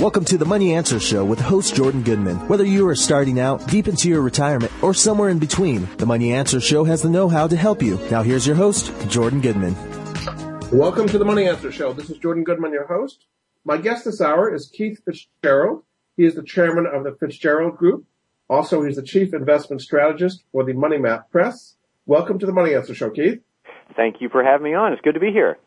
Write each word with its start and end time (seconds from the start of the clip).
Welcome 0.00 0.24
to 0.26 0.38
the 0.38 0.44
Money 0.44 0.74
Answer 0.74 1.00
Show 1.00 1.24
with 1.24 1.40
host 1.40 1.74
Jordan 1.74 2.04
Goodman. 2.04 2.36
Whether 2.46 2.64
you 2.64 2.86
are 2.86 2.94
starting 2.94 3.40
out, 3.40 3.66
deep 3.66 3.88
into 3.88 4.08
your 4.08 4.20
retirement, 4.20 4.70
or 4.80 4.94
somewhere 4.94 5.28
in 5.28 5.40
between, 5.40 5.88
the 5.96 6.06
Money 6.06 6.32
Answer 6.32 6.60
Show 6.60 6.84
has 6.84 7.02
the 7.02 7.10
know-how 7.10 7.48
to 7.48 7.56
help 7.56 7.82
you. 7.82 7.98
Now 8.08 8.22
here's 8.22 8.46
your 8.46 8.54
host, 8.54 8.92
Jordan 9.08 9.40
Goodman. 9.40 9.74
Welcome 10.70 11.08
to 11.08 11.18
the 11.18 11.24
Money 11.24 11.48
Answer 11.48 11.72
Show. 11.72 11.92
This 11.94 12.10
is 12.10 12.18
Jordan 12.18 12.44
Goodman, 12.44 12.70
your 12.70 12.86
host. 12.86 13.24
My 13.64 13.76
guest 13.76 14.04
this 14.04 14.20
hour 14.20 14.54
is 14.54 14.70
Keith 14.72 15.02
Fitz-Gerald. 15.04 15.82
He 16.16 16.24
is 16.24 16.36
the 16.36 16.44
chairman 16.44 16.86
of 16.86 17.02
the 17.02 17.16
Fitz-Gerald 17.18 17.76
Group. 17.76 18.04
Also, 18.48 18.84
he's 18.84 18.94
the 18.94 19.02
chief 19.02 19.34
investment 19.34 19.82
strategist 19.82 20.44
for 20.52 20.62
the 20.62 20.74
Money 20.74 20.98
Map 20.98 21.28
Press. 21.32 21.74
Welcome 22.06 22.38
to 22.38 22.46
the 22.46 22.52
Money 22.52 22.72
Answer 22.72 22.94
Show, 22.94 23.10
Keith. 23.10 23.40
Thank 23.96 24.20
you 24.20 24.28
for 24.28 24.44
having 24.44 24.62
me 24.62 24.74
on. 24.74 24.92
It's 24.92 25.02
good 25.02 25.14
to 25.14 25.20
be 25.20 25.32
here. 25.32 25.58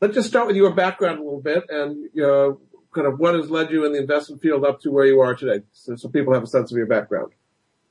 Let's 0.00 0.14
just 0.14 0.28
start 0.28 0.46
with 0.46 0.54
your 0.54 0.72
background 0.72 1.18
a 1.18 1.22
little 1.24 1.40
bit 1.40 1.64
and 1.68 2.08
uh, 2.20 2.52
kind 2.92 3.06
of 3.06 3.18
what 3.18 3.34
has 3.34 3.50
led 3.50 3.70
you 3.70 3.84
in 3.84 3.92
the 3.92 3.98
investment 3.98 4.42
field 4.42 4.64
up 4.64 4.80
to 4.82 4.90
where 4.90 5.06
you 5.06 5.20
are 5.20 5.34
today, 5.34 5.64
so, 5.72 5.96
so 5.96 6.08
people 6.08 6.32
have 6.34 6.42
a 6.42 6.46
sense 6.46 6.70
of 6.70 6.76
your 6.76 6.86
background. 6.86 7.32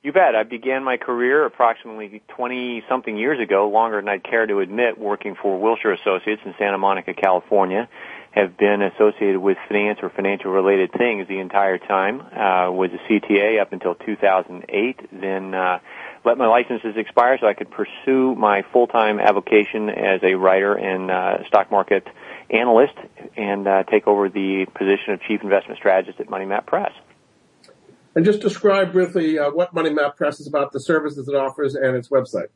You 0.02 0.12
bet. 0.12 0.34
I 0.34 0.42
began 0.42 0.82
my 0.82 0.96
career 0.96 1.46
approximately 1.46 2.22
20 2.34 2.82
something 2.88 3.16
years 3.16 3.38
ago, 3.38 3.68
longer 3.68 4.00
than 4.00 4.08
I'd 4.08 4.24
care 4.24 4.44
to 4.46 4.58
admit, 4.58 4.98
working 4.98 5.36
for 5.40 5.60
Wilshire 5.60 5.92
Associates 5.92 6.42
in 6.44 6.54
Santa 6.58 6.76
Monica, 6.76 7.14
California. 7.14 7.88
Have 8.32 8.56
been 8.56 8.82
associated 8.82 9.38
with 9.38 9.58
finance 9.68 9.98
or 10.02 10.10
financial 10.10 10.50
related 10.50 10.90
things 10.92 11.28
the 11.28 11.38
entire 11.38 11.78
time. 11.78 12.20
Uh, 12.20 12.72
was 12.72 12.90
a 12.90 13.12
CTA 13.12 13.60
up 13.60 13.72
until 13.72 13.94
2008. 13.94 15.00
Then 15.12 15.54
uh, 15.54 15.78
let 16.24 16.36
my 16.36 16.48
licenses 16.48 16.94
expire 16.96 17.38
so 17.40 17.46
I 17.46 17.54
could 17.54 17.70
pursue 17.70 18.34
my 18.34 18.62
full-time 18.72 19.20
avocation 19.20 19.88
as 19.88 20.20
a 20.24 20.34
writer 20.34 20.74
and 20.74 21.10
uh, 21.10 21.46
stock 21.46 21.70
market 21.70 22.08
analyst 22.52 22.94
and 23.36 23.66
uh, 23.66 23.82
take 23.84 24.06
over 24.06 24.28
the 24.28 24.66
position 24.74 25.14
of 25.14 25.22
chief 25.22 25.42
investment 25.42 25.78
strategist 25.78 26.20
at 26.20 26.28
Money 26.28 26.44
Map 26.44 26.66
Press. 26.66 26.92
And 28.14 28.24
just 28.24 28.40
describe 28.40 28.92
briefly 28.92 29.38
uh, 29.38 29.50
what 29.50 29.72
Money 29.72 29.90
Map 29.90 30.16
Press 30.16 30.38
is 30.38 30.46
about, 30.46 30.72
the 30.72 30.80
services 30.80 31.28
it 31.28 31.34
offers, 31.34 31.74
and 31.74 31.96
its 31.96 32.08
website. 32.08 32.48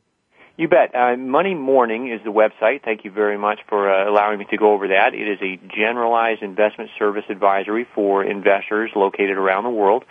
You 0.55 0.67
bet. 0.67 0.95
Uh, 0.95 1.15
Money 1.17 1.53
Morning 1.53 2.11
is 2.11 2.19
the 2.23 2.31
website. 2.31 2.83
Thank 2.83 3.05
you 3.05 3.11
very 3.11 3.37
much 3.37 3.59
for 3.69 3.91
uh, 3.91 4.09
allowing 4.09 4.39
me 4.39 4.45
to 4.49 4.57
go 4.57 4.73
over 4.73 4.87
that. 4.87 5.13
It 5.13 5.27
is 5.27 5.39
a 5.41 5.59
generalized 5.75 6.41
investment 6.41 6.89
service 6.97 7.25
advisory 7.29 7.87
for 7.93 8.23
investors 8.23 8.91
located 8.95 9.37
around 9.37 9.65
the 9.65 9.69
world. 9.69 10.03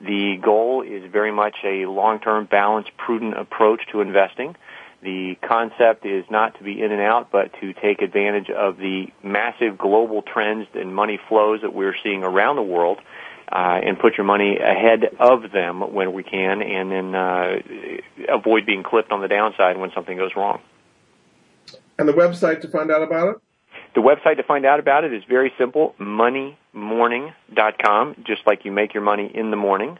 The 0.00 0.36
goal 0.42 0.82
is 0.82 1.10
very 1.10 1.32
much 1.32 1.56
a 1.64 1.86
long-term, 1.86 2.48
balanced, 2.50 2.90
prudent 2.98 3.38
approach 3.38 3.80
to 3.92 4.02
investing. 4.02 4.56
The 5.04 5.36
concept 5.46 6.04
is 6.06 6.24
not 6.30 6.56
to 6.56 6.64
be 6.64 6.82
in 6.82 6.90
and 6.90 7.02
out, 7.02 7.30
but 7.30 7.52
to 7.60 7.74
take 7.74 8.00
advantage 8.00 8.48
of 8.48 8.78
the 8.78 9.08
massive 9.22 9.76
global 9.76 10.22
trends 10.22 10.66
and 10.72 10.94
money 10.94 11.20
flows 11.28 11.60
that 11.60 11.74
we're 11.74 11.94
seeing 12.02 12.24
around 12.24 12.56
the 12.56 12.62
world 12.62 13.00
uh, 13.52 13.80
and 13.84 13.98
put 13.98 14.16
your 14.16 14.24
money 14.24 14.56
ahead 14.56 15.04
of 15.20 15.52
them 15.52 15.92
when 15.92 16.14
we 16.14 16.22
can, 16.22 16.62
and 16.62 16.90
then 16.90 17.14
uh, 17.14 17.56
avoid 18.30 18.64
being 18.64 18.82
clipped 18.82 19.12
on 19.12 19.20
the 19.20 19.28
downside 19.28 19.76
when 19.76 19.90
something 19.94 20.16
goes 20.16 20.30
wrong. 20.34 20.62
And 21.98 22.08
the 22.08 22.14
website 22.14 22.62
to 22.62 22.68
find 22.68 22.90
out 22.90 23.02
about 23.02 23.28
it? 23.28 23.36
The 23.94 24.00
website 24.00 24.38
to 24.38 24.42
find 24.42 24.64
out 24.64 24.80
about 24.80 25.04
it 25.04 25.12
is 25.12 25.22
very 25.28 25.52
simple, 25.58 25.94
moneymorning.com, 26.00 28.24
just 28.26 28.46
like 28.46 28.64
you 28.64 28.72
make 28.72 28.94
your 28.94 29.02
money 29.02 29.30
in 29.34 29.50
the 29.50 29.58
morning. 29.58 29.98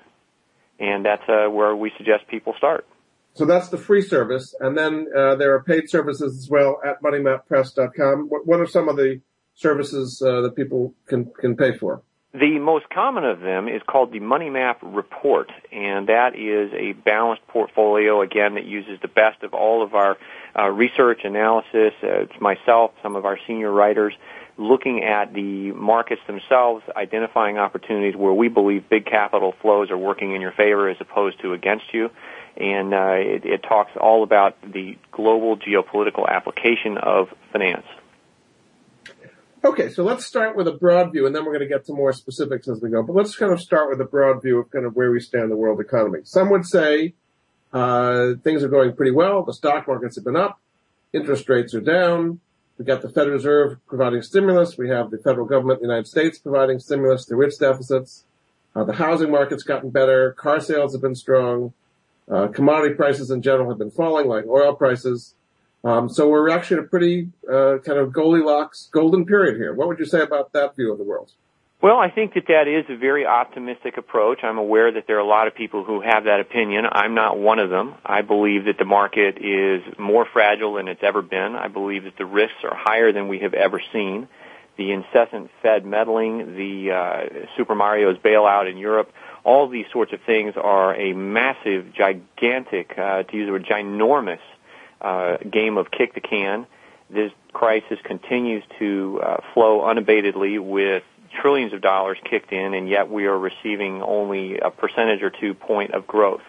And 0.81 1.05
that's 1.05 1.29
uh, 1.29 1.51
where 1.51 1.77
we 1.77 1.93
suggest 1.99 2.27
people 2.27 2.55
start. 2.57 2.87
So 3.35 3.45
that's 3.45 3.69
the 3.69 3.79
free 3.79 4.03
service. 4.03 4.55
And 4.61 4.79
then 4.79 5.09
uh, 5.15 5.35
there 5.35 5.55
are 5.55 5.63
paid 5.63 5.91
services 5.91 6.39
as 6.39 6.49
well 6.49 6.81
at 6.85 7.03
moneymappress.com. 7.03 8.29
What, 8.29 8.47
what 8.47 8.61
are 8.61 8.67
some 8.67 8.89
of 8.89 8.97
the 8.97 9.21
services 9.55 10.23
uh, 10.25 10.41
that 10.43 10.55
people 10.55 10.95
can, 11.07 11.31
can 11.41 11.57
pay 11.57 11.77
for? 11.77 12.03
The 12.33 12.59
most 12.59 12.91
common 12.91 13.25
of 13.25 13.41
them 13.41 13.69
is 13.69 13.81
called 13.87 14.11
the 14.11 14.19
Money 14.19 14.51
Map 14.51 14.81
Report, 14.83 15.53
and 15.71 16.09
that 16.09 16.35
is 16.35 16.73
a 16.75 16.93
balanced 17.05 17.47
portfolio, 17.47 18.23
again, 18.23 18.55
that 18.55 18.65
uses 18.65 18.99
the 19.01 19.09
best 19.09 19.45
of 19.45 19.55
all 19.55 19.85
of 19.85 19.95
our 19.95 20.17
uh, 20.59 20.69
research 20.69 21.21
analysis. 21.23 21.93
Uh, 22.03 22.23
it's 22.23 22.41
myself, 22.41 22.91
some 23.05 23.15
of 23.15 23.25
our 23.25 23.39
senior 23.47 23.71
writers, 23.71 24.15
looking 24.59 25.05
at 25.05 25.33
the 25.33 25.71
markets 25.73 26.23
themselves, 26.27 26.83
identifying 26.97 27.59
opportunities 27.59 28.17
where 28.17 28.33
we 28.33 28.49
believe 28.49 28.89
big 28.89 29.07
capital 29.07 29.55
flows 29.63 29.93
are 29.93 29.99
working 29.99 30.35
in 30.35 30.41
your 30.41 30.53
favor 30.53 30.89
as 30.89 30.97
opposed 31.01 31.41
to 31.43 31.53
against 31.53 31.93
you. 31.93 32.11
And 32.57 32.95
uh, 32.95 33.15
it, 33.17 33.45
it 33.45 33.63
talks 33.63 33.93
all 34.01 34.23
about 34.23 34.61
the 34.63 34.97
global 35.11 35.57
geopolitical 35.57 36.29
application 36.29 36.99
of 36.99 37.29
finance. 37.53 37.87
Okay, 39.65 39.89
so 39.89 40.05
let's 40.05 40.27
start 40.27 40.57
with 40.57 40.69
a 40.69 40.73
broad 40.73 41.11
view, 41.13 41.27
and 41.27 41.35
then 41.35 41.45
we're 41.45 41.53
going 41.53 41.67
to 41.67 41.75
get 41.75 41.87
to 41.87 41.95
more 41.95 42.13
specifics 42.13 42.69
as 42.69 42.83
we 42.83 42.91
go. 42.91 43.03
But 43.03 43.17
let's 43.17 43.35
kind 43.35 43.51
of 43.51 43.61
start 43.61 43.89
with 43.89 43.99
a 44.01 44.05
broad 44.05 44.43
view 44.43 44.59
of 44.59 44.71
kind 44.71 44.85
of 44.85 44.95
where 44.95 45.11
we 45.11 45.21
stand 45.21 45.45
in 45.45 45.51
the 45.51 45.57
world 45.57 45.81
economy. 45.81 46.21
Some 46.25 46.51
would 46.51 46.67
say 46.67 47.15
uh, 47.73 48.35
things 48.43 48.63
are 48.63 48.69
going 48.69 48.95
pretty 48.95 49.13
well. 49.13 49.43
The 49.43 49.55
stock 49.55 49.89
markets 49.89 50.17
have 50.17 50.25
been 50.25 50.37
up, 50.37 50.61
interest 51.15 51.49
rates 51.49 51.75
are 51.75 51.81
down. 51.81 52.41
We've 52.77 52.87
got 52.87 53.03
the 53.03 53.09
Federal 53.09 53.37
Reserve 53.37 53.79
providing 53.87 54.21
stimulus. 54.21 54.77
We 54.77 54.91
have 54.91 55.11
the 55.11 55.19
federal 55.19 55.47
government 55.47 55.81
in 55.81 55.89
the 55.89 55.95
United 55.95 56.09
States 56.09 56.39
providing 56.39 56.79
stimulus 56.79 57.25
through 57.25 57.47
its 57.47 57.57
deficits. 57.57 58.25
Uh, 58.77 58.85
the 58.85 58.93
housing 58.93 59.31
market's 59.31 59.63
gotten 59.63 59.91
better. 59.91 60.33
Car 60.33 60.61
sales 60.61 60.93
have 60.93 61.01
been 61.01 61.15
strong. 61.15 61.73
Uh, 62.31 62.49
commodity 62.49 62.95
prices 62.95 63.31
in 63.31 63.43
general 63.43 63.69
have 63.69 63.79
been 63.79 63.91
falling, 63.91 64.27
like 64.27 64.47
oil 64.47 64.75
prices. 64.75 65.35
Um, 65.85 66.09
so 66.09 66.29
we're 66.29 66.49
actually 66.49 66.79
in 66.79 66.85
a 66.85 66.89
pretty 66.89 67.29
uh, 67.47 67.77
kind 67.85 67.99
of 67.99 68.13
Goldilocks 68.13 68.89
golden 68.91 69.27
period 69.27 69.57
here. 69.57 69.75
What 69.75 69.89
would 69.89 69.99
you 69.99 70.07
say 70.07 70.23
about 70.23 70.53
that 70.53 70.75
view 70.77 70.91
of 70.91 70.99
the 70.99 71.05
world? 71.05 71.33
Well, 71.83 71.99
I 71.99 72.09
think 72.09 72.33
that 72.33 72.47
that 72.49 72.67
is 72.67 72.87
a 72.89 72.97
very 72.97 73.27
optimistic 73.27 73.99
approach. 73.99 74.39
I'm 74.43 74.57
aware 74.57 74.91
that 74.91 75.07
there 75.07 75.17
are 75.17 75.21
a 75.21 75.27
lot 75.27 75.49
of 75.49 75.55
people 75.55 75.85
who 75.85 76.01
have 76.01 76.25
that 76.25 76.41
opinion. 76.41 76.87
I'm 76.91 77.15
not 77.15 77.39
one 77.39 77.59
of 77.59 77.69
them. 77.69 77.97
I 78.07 78.23
believe 78.23 78.65
that 78.65 78.79
the 78.79 78.87
market 78.87 79.37
is 79.37 79.83
more 79.99 80.27
fragile 80.33 80.75
than 80.75 80.89
it's 80.89 81.03
ever 81.03 81.21
been. 81.21 81.55
I 81.55 81.69
believe 81.69 82.05
that 82.05 82.17
the 82.17 82.25
risks 82.25 82.57
are 82.65 82.75
higher 82.75 83.13
than 83.13 83.29
we 83.29 83.41
have 83.41 83.53
ever 83.53 83.83
seen. 83.93 84.29
The 84.79 84.93
incessant 84.93 85.51
Fed 85.61 85.85
meddling, 85.85 86.57
the 86.57 86.91
uh, 86.91 87.47
Super 87.59 87.75
Mario's 87.75 88.17
bailout 88.17 88.71
in 88.71 88.79
Europe, 88.79 89.13
all 89.45 89.69
these 89.69 89.87
sorts 89.93 90.13
of 90.13 90.21
things 90.23 90.55
are 90.57 90.95
a 90.95 91.13
massive, 91.13 91.93
gigantic, 91.93 92.99
uh, 92.99 93.23
to 93.25 93.37
use 93.37 93.47
the 93.47 93.53
word, 93.53 93.67
ginormous 93.67 94.41
uh, 95.01 95.37
game 95.39 95.77
of 95.77 95.91
kick 95.91 96.15
the 96.15 96.21
can. 96.21 96.67
This 97.11 97.31
crisis 97.53 97.99
continues 98.03 98.65
to 98.79 99.21
uh, 99.23 99.37
flow 99.53 99.81
unabatedly 99.81 100.59
with 100.59 101.03
trillions 101.41 101.73
of 101.73 101.83
dollars 101.83 102.19
kicked 102.29 102.53
in, 102.53 102.75
and 102.75 102.89
yet 102.89 103.11
we 103.11 103.27
are 103.27 103.39
receiving 103.39 104.03
only 104.03 104.59
a 104.59 104.71
percentage 104.71 105.23
or 105.23 105.31
two 105.31 105.55
point 105.55 105.93
of 105.93 106.07
growth 106.07 106.43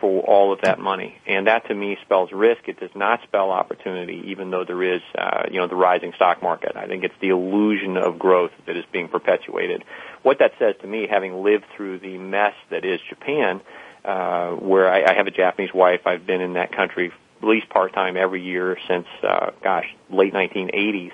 for 0.00 0.20
all 0.22 0.52
of 0.52 0.60
that 0.62 0.78
money. 0.78 1.16
And 1.26 1.46
that 1.46 1.66
to 1.68 1.74
me 1.74 1.96
spells 2.02 2.30
risk. 2.32 2.68
It 2.68 2.78
does 2.78 2.90
not 2.94 3.22
spell 3.22 3.50
opportunity, 3.50 4.24
even 4.26 4.50
though 4.50 4.64
there 4.64 4.82
is, 4.82 5.00
uh, 5.16 5.44
you 5.50 5.58
know, 5.58 5.68
the 5.68 5.76
rising 5.76 6.12
stock 6.14 6.42
market. 6.42 6.76
I 6.76 6.86
think 6.86 7.04
it's 7.04 7.14
the 7.20 7.30
illusion 7.30 7.96
of 7.96 8.18
growth 8.18 8.50
that 8.66 8.76
is 8.76 8.84
being 8.92 9.08
perpetuated. 9.08 9.84
What 10.22 10.40
that 10.40 10.52
says 10.58 10.74
to 10.82 10.86
me, 10.86 11.06
having 11.08 11.42
lived 11.42 11.64
through 11.76 12.00
the 12.00 12.18
mess 12.18 12.54
that 12.70 12.84
is 12.84 13.00
Japan, 13.08 13.62
uh, 14.04 14.50
where 14.50 14.90
I, 14.90 15.12
I 15.12 15.14
have 15.14 15.26
a 15.26 15.30
Japanese 15.30 15.72
wife, 15.72 16.06
I've 16.06 16.26
been 16.26 16.40
in 16.42 16.54
that 16.54 16.72
country 16.72 17.12
at 17.42 17.48
least 17.48 17.68
part 17.70 17.94
time 17.94 18.16
every 18.16 18.42
year 18.42 18.76
since 18.86 19.06
uh, 19.22 19.50
gosh 19.62 19.86
late 20.10 20.34
1980s. 20.34 21.12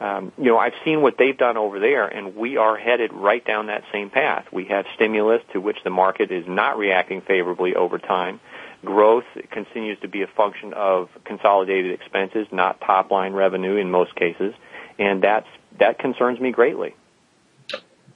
Um, 0.00 0.32
you 0.38 0.46
know, 0.46 0.56
I've 0.56 0.72
seen 0.82 1.02
what 1.02 1.16
they've 1.18 1.36
done 1.36 1.58
over 1.58 1.78
there, 1.78 2.06
and 2.06 2.34
we 2.34 2.56
are 2.56 2.76
headed 2.76 3.12
right 3.12 3.44
down 3.44 3.66
that 3.66 3.84
same 3.92 4.08
path. 4.08 4.46
We 4.50 4.64
have 4.66 4.86
stimulus 4.94 5.42
to 5.52 5.60
which 5.60 5.76
the 5.84 5.90
market 5.90 6.30
is 6.30 6.46
not 6.48 6.78
reacting 6.78 7.20
favorably 7.20 7.74
over 7.74 7.98
time. 7.98 8.40
Growth 8.82 9.26
continues 9.50 9.98
to 10.00 10.08
be 10.08 10.22
a 10.22 10.26
function 10.26 10.72
of 10.72 11.10
consolidated 11.24 11.92
expenses, 11.92 12.46
not 12.50 12.80
top 12.80 13.10
line 13.10 13.34
revenue 13.34 13.76
in 13.76 13.90
most 13.90 14.14
cases, 14.16 14.54
and 14.98 15.22
that's 15.22 15.48
that 15.78 15.98
concerns 15.98 16.40
me 16.40 16.50
greatly. 16.50 16.94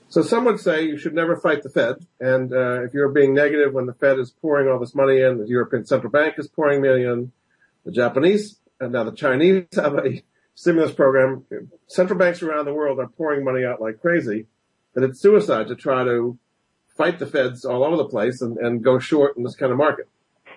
So 0.09 0.23
some 0.23 0.47
would 0.47 0.61
say 0.61 0.85
you 0.85 0.97
should 0.97 1.15
never 1.15 1.37
fight 1.37 1.63
the 1.63 1.69
Fed, 1.69 1.97
and 2.19 2.51
uh, 2.51 2.85
if 2.85 2.95
you're 2.95 3.11
being 3.11 3.35
negative 3.35 3.75
when 3.75 3.85
the 3.85 3.95
Fed 3.95 4.19
is 4.19 4.31
pouring 4.31 4.69
all 4.69 4.79
this 4.79 4.95
money 4.95 5.21
in, 5.21 5.39
the 5.39 5.47
European 5.47 5.85
Central 5.85 6.11
Bank 6.11 6.37
is 6.39 6.49
pouring 6.49 6.83
in, 6.85 7.31
the 7.85 7.93
Japanese 7.93 8.59
and 8.81 8.93
now 8.93 9.05
the 9.05 9.13
Chinese 9.13 9.67
have 9.75 9.95
a 9.95 10.23
stimulus 10.55 10.93
program, 10.93 11.45
central 11.87 12.19
banks 12.19 12.43
around 12.43 12.65
the 12.65 12.75
world 12.75 12.99
are 12.99 13.09
pouring 13.09 13.45
money 13.45 13.65
out 13.65 13.81
like 13.81 14.01
crazy, 14.01 14.47
that 14.95 15.05
it's 15.05 15.21
suicide 15.21 15.69
to 15.69 15.75
try 15.75 16.05
to 16.05 16.39
fight 16.97 17.19
the 17.19 17.27
feds 17.27 17.65
all 17.65 17.83
over 17.85 17.97
the 17.97 18.05
place 18.05 18.41
and, 18.41 18.57
and 18.59 18.85
go 18.85 18.99
short 18.99 19.37
in 19.37 19.43
this 19.43 19.57
kind 19.57 19.73
of 19.73 19.79
market. 19.79 20.09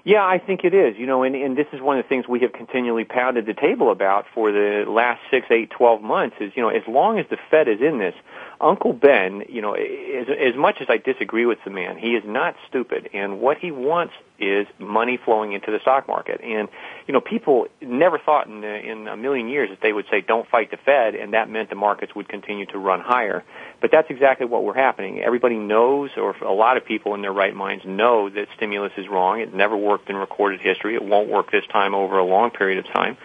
Yeah, 0.03 0.23
I 0.23 0.39
think 0.39 0.61
it 0.63 0.73
is. 0.73 0.95
You 0.97 1.05
know, 1.05 1.23
and, 1.23 1.35
and 1.35 1.57
this 1.57 1.65
is 1.73 1.81
one 1.81 1.97
of 1.97 2.05
the 2.05 2.07
things 2.07 2.25
we 2.29 2.39
have 2.41 2.53
continually 2.53 3.03
pounded 3.03 3.45
the 3.45 3.53
table 3.53 3.91
about 3.91 4.25
for 4.33 4.51
the 4.51 4.85
last 4.87 5.19
six, 5.29 5.47
eight, 5.51 5.69
twelve 5.75 6.01
months 6.01 6.37
is, 6.39 6.53
you 6.55 6.61
know, 6.61 6.69
as 6.69 6.83
long 6.87 7.19
as 7.19 7.25
the 7.29 7.37
Fed 7.51 7.67
is 7.67 7.81
in 7.81 7.99
this, 7.99 8.13
Uncle 8.59 8.93
Ben, 8.93 9.43
you 9.49 9.61
know, 9.61 9.73
as, 9.73 10.27
as 10.29 10.55
much 10.55 10.77
as 10.81 10.87
I 10.89 10.97
disagree 10.97 11.45
with 11.45 11.59
the 11.63 11.69
man, 11.69 11.97
he 11.97 12.15
is 12.15 12.23
not 12.25 12.55
stupid. 12.67 13.09
And 13.13 13.39
what 13.39 13.57
he 13.57 13.71
wants 13.71 14.13
is 14.39 14.67
money 14.79 15.19
flowing 15.23 15.53
into 15.53 15.71
the 15.71 15.79
stock 15.79 16.07
market. 16.07 16.41
And, 16.41 16.67
you 17.07 17.13
know, 17.13 17.21
people 17.21 17.67
never 17.81 18.17
thought 18.17 18.47
in, 18.47 18.63
in 18.63 19.07
a 19.07 19.17
million 19.17 19.47
years 19.47 19.69
that 19.69 19.79
they 19.81 19.93
would 19.93 20.05
say, 20.09 20.21
don't 20.21 20.47
fight 20.47 20.71
the 20.71 20.77
Fed, 20.77 21.15
and 21.15 21.33
that 21.33 21.49
meant 21.49 21.69
the 21.69 21.75
markets 21.75 22.15
would 22.15 22.29
continue 22.29 22.65
to 22.67 22.77
run 22.77 22.99
higher. 22.99 23.43
But 23.79 23.91
that's 23.91 24.09
exactly 24.09 24.45
what 24.45 24.63
we're 24.63 24.75
happening. 24.75 25.21
Everybody 25.21 25.57
knows, 25.57 26.11
or 26.17 26.35
a 26.37 26.53
lot 26.53 26.77
of 26.77 26.85
people 26.85 27.13
in 27.13 27.21
their 27.21 27.33
right 27.33 27.55
minds 27.55 27.83
know 27.85 28.29
that 28.29 28.47
stimulus 28.55 28.93
is 28.97 29.07
wrong. 29.07 29.39
It 29.39 29.53
never 29.53 29.77
worked 29.77 30.09
in 30.09 30.15
recorded 30.15 30.61
history. 30.61 30.95
It 30.95 31.03
won't 31.03 31.29
work 31.29 31.51
this 31.51 31.65
time 31.71 31.93
over 31.93 32.17
a 32.17 32.25
long 32.25 32.51
period 32.51 32.79
of 32.79 32.91
time. 32.91 33.17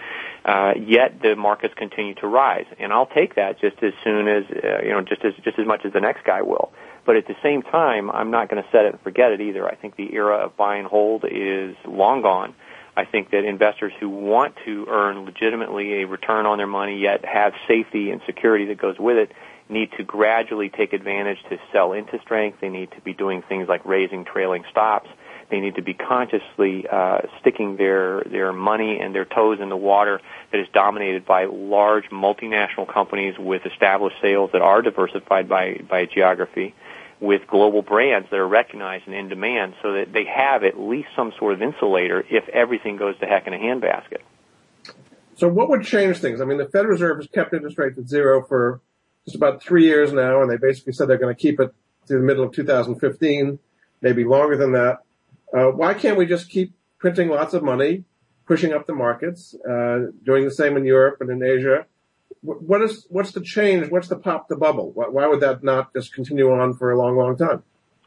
Uh, 0.44 0.72
yet 0.76 1.22
the 1.22 1.36
markets 1.36 1.72
continue 1.76 2.14
to 2.14 2.26
rise, 2.26 2.66
and 2.78 2.92
I'll 2.92 3.06
take 3.06 3.36
that 3.36 3.60
just 3.60 3.80
as 3.82 3.92
soon 4.02 4.26
as 4.26 4.44
uh, 4.50 4.82
you 4.82 4.90
know, 4.90 5.00
just 5.00 5.24
as 5.24 5.34
just 5.44 5.58
as 5.58 5.66
much 5.66 5.84
as 5.84 5.92
the 5.92 6.00
next 6.00 6.24
guy 6.24 6.42
will. 6.42 6.72
But 7.04 7.16
at 7.16 7.26
the 7.26 7.36
same 7.42 7.62
time, 7.62 8.10
I'm 8.10 8.30
not 8.30 8.48
going 8.48 8.62
to 8.62 8.68
set 8.70 8.84
it 8.84 8.92
and 8.92 9.00
forget 9.02 9.32
it 9.32 9.40
either. 9.40 9.66
I 9.66 9.74
think 9.74 9.96
the 9.96 10.12
era 10.12 10.46
of 10.46 10.56
buy 10.56 10.76
and 10.76 10.86
hold 10.86 11.24
is 11.24 11.76
long 11.86 12.22
gone. 12.22 12.54
I 12.96 13.04
think 13.04 13.30
that 13.30 13.44
investors 13.44 13.92
who 14.00 14.08
want 14.08 14.54
to 14.64 14.86
earn 14.88 15.24
legitimately 15.24 16.02
a 16.02 16.06
return 16.06 16.44
on 16.44 16.58
their 16.58 16.66
money 16.66 16.98
yet 17.00 17.24
have 17.24 17.54
safety 17.66 18.10
and 18.10 18.20
security 18.26 18.66
that 18.66 18.78
goes 18.78 18.98
with 18.98 19.16
it 19.16 19.32
need 19.68 19.90
to 19.96 20.04
gradually 20.04 20.68
take 20.68 20.92
advantage 20.92 21.38
to 21.48 21.58
sell 21.72 21.92
into 21.92 22.20
strength. 22.20 22.60
They 22.60 22.68
need 22.68 22.90
to 22.92 23.00
be 23.00 23.14
doing 23.14 23.42
things 23.42 23.68
like 23.68 23.84
raising 23.86 24.24
trailing 24.24 24.64
stops. 24.70 25.08
They 25.52 25.60
need 25.60 25.74
to 25.74 25.82
be 25.82 25.92
consciously 25.92 26.86
uh, 26.90 27.18
sticking 27.38 27.76
their 27.76 28.22
their 28.24 28.54
money 28.54 28.98
and 28.98 29.14
their 29.14 29.26
toes 29.26 29.58
in 29.60 29.68
the 29.68 29.76
water 29.76 30.18
that 30.50 30.58
is 30.58 30.66
dominated 30.72 31.26
by 31.26 31.44
large 31.44 32.06
multinational 32.06 32.90
companies 32.90 33.34
with 33.38 33.66
established 33.66 34.16
sales 34.22 34.48
that 34.54 34.62
are 34.62 34.80
diversified 34.80 35.50
by 35.50 35.74
by 35.86 36.06
geography, 36.06 36.74
with 37.20 37.42
global 37.46 37.82
brands 37.82 38.28
that 38.30 38.38
are 38.38 38.48
recognized 38.48 39.06
and 39.06 39.14
in 39.14 39.28
demand, 39.28 39.74
so 39.82 39.92
that 39.92 40.10
they 40.14 40.24
have 40.24 40.64
at 40.64 40.80
least 40.80 41.08
some 41.14 41.34
sort 41.38 41.52
of 41.52 41.60
insulator 41.60 42.24
if 42.30 42.48
everything 42.48 42.96
goes 42.96 43.18
to 43.18 43.26
heck 43.26 43.46
in 43.46 43.52
a 43.52 43.58
handbasket. 43.58 44.22
So, 45.34 45.48
what 45.48 45.68
would 45.68 45.84
change 45.84 46.16
things? 46.16 46.40
I 46.40 46.46
mean, 46.46 46.56
the 46.56 46.64
Federal 46.64 46.92
Reserve 46.92 47.18
has 47.18 47.26
kept 47.26 47.52
interest 47.52 47.76
rates 47.76 47.98
at 47.98 48.08
zero 48.08 48.42
for 48.48 48.80
just 49.26 49.36
about 49.36 49.62
three 49.62 49.84
years 49.84 50.14
now, 50.14 50.40
and 50.40 50.50
they 50.50 50.56
basically 50.56 50.94
said 50.94 51.08
they're 51.08 51.18
going 51.18 51.34
to 51.34 51.38
keep 51.38 51.60
it 51.60 51.74
through 52.08 52.20
the 52.20 52.24
middle 52.24 52.42
of 52.42 52.52
2015, 52.52 53.58
maybe 54.00 54.24
longer 54.24 54.56
than 54.56 54.72
that. 54.72 55.00
Uh, 55.56 55.66
why 55.66 55.94
can't 55.94 56.16
we 56.16 56.26
just 56.26 56.48
keep 56.48 56.74
printing 56.98 57.28
lots 57.28 57.54
of 57.54 57.62
money, 57.62 58.04
pushing 58.46 58.72
up 58.72 58.86
the 58.86 58.94
markets, 58.94 59.54
uh, 59.68 60.10
doing 60.24 60.44
the 60.44 60.50
same 60.50 60.76
in 60.76 60.84
Europe 60.84 61.18
and 61.20 61.30
in 61.30 61.42
Asia? 61.42 61.86
What 62.42 62.82
is 62.82 63.06
what's 63.08 63.32
the 63.32 63.40
change? 63.40 63.90
What's 63.90 64.08
the 64.08 64.16
pop 64.16 64.48
the 64.48 64.56
bubble? 64.56 64.90
Why, 64.92 65.08
why 65.08 65.26
would 65.26 65.40
that 65.40 65.62
not 65.62 65.92
just 65.92 66.12
continue 66.12 66.50
on 66.50 66.74
for 66.74 66.90
a 66.90 66.98
long, 66.98 67.16
long 67.16 67.36
time? 67.36 67.62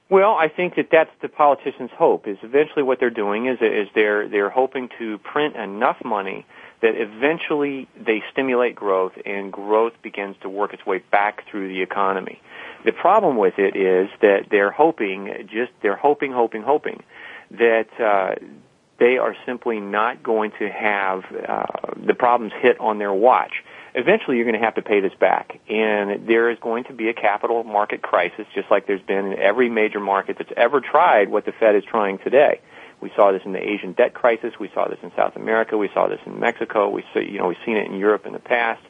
Well, 0.09 0.35
I 0.35 0.49
think 0.49 0.75
that 0.75 0.89
that's 0.91 1.09
the 1.21 1.29
politicians' 1.29 1.89
hope. 1.97 2.27
Is 2.27 2.37
eventually 2.43 2.83
what 2.83 2.99
they're 2.99 3.09
doing 3.09 3.47
is 3.47 3.59
is 3.61 3.87
they're 3.95 4.27
they're 4.27 4.49
hoping 4.49 4.89
to 4.99 5.17
print 5.19 5.55
enough 5.55 5.97
money 6.03 6.45
that 6.81 6.93
eventually 6.95 7.87
they 7.95 8.21
stimulate 8.31 8.75
growth 8.75 9.13
and 9.25 9.51
growth 9.51 9.93
begins 10.03 10.35
to 10.41 10.49
work 10.49 10.73
its 10.73 10.85
way 10.85 11.01
back 11.11 11.43
through 11.49 11.69
the 11.69 11.81
economy. 11.81 12.41
The 12.83 12.91
problem 12.91 13.37
with 13.37 13.55
it 13.57 13.75
is 13.75 14.09
that 14.21 14.47
they're 14.51 14.71
hoping, 14.71 15.47
just 15.51 15.71
they're 15.81 15.95
hoping, 15.95 16.31
hoping, 16.31 16.61
hoping 16.61 17.01
that 17.57 17.87
uh, 17.99 18.35
they 18.99 19.17
are 19.17 19.35
simply 19.45 19.79
not 19.79 20.23
going 20.23 20.51
to 20.59 20.69
have 20.69 21.23
uh, 21.25 21.65
the 22.05 22.13
problems 22.13 22.53
hit 22.61 22.79
on 22.79 22.97
their 22.97 23.13
watch. 23.13 23.63
Eventually, 23.93 24.37
you're 24.37 24.45
going 24.45 24.59
to 24.59 24.65
have 24.65 24.75
to 24.75 24.81
pay 24.81 24.99
this 24.99 25.13
back, 25.19 25.59
and 25.69 26.27
there 26.27 26.49
is 26.49 26.57
going 26.59 26.83
to 26.85 26.93
be 26.93 27.07
a 27.09 27.13
capital 27.13 27.63
market 27.63 28.01
crisis, 28.01 28.45
just 28.53 28.69
like 28.69 28.87
there's 28.87 29.01
been 29.01 29.33
in 29.33 29.39
every 29.39 29.69
major 29.69 29.99
market 29.99 30.37
that's 30.37 30.51
ever 30.57 30.81
tried 30.81 31.29
what 31.29 31.45
the 31.45 31.53
Fed 31.53 31.75
is 31.75 31.83
trying 31.89 32.17
today. 32.19 32.59
We 33.01 33.11
saw 33.15 33.31
this 33.31 33.41
in 33.45 33.53
the 33.53 33.61
Asian 33.61 33.93
debt 33.93 34.13
crisis. 34.13 34.53
We 34.59 34.69
saw 34.73 34.87
this 34.87 34.99
in 35.03 35.11
South 35.15 35.35
America. 35.35 35.77
We 35.77 35.89
saw 35.93 36.07
this 36.07 36.19
in 36.25 36.39
Mexico. 36.39 36.89
We 36.89 37.03
see, 37.13 37.29
you 37.31 37.37
know, 37.37 37.47
we've 37.47 37.57
seen 37.65 37.77
it 37.77 37.85
in 37.85 37.97
Europe 37.97 38.25
in 38.25 38.33
the 38.33 38.39
past. 38.39 38.81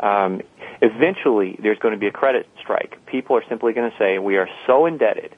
Um, 0.00 0.40
eventually, 0.80 1.58
there's 1.62 1.78
going 1.78 1.92
to 1.92 2.00
be 2.00 2.06
a 2.06 2.12
credit 2.12 2.48
strike. 2.60 2.98
People 3.06 3.36
are 3.36 3.44
simply 3.48 3.72
going 3.72 3.90
to 3.90 3.96
say, 3.98 4.18
we 4.18 4.38
are 4.38 4.48
so 4.66 4.86
indebted 4.86 5.36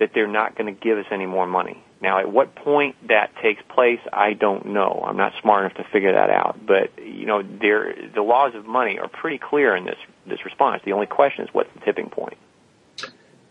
that 0.00 0.10
they're 0.14 0.26
not 0.26 0.56
going 0.56 0.72
to 0.72 0.80
give 0.80 0.98
us 0.98 1.06
any 1.10 1.26
more 1.26 1.46
money. 1.46 1.82
Now, 2.02 2.18
at 2.18 2.32
what 2.32 2.56
point 2.56 2.96
that 3.06 3.30
takes 3.40 3.62
place, 3.72 4.00
I 4.12 4.32
don't 4.32 4.66
know. 4.66 5.04
I'm 5.06 5.16
not 5.16 5.32
smart 5.40 5.64
enough 5.64 5.76
to 5.76 5.84
figure 5.92 6.12
that 6.12 6.30
out. 6.30 6.58
But 6.66 6.98
you 6.98 7.26
know, 7.26 7.42
there, 7.42 7.94
the 8.12 8.22
laws 8.22 8.56
of 8.56 8.66
money 8.66 8.98
are 8.98 9.08
pretty 9.08 9.38
clear 9.38 9.76
in 9.76 9.84
this 9.84 9.98
this 10.26 10.44
response. 10.44 10.82
The 10.84 10.92
only 10.92 11.06
question 11.06 11.44
is 11.44 11.50
what's 11.52 11.72
the 11.74 11.80
tipping 11.84 12.10
point. 12.10 12.36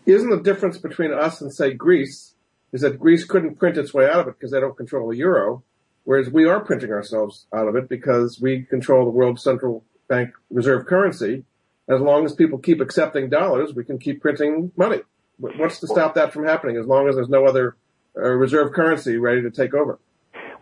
Isn't 0.04 0.28
the 0.28 0.42
difference 0.42 0.76
between 0.76 1.14
us 1.14 1.40
and 1.40 1.52
say 1.52 1.72
Greece 1.72 2.34
is 2.72 2.82
that 2.82 2.98
Greece 2.98 3.24
couldn't 3.24 3.58
print 3.58 3.78
its 3.78 3.94
way 3.94 4.06
out 4.06 4.20
of 4.20 4.28
it 4.28 4.34
because 4.38 4.50
they 4.50 4.60
don't 4.60 4.76
control 4.76 5.08
the 5.08 5.16
euro, 5.16 5.62
whereas 6.04 6.28
we 6.28 6.46
are 6.46 6.60
printing 6.60 6.90
ourselves 6.90 7.46
out 7.54 7.68
of 7.68 7.76
it 7.76 7.88
because 7.88 8.38
we 8.40 8.64
control 8.64 9.04
the 9.04 9.10
world's 9.10 9.42
central 9.42 9.82
bank 10.08 10.30
reserve 10.50 10.84
currency. 10.86 11.44
As 11.88 12.00
long 12.00 12.26
as 12.26 12.34
people 12.34 12.58
keep 12.58 12.82
accepting 12.82 13.30
dollars, 13.30 13.74
we 13.74 13.84
can 13.84 13.98
keep 13.98 14.20
printing 14.20 14.72
money. 14.76 15.00
What's 15.38 15.80
to 15.80 15.86
stop 15.86 16.14
that 16.16 16.34
from 16.34 16.44
happening 16.44 16.76
as 16.76 16.86
long 16.86 17.08
as 17.08 17.14
there's 17.14 17.30
no 17.30 17.46
other 17.46 17.76
reserve 18.14 18.72
currency 18.72 19.16
ready 19.16 19.42
to 19.42 19.50
take 19.50 19.74
over? 19.74 19.98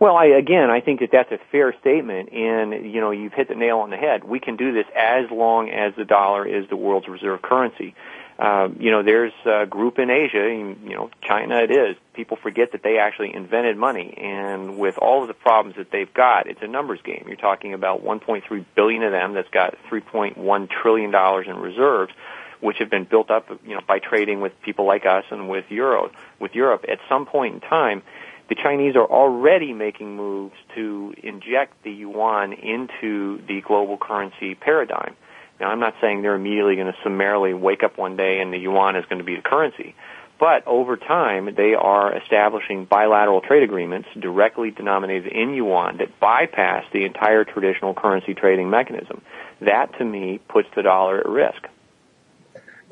Well, 0.01 0.17
I, 0.17 0.27
again, 0.27 0.71
I 0.71 0.81
think 0.81 1.01
that 1.01 1.11
that's 1.13 1.31
a 1.31 1.39
fair 1.53 1.75
statement, 1.79 2.33
and 2.33 2.91
you 2.91 3.03
know, 3.03 3.11
you've 3.11 3.35
hit 3.35 3.49
the 3.49 3.55
nail 3.55 3.81
on 3.81 3.91
the 3.91 3.99
head. 3.99 4.25
We 4.25 4.41
can 4.41 4.57
do 4.57 4.73
this 4.73 4.87
as 4.97 5.31
long 5.31 5.69
as 5.69 5.95
the 5.95 6.07
dollar 6.07 6.47
is 6.47 6.67
the 6.71 6.77
world's 6.77 7.07
reserve 7.07 7.43
currency. 7.43 7.95
Uh, 8.39 8.71
you 8.79 8.91
know, 8.91 9.03
there's 9.03 9.35
a 9.45 9.67
group 9.67 9.99
in 9.99 10.09
Asia, 10.09 10.49
you 10.49 10.95
know, 10.95 11.11
China 11.21 11.59
it 11.59 11.71
is. 11.71 11.97
People 12.15 12.39
forget 12.39 12.73
that 12.73 12.83
they 12.83 12.97
actually 12.97 13.35
invented 13.35 13.77
money, 13.77 14.15
and 14.17 14.79
with 14.79 14.97
all 14.97 15.21
of 15.21 15.29
the 15.29 15.35
problems 15.35 15.77
that 15.77 15.91
they've 15.91 16.13
got, 16.15 16.47
it's 16.47 16.63
a 16.63 16.67
numbers 16.67 17.01
game. 17.05 17.25
You're 17.27 17.37
talking 17.37 17.75
about 17.75 18.03
1.3 18.03 18.65
billion 18.75 19.03
of 19.03 19.13
them 19.13 19.35
that's 19.35 19.51
got 19.51 19.77
3.1 19.91 20.71
trillion 20.71 21.11
dollars 21.11 21.47
in 21.47 21.57
reserves 21.57 22.15
which 22.61 22.79
have 22.79 22.91
been 22.91 23.05
built 23.05 23.31
up, 23.31 23.49
you 23.67 23.75
know, 23.75 23.81
by 23.87 23.99
trading 23.99 24.41
with 24.41 24.53
people 24.63 24.87
like 24.87 25.07
us 25.07 25.25
and 25.31 25.49
with 25.49 25.65
Euro, 25.71 26.11
with 26.39 26.55
Europe. 26.55 26.85
At 26.89 26.99
some 27.09 27.27
point 27.27 27.55
in 27.55 27.61
time, 27.61 28.03
the 28.49 28.55
Chinese 28.57 28.97
are 28.97 29.07
already 29.07 29.73
making 29.73 30.17
moves 30.17 30.57
to 30.75 31.15
inject 31.23 31.83
the 31.85 31.93
yuan 31.93 32.53
into 32.53 33.41
the 33.47 33.61
global 33.61 33.97
currency 33.97 34.55
paradigm. 34.55 35.15
Now, 35.61 35.69
I'm 35.71 35.79
not 35.79 35.95
saying 36.01 36.23
they're 36.23 36.35
immediately 36.35 36.75
going 36.75 36.93
to 36.93 36.99
summarily 37.03 37.55
wake 37.55 37.83
up 37.83 37.99
one 37.99 38.17
day 38.17 38.41
and 38.41 38.53
the 38.53 38.59
yuan 38.59 38.97
is 38.97 39.05
going 39.07 39.19
to 39.19 39.25
be 39.25 39.37
the 39.37 39.43
currency. 39.43 39.95
But 40.41 40.67
over 40.67 40.97
time, 40.97 41.55
they 41.55 41.75
are 41.75 42.17
establishing 42.17 42.87
bilateral 42.87 43.43
trade 43.43 43.63
agreements 43.63 44.09
directly 44.19 44.71
denominated 44.71 45.31
in 45.31 45.55
yuan 45.55 45.99
that 45.99 46.19
bypass 46.19 46.87
the 46.95 47.05
entire 47.05 47.45
traditional 47.45 47.93
currency 47.93 48.33
trading 48.33 48.71
mechanism. 48.71 49.21
That, 49.61 49.99
to 49.99 50.05
me, 50.05 50.41
puts 50.49 50.69
the 50.75 50.83
dollar 50.83 51.19
at 51.19 51.29
risk. 51.29 51.69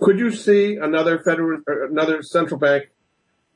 Could 0.01 0.19
you 0.19 0.31
see 0.31 0.77
another 0.77 1.19
federal, 1.19 1.61
uh, 1.69 1.89
another 1.89 2.23
central 2.23 2.59
bank 2.59 2.91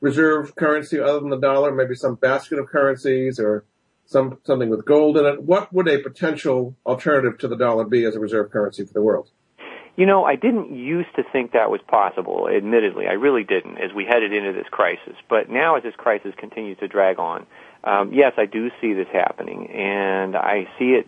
reserve 0.01 0.55
currency 0.55 0.99
other 0.99 1.19
than 1.19 1.29
the 1.29 1.39
dollar, 1.39 1.73
maybe 1.73 1.95
some 1.95 2.15
basket 2.15 2.59
of 2.59 2.67
currencies 2.67 3.39
or 3.39 3.65
some 4.05 4.39
something 4.43 4.69
with 4.69 4.85
gold 4.85 5.17
in 5.17 5.25
it? 5.25 5.41
What 5.41 5.71
would 5.73 5.87
a 5.87 5.99
potential 5.99 6.75
alternative 6.85 7.37
to 7.39 7.47
the 7.47 7.55
dollar 7.55 7.85
be 7.85 8.03
as 8.05 8.15
a 8.15 8.19
reserve 8.19 8.51
currency 8.51 8.85
for 8.85 8.93
the 8.93 9.01
world? 9.01 9.29
You 9.95 10.07
know, 10.07 10.25
I 10.25 10.35
didn't 10.35 10.75
used 10.75 11.15
to 11.17 11.23
think 11.31 11.51
that 11.51 11.69
was 11.69 11.79
possible, 11.87 12.49
admittedly. 12.49 13.05
I 13.07 13.13
really 13.13 13.43
didn't 13.43 13.77
as 13.77 13.93
we 13.95 14.05
headed 14.05 14.33
into 14.33 14.51
this 14.51 14.67
crisis. 14.71 15.13
But 15.29 15.49
now 15.49 15.77
as 15.77 15.83
this 15.83 15.93
crisis 15.95 16.33
continues 16.37 16.79
to 16.79 16.87
drag 16.87 17.19
on, 17.19 17.45
um, 17.83 18.13
yes, 18.13 18.33
I 18.37 18.45
do 18.45 18.69
see 18.81 18.93
this 18.93 19.07
happening. 19.11 19.69
And 19.71 20.35
I 20.35 20.67
see 20.79 20.91
it 20.91 21.07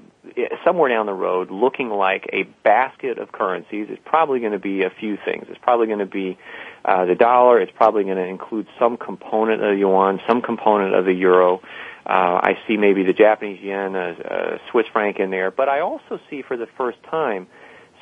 somewhere 0.64 0.90
down 0.90 1.06
the 1.06 1.14
road 1.14 1.52
looking 1.52 1.90
like 1.90 2.28
a 2.34 2.44
basket 2.64 3.18
of 3.18 3.32
currencies. 3.32 3.88
It's 3.90 4.02
probably 4.06 4.40
going 4.40 4.52
to 4.54 4.60
be 4.60 4.84
a 4.84 4.90
few 4.90 5.18
things. 5.24 5.46
It's 5.50 5.60
probably 5.62 5.88
going 5.88 6.00
to 6.00 6.06
be 6.06 6.38
uh, 6.84 7.06
the 7.06 7.16
dollar. 7.16 7.62
It's 7.62 7.72
probably 7.76 8.04
going 8.04 8.18
to 8.18 8.26
include 8.26 8.68
some 8.80 8.98
component 8.98 9.64
of 9.64 9.72
the 9.72 9.78
yuan, 9.78 10.20
some 10.28 10.42
component 10.42 10.96
of 10.96 11.06
the 11.06 11.14
euro. 11.14 11.62
Uh, 12.06 12.40
I 12.42 12.58
see 12.68 12.78
maybe 12.78 13.04
the 13.04 13.14
Japanese 13.14 13.62
yen, 13.62 13.96
a, 13.96 14.12
a 14.12 14.60
Swiss 14.72 14.86
franc 14.92 15.20
in 15.20 15.32
there, 15.32 15.50
but 15.50 15.70
I 15.70 15.80
also 15.80 16.20
see 16.30 16.44
for 16.44 16.56
the 16.56 16.68
first 16.78 17.02
time 17.10 17.48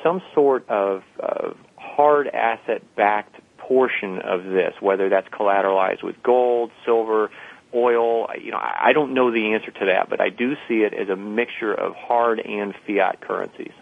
some 0.02 0.20
sort 0.34 0.68
of, 0.68 1.02
of 1.18 1.56
hard 1.76 2.28
asset 2.28 2.82
backed 2.96 3.36
portion 3.56 4.18
of 4.18 4.44
this, 4.44 4.74
whether 4.80 5.08
that's 5.08 5.28
collateralized 5.28 6.02
with 6.02 6.22
gold, 6.22 6.70
silver, 6.84 7.30
oil. 7.74 8.28
You 8.40 8.52
know, 8.52 8.58
I 8.60 8.92
don't 8.92 9.14
know 9.14 9.32
the 9.32 9.52
answer 9.54 9.70
to 9.70 9.86
that, 9.86 10.08
but 10.08 10.20
I 10.20 10.28
do 10.28 10.54
see 10.68 10.76
it 10.76 10.94
as 10.94 11.08
a 11.08 11.16
mixture 11.16 11.72
of 11.72 11.94
hard 11.94 12.40
and 12.40 12.74
fiat 12.86 13.20
currencies. 13.20 13.72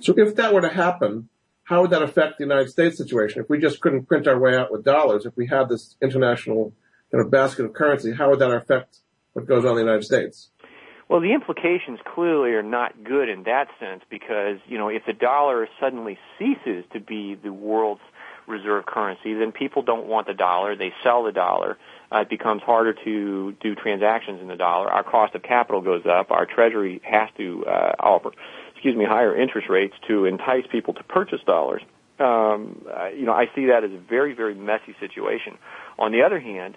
So 0.00 0.14
if 0.16 0.36
that 0.36 0.52
were 0.52 0.62
to 0.62 0.68
happen, 0.68 1.28
how 1.64 1.82
would 1.82 1.90
that 1.90 2.02
affect 2.02 2.38
the 2.38 2.44
United 2.44 2.70
States 2.70 2.96
situation? 2.96 3.42
If 3.42 3.48
we 3.48 3.58
just 3.58 3.80
couldn't 3.80 4.06
print 4.06 4.26
our 4.26 4.38
way 4.38 4.56
out 4.56 4.72
with 4.72 4.84
dollars, 4.84 5.26
if 5.26 5.36
we 5.36 5.46
had 5.46 5.68
this 5.68 5.96
international 6.02 6.72
kind 7.12 7.24
of 7.24 7.30
basket 7.30 7.64
of 7.64 7.72
currency, 7.72 8.12
how 8.12 8.30
would 8.30 8.40
that 8.40 8.50
affect 8.50 8.98
what 9.34 9.46
goes 9.46 9.64
on 9.64 9.72
in 9.72 9.76
the 9.76 9.82
United 9.82 10.04
States? 10.04 10.50
Well, 11.08 11.20
the 11.20 11.34
implications 11.34 11.98
clearly 12.14 12.50
are 12.50 12.62
not 12.62 13.04
good 13.04 13.28
in 13.28 13.42
that 13.44 13.66
sense 13.80 14.02
because, 14.08 14.58
you 14.68 14.78
know, 14.78 14.88
if 14.88 15.02
the 15.06 15.12
dollar 15.12 15.68
suddenly 15.80 16.18
ceases 16.38 16.84
to 16.92 17.00
be 17.00 17.36
the 17.40 17.52
world's 17.52 18.00
reserve 18.46 18.86
currency, 18.86 19.34
then 19.34 19.52
people 19.52 19.82
don't 19.82 20.06
want 20.06 20.26
the 20.26 20.34
dollar. 20.34 20.76
They 20.76 20.92
sell 21.02 21.24
the 21.24 21.32
dollar. 21.32 21.78
Uh, 22.12 22.20
it 22.20 22.28
becomes 22.28 22.62
harder 22.62 22.92
to 23.04 23.52
do 23.60 23.74
transactions 23.74 24.40
in 24.40 24.48
the 24.48 24.56
dollar. 24.56 24.88
Our 24.88 25.04
cost 25.04 25.34
of 25.34 25.42
capital 25.42 25.80
goes 25.80 26.04
up. 26.06 26.30
Our 26.30 26.46
treasury 26.46 27.00
has 27.04 27.28
to 27.36 27.64
uh, 27.66 27.92
offer, 28.00 28.30
excuse 28.72 28.96
me, 28.96 29.04
higher 29.04 29.36
interest 29.40 29.68
rates 29.68 29.94
to 30.08 30.24
entice 30.24 30.64
people 30.72 30.94
to 30.94 31.04
purchase 31.04 31.40
dollars. 31.46 31.82
Um, 32.18 32.84
you 33.16 33.24
know, 33.24 33.32
I 33.32 33.46
see 33.54 33.66
that 33.66 33.84
as 33.84 33.92
a 33.92 33.98
very, 33.98 34.34
very 34.34 34.54
messy 34.54 34.94
situation. 34.98 35.56
On 35.98 36.12
the 36.12 36.22
other 36.22 36.40
hand, 36.40 36.76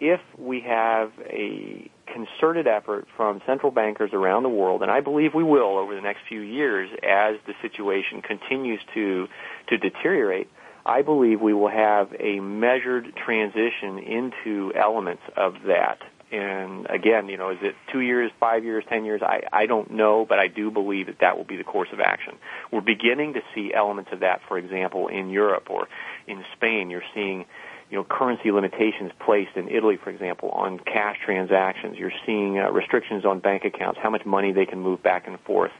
if 0.00 0.20
we 0.36 0.60
have 0.62 1.12
a 1.20 1.88
concerted 2.12 2.66
effort 2.66 3.06
from 3.16 3.40
central 3.46 3.70
bankers 3.70 4.10
around 4.12 4.42
the 4.42 4.48
world, 4.48 4.82
and 4.82 4.90
I 4.90 5.00
believe 5.00 5.32
we 5.32 5.44
will 5.44 5.78
over 5.78 5.94
the 5.94 6.00
next 6.00 6.22
few 6.28 6.40
years 6.40 6.90
as 7.02 7.36
the 7.46 7.54
situation 7.62 8.20
continues 8.20 8.80
to 8.94 9.28
to 9.68 9.78
deteriorate, 9.78 10.48
I 10.84 11.02
believe 11.02 11.40
we 11.40 11.54
will 11.54 11.68
have 11.68 12.12
a 12.18 12.40
measured 12.40 13.14
transition 13.16 13.98
into 13.98 14.72
elements 14.74 15.22
of 15.36 15.54
that. 15.66 15.98
And 16.32 16.86
again, 16.88 17.28
you 17.28 17.36
know, 17.36 17.50
is 17.50 17.58
it 17.60 17.74
two 17.92 18.00
years, 18.00 18.32
five 18.40 18.64
years, 18.64 18.84
ten 18.88 19.04
years? 19.04 19.20
I, 19.22 19.42
I 19.52 19.66
don't 19.66 19.90
know, 19.90 20.24
but 20.26 20.38
I 20.38 20.48
do 20.48 20.70
believe 20.70 21.06
that 21.06 21.18
that 21.20 21.36
will 21.36 21.44
be 21.44 21.56
the 21.56 21.64
course 21.64 21.90
of 21.92 22.00
action. 22.00 22.34
We're 22.72 22.80
beginning 22.80 23.34
to 23.34 23.40
see 23.54 23.72
elements 23.74 24.10
of 24.12 24.20
that, 24.20 24.40
for 24.48 24.56
example, 24.56 25.08
in 25.08 25.28
Europe 25.28 25.68
or 25.68 25.88
in 26.26 26.42
Spain. 26.56 26.88
You're 26.88 27.02
seeing 27.14 27.44
you 27.90 27.98
know, 27.98 28.04
currency 28.04 28.50
limitations 28.50 29.12
placed 29.24 29.54
in 29.54 29.68
Italy, 29.68 29.98
for 30.02 30.08
example, 30.08 30.48
on 30.48 30.78
cash 30.78 31.18
transactions. 31.22 31.98
You're 31.98 32.12
seeing 32.24 32.58
uh, 32.58 32.70
restrictions 32.72 33.26
on 33.26 33.40
bank 33.40 33.66
accounts, 33.66 34.00
how 34.02 34.08
much 34.08 34.24
money 34.24 34.52
they 34.52 34.64
can 34.64 34.80
move 34.80 35.02
back 35.02 35.28
and 35.28 35.38
forth. 35.40 35.72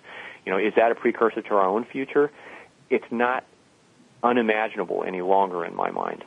You 0.44 0.52
know, 0.52 0.58
is 0.58 0.74
that 0.76 0.92
a 0.92 0.94
precursor 0.94 1.40
to 1.40 1.54
our 1.54 1.66
own 1.66 1.86
future? 1.90 2.30
It's 2.90 3.10
not 3.10 3.44
unimaginable 4.22 5.04
any 5.06 5.22
longer 5.22 5.64
in 5.64 5.74
my 5.74 5.90
mind. 5.90 6.24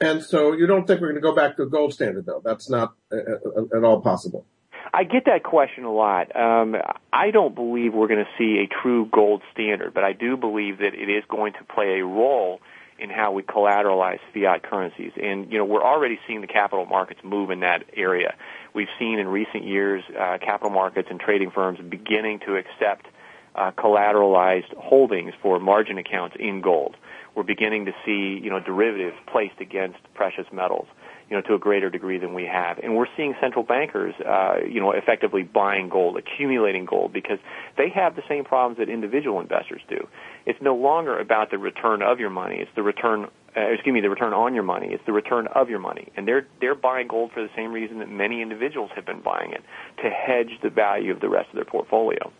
And 0.00 0.22
so 0.22 0.52
you 0.52 0.66
don't 0.66 0.86
think 0.86 1.00
we're 1.00 1.08
going 1.08 1.22
to 1.22 1.28
go 1.28 1.34
back 1.34 1.56
to 1.56 1.62
a 1.62 1.66
gold 1.66 1.92
standard, 1.92 2.24
though? 2.24 2.40
That's 2.42 2.70
not 2.70 2.94
uh, 3.12 3.16
uh, 3.16 3.76
at 3.76 3.84
all 3.84 4.00
possible. 4.00 4.46
I 4.92 5.04
get 5.04 5.26
that 5.26 5.44
question 5.44 5.84
a 5.84 5.92
lot. 5.92 6.34
Um, 6.34 6.74
I 7.12 7.30
don't 7.30 7.54
believe 7.54 7.92
we're 7.92 8.08
going 8.08 8.24
to 8.24 8.30
see 8.38 8.64
a 8.64 8.82
true 8.82 9.06
gold 9.12 9.42
standard, 9.52 9.92
but 9.94 10.04
I 10.04 10.14
do 10.14 10.36
believe 10.36 10.78
that 10.78 10.94
it 10.94 11.10
is 11.10 11.22
going 11.28 11.52
to 11.52 11.64
play 11.64 12.00
a 12.00 12.04
role 12.04 12.60
in 12.98 13.08
how 13.08 13.32
we 13.32 13.42
collateralize 13.42 14.18
fiat 14.34 14.62
currencies. 14.62 15.12
And, 15.22 15.50
you 15.52 15.58
know, 15.58 15.64
we're 15.64 15.84
already 15.84 16.18
seeing 16.26 16.40
the 16.40 16.46
capital 16.46 16.86
markets 16.86 17.20
move 17.22 17.50
in 17.50 17.60
that 17.60 17.84
area. 17.96 18.34
We've 18.74 18.88
seen 18.98 19.18
in 19.18 19.28
recent 19.28 19.64
years 19.64 20.02
uh, 20.18 20.38
capital 20.38 20.70
markets 20.70 21.08
and 21.10 21.20
trading 21.20 21.50
firms 21.50 21.78
beginning 21.88 22.40
to 22.40 22.56
accept 22.56 23.06
uh, 23.54 23.70
collateralized 23.72 24.74
holdings 24.76 25.32
for 25.42 25.58
margin 25.58 25.98
accounts 25.98 26.36
in 26.38 26.60
gold. 26.60 26.96
We're 27.34 27.42
beginning 27.44 27.86
to 27.86 27.92
see, 28.04 28.40
you 28.42 28.50
know, 28.50 28.60
derivatives 28.60 29.16
placed 29.30 29.60
against 29.60 29.98
precious 30.14 30.46
metals 30.52 30.86
you 31.30 31.36
know, 31.36 31.42
to 31.42 31.54
a 31.54 31.58
greater 31.58 31.88
degree 31.88 32.18
than 32.18 32.34
we 32.34 32.44
have. 32.44 32.78
And 32.78 32.96
we're 32.96 33.06
seeing 33.16 33.34
central 33.40 33.64
bankers, 33.64 34.14
uh, 34.20 34.56
you 34.68 34.80
know, 34.80 34.90
effectively 34.90 35.44
buying 35.44 35.88
gold, 35.88 36.18
accumulating 36.18 36.84
gold, 36.84 37.12
because 37.12 37.38
they 37.78 37.88
have 37.94 38.16
the 38.16 38.22
same 38.28 38.44
problems 38.44 38.78
that 38.78 38.88
individual 38.92 39.40
investors 39.40 39.80
do. 39.88 40.08
It's 40.44 40.60
no 40.60 40.74
longer 40.74 41.18
about 41.18 41.52
the 41.52 41.58
return 41.58 42.02
of 42.02 42.18
your 42.18 42.30
money; 42.30 42.56
it's 42.56 42.70
the 42.74 42.82
return. 42.82 43.28
Uh, 43.56 43.60
excuse 43.72 43.94
me, 43.94 44.00
the 44.00 44.10
return 44.10 44.32
on 44.32 44.54
your 44.54 44.64
money. 44.64 44.88
It's 44.90 45.04
the 45.06 45.12
return 45.12 45.46
of 45.54 45.70
your 45.70 45.78
money, 45.78 46.08
and 46.16 46.26
they're 46.26 46.46
they're 46.60 46.74
buying 46.74 47.06
gold 47.06 47.30
for 47.32 47.42
the 47.42 47.50
same 47.56 47.72
reason 47.72 48.00
that 48.00 48.10
many 48.10 48.42
individuals 48.42 48.90
have 48.96 49.06
been 49.06 49.22
buying 49.22 49.52
it 49.52 49.62
to 50.02 50.10
hedge 50.10 50.58
the 50.64 50.70
value 50.70 51.12
of 51.12 51.20
the 51.20 51.28
rest 51.28 51.48
of 51.50 51.54
their 51.54 51.64
portfolio 51.64 52.32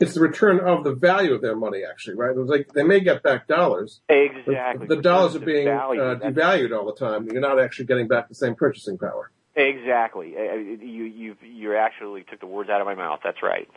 it's 0.00 0.14
the 0.14 0.20
return 0.20 0.60
of 0.60 0.84
the 0.84 0.94
value 0.94 1.34
of 1.34 1.42
their 1.42 1.56
money, 1.56 1.82
actually, 1.88 2.16
right? 2.16 2.36
Like 2.36 2.72
they 2.74 2.82
may 2.82 3.00
get 3.00 3.22
back 3.22 3.46
dollars. 3.46 4.00
Exactly. 4.08 4.86
The, 4.86 4.96
the 4.96 5.02
dollars 5.02 5.36
are 5.36 5.40
being 5.40 5.68
uh, 5.68 6.18
devalued 6.22 6.76
all 6.76 6.86
the 6.86 6.94
time. 6.94 7.28
You're 7.30 7.40
not 7.40 7.60
actually 7.60 7.86
getting 7.86 8.08
back 8.08 8.28
the 8.28 8.34
same 8.34 8.54
purchasing 8.54 8.98
power. 8.98 9.30
Exactly. 9.54 10.32
You 10.32 11.04
you 11.04 11.36
you 11.42 11.76
actually 11.76 12.24
took 12.24 12.40
the 12.40 12.46
words 12.46 12.68
out 12.68 12.80
of 12.80 12.86
my 12.86 12.94
mouth. 12.94 13.20
That's 13.24 13.42
right. 13.42 13.68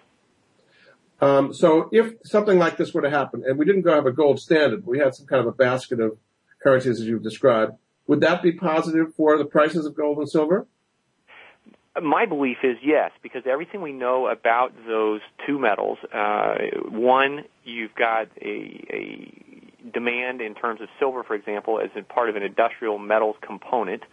Um, 1.22 1.54
so 1.54 1.89
if 1.92 2.13
something 2.24 2.58
like 2.58 2.78
this 2.78 2.94
were 2.94 3.01
to 3.01 3.10
happen, 3.10 3.44
and 3.46 3.58
we 3.58 3.66
didn't 3.66 3.82
go 3.82 3.94
have 3.94 4.06
a 4.06 4.12
gold 4.12 4.39
standard, 4.39 4.86
but 4.86 4.92
we 4.92 5.00
had 5.00 5.16
some 5.16 5.25
kind 5.25 5.42
of 5.42 5.48
a 5.48 5.51
basket 5.51 6.00
of 6.00 6.18
currencies 6.63 7.00
as 7.00 7.08
you've 7.08 7.24
described, 7.24 7.74
would 8.08 8.22
that 8.22 8.42
be 8.42 8.51
positive 8.51 9.13
for 9.16 9.38
the 9.38 9.46
prices 9.46 9.86
of 9.86 9.96
gold 9.96 10.18
and 10.18 10.30
silver? 10.30 10.68
My 12.01 12.25
belief 12.25 12.58
is 12.63 12.77
yes, 12.84 13.12
because 13.24 13.43
everything 13.46 13.81
we 13.81 13.91
know 13.91 14.27
about 14.27 14.74
those 14.88 15.22
two 15.46 15.58
metals, 15.58 15.98
uh, 16.13 16.55
one, 16.89 17.46
you've 17.63 17.96
got 17.96 18.27
a, 18.41 18.86
a 18.93 19.91
demand 19.91 20.41
in 20.41 20.53
terms 20.53 20.81
of 20.81 20.88
silver, 21.00 21.24
for 21.24 21.36
example, 21.36 21.79
as 21.79 21.89
a 21.96 22.03
part 22.03 22.29
of 22.29 22.36
an 22.36 22.43
industrial 22.43 23.00
metals 23.00 23.36
component. 23.41 24.03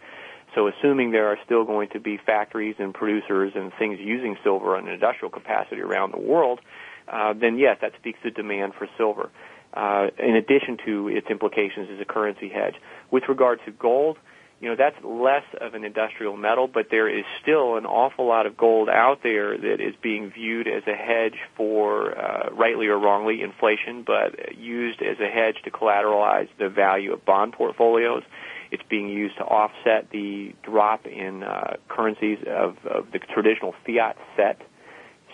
So 0.55 0.67
assuming 0.67 1.11
there 1.11 1.27
are 1.27 1.37
still 1.45 1.65
going 1.65 1.89
to 1.89 1.99
be 1.99 2.17
factories 2.17 2.75
and 2.79 2.93
producers 2.93 3.53
and 3.55 3.71
things 3.77 3.99
using 3.99 4.37
silver 4.43 4.77
in 4.77 4.87
an 4.87 4.93
industrial 4.93 5.29
capacity 5.29 5.81
around 5.81 6.13
the 6.13 6.19
world, 6.19 6.59
uh, 7.07 7.33
then 7.33 7.59
yes, 7.59 7.77
that 7.81 7.91
speaks 7.99 8.19
to 8.23 8.31
demand 8.31 8.73
for 8.77 8.87
silver. 8.97 9.29
Uh, 9.73 10.07
in 10.17 10.35
addition 10.35 10.77
to 10.85 11.09
its 11.09 11.27
implications 11.29 11.89
as 11.93 11.99
a 12.01 12.05
currency 12.05 12.49
hedge. 12.49 12.75
With 13.11 13.23
regard 13.29 13.59
to 13.65 13.71
gold, 13.71 14.17
you 14.59 14.69
know 14.69 14.75
that's 14.75 14.97
less 15.03 15.43
of 15.61 15.75
an 15.75 15.83
industrial 15.83 16.35
metal, 16.35 16.67
but 16.67 16.87
there 16.89 17.07
is 17.07 17.25
still 17.41 17.77
an 17.77 17.85
awful 17.85 18.25
lot 18.25 18.45
of 18.47 18.57
gold 18.57 18.89
out 18.89 19.21
there 19.21 19.55
that 19.55 19.79
is 19.79 19.93
being 20.01 20.31
viewed 20.31 20.67
as 20.67 20.83
a 20.87 20.95
hedge 20.95 21.37
for, 21.55 22.17
uh, 22.17 22.49
rightly 22.51 22.87
or 22.87 22.97
wrongly, 22.97 23.41
inflation, 23.41 24.03
but 24.05 24.57
used 24.57 25.01
as 25.01 25.19
a 25.19 25.27
hedge 25.27 25.57
to 25.63 25.71
collateralize 25.71 26.49
the 26.57 26.69
value 26.69 27.13
of 27.13 27.23
bond 27.23 27.53
portfolios. 27.53 28.23
It's 28.71 28.83
being 28.89 29.09
used 29.09 29.37
to 29.37 29.43
offset 29.43 30.09
the 30.09 30.53
drop 30.63 31.05
in 31.05 31.43
uh, 31.43 31.75
currencies 31.87 32.39
of, 32.47 32.77
of 32.85 33.11
the 33.11 33.19
traditional 33.19 33.75
fiat 33.85 34.17
set. 34.35 34.61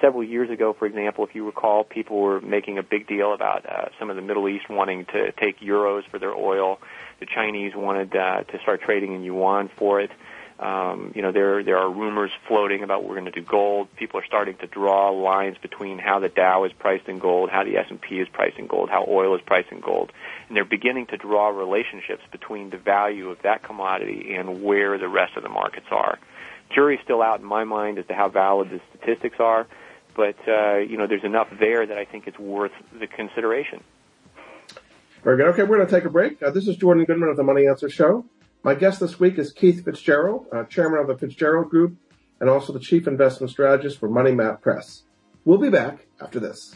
Several 0.02 0.24
years 0.24 0.50
ago, 0.50 0.76
for 0.78 0.86
example, 0.86 1.26
if 1.26 1.34
you 1.34 1.46
recall, 1.46 1.86
people 1.86 2.20
were 2.20 2.42
making 2.42 2.78
a 2.78 2.84
big 2.84 3.08
deal 3.08 3.34
about 3.34 3.66
uh, 3.66 3.86
some 3.98 4.10
of 4.10 4.18
the 4.18 4.22
Middle 4.22 4.50
East 4.50 4.70
wanting 4.70 5.06
to 5.06 5.32
take 5.32 5.62
euros 5.62 6.02
for 6.12 6.20
their 6.20 6.36
oil 6.36 6.80
the 7.24 7.34
Chinese 7.34 7.72
wanted 7.74 8.14
uh, 8.14 8.44
to 8.44 8.60
start 8.60 8.82
trading 8.82 9.14
in 9.14 9.24
yuan 9.24 9.70
for 9.78 10.02
it. 10.02 10.12
Um, 10.60 11.14
you 11.16 11.22
know, 11.22 11.32
there 11.32 11.64
there 11.64 11.78
are 11.78 11.90
rumors 11.90 12.32
floating 12.48 12.84
about 12.84 13.04
we're 13.04 13.16
going 13.16 13.32
to 13.32 13.32
do 13.32 13.42
gold. 13.42 13.88
People 13.96 14.20
are 14.20 14.26
starting 14.26 14.58
to 14.58 14.68
draw 14.68 15.10
lines 15.10 15.58
between 15.62 16.00
how 16.00 16.20
the 16.20 16.28
Dow 16.28 16.66
is 16.66 16.74
priced 16.74 17.08
in 17.08 17.20
gold, 17.20 17.50
how 17.50 17.64
the 17.64 17.78
S&P 17.78 18.20
is 18.20 18.28
priced 18.28 18.58
in 18.58 18.68
gold, 18.68 18.90
how 18.90 19.06
oil 19.08 19.36
is 19.36 19.42
priced 19.46 19.72
in 19.72 19.80
gold, 19.80 20.12
and 20.48 20.56
they're 20.56 20.66
beginning 20.66 21.08
to 21.08 21.18
draw 21.18 21.48
relationships 21.48 22.24
between 22.32 22.70
the 22.70 22.78
value 22.78 23.30
of 23.30 23.38
that 23.44 23.64
commodity 23.64 24.36
and 24.36 24.64
where 24.64 24.98
the 24.98 25.08
rest 25.08 25.38
of 25.38 25.44
the 25.44 25.50
markets 25.50 25.88
are. 25.92 26.20
Jury's 26.76 27.00
still 27.04 27.22
out 27.22 27.40
in 27.40 27.46
my 27.46 27.64
mind 27.64 27.98
as 28.00 28.06
to 28.08 28.14
how 28.14 28.28
valid 28.28 28.70
the 28.70 28.82
statistics 28.90 29.38
are, 29.40 29.66
but 30.16 30.36
uh, 30.48 30.78
you 30.78 30.98
know, 30.98 31.08
there's 31.08 31.24
enough 31.24 31.48
there 31.58 31.86
that 31.86 31.98
I 31.98 32.06
think 32.06 32.28
it's 32.28 32.40
worth 32.40 32.74
the 33.00 33.08
consideration. 33.08 33.82
Very 35.24 35.38
good. 35.38 35.48
Okay, 35.48 35.64
we're 35.64 35.78
going 35.78 35.88
to 35.88 35.96
take 35.96 36.04
a 36.04 36.10
break. 36.10 36.44
Uh, 36.44 36.50
this 36.50 36.68
is 36.68 36.76
Jordan 36.76 37.06
Goodman 37.06 37.30
of 37.30 37.38
the 37.38 37.44
Money 37.44 37.66
Answer 37.66 37.90
Show. 37.90 38.26
My 38.62 38.76
guest 38.76 39.00
this 39.00 39.22
week 39.22 39.38
is 39.38 39.54
Keith 39.54 39.86
Fitz-Gerald, 39.86 40.48
uh, 40.52 40.66
chairman 40.66 41.00
of 41.00 41.08
the 41.08 41.18
Fitz-Gerald 41.18 41.70
Group 41.70 41.96
and 42.42 42.50
also 42.50 42.74
the 42.74 42.80
chief 42.80 43.08
investment 43.08 43.50
strategist 43.50 44.00
for 44.00 44.10
Money 44.10 44.34
Map 44.34 44.62
Press. 44.62 45.04
We'll 45.46 45.60
be 45.60 45.70
back 45.70 46.08
after 46.20 46.42
this. 46.42 46.76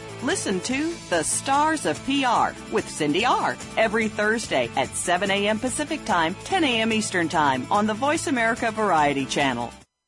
Listen 0.23 0.59
to 0.61 0.93
The 1.09 1.23
Stars 1.23 1.87
of 1.87 1.99
PR 2.05 2.53
with 2.71 2.87
Cindy 2.87 3.25
R. 3.25 3.57
every 3.75 4.07
Thursday 4.07 4.69
at 4.77 4.95
7 4.95 5.31
a.m. 5.31 5.57
Pacific 5.57 6.05
Time, 6.05 6.35
10 6.43 6.63
a.m. 6.63 6.93
Eastern 6.93 7.27
Time 7.27 7.65
on 7.71 7.87
the 7.87 7.95
Voice 7.95 8.27
America 8.27 8.69
Variety 8.69 9.25
Channel. 9.25 9.73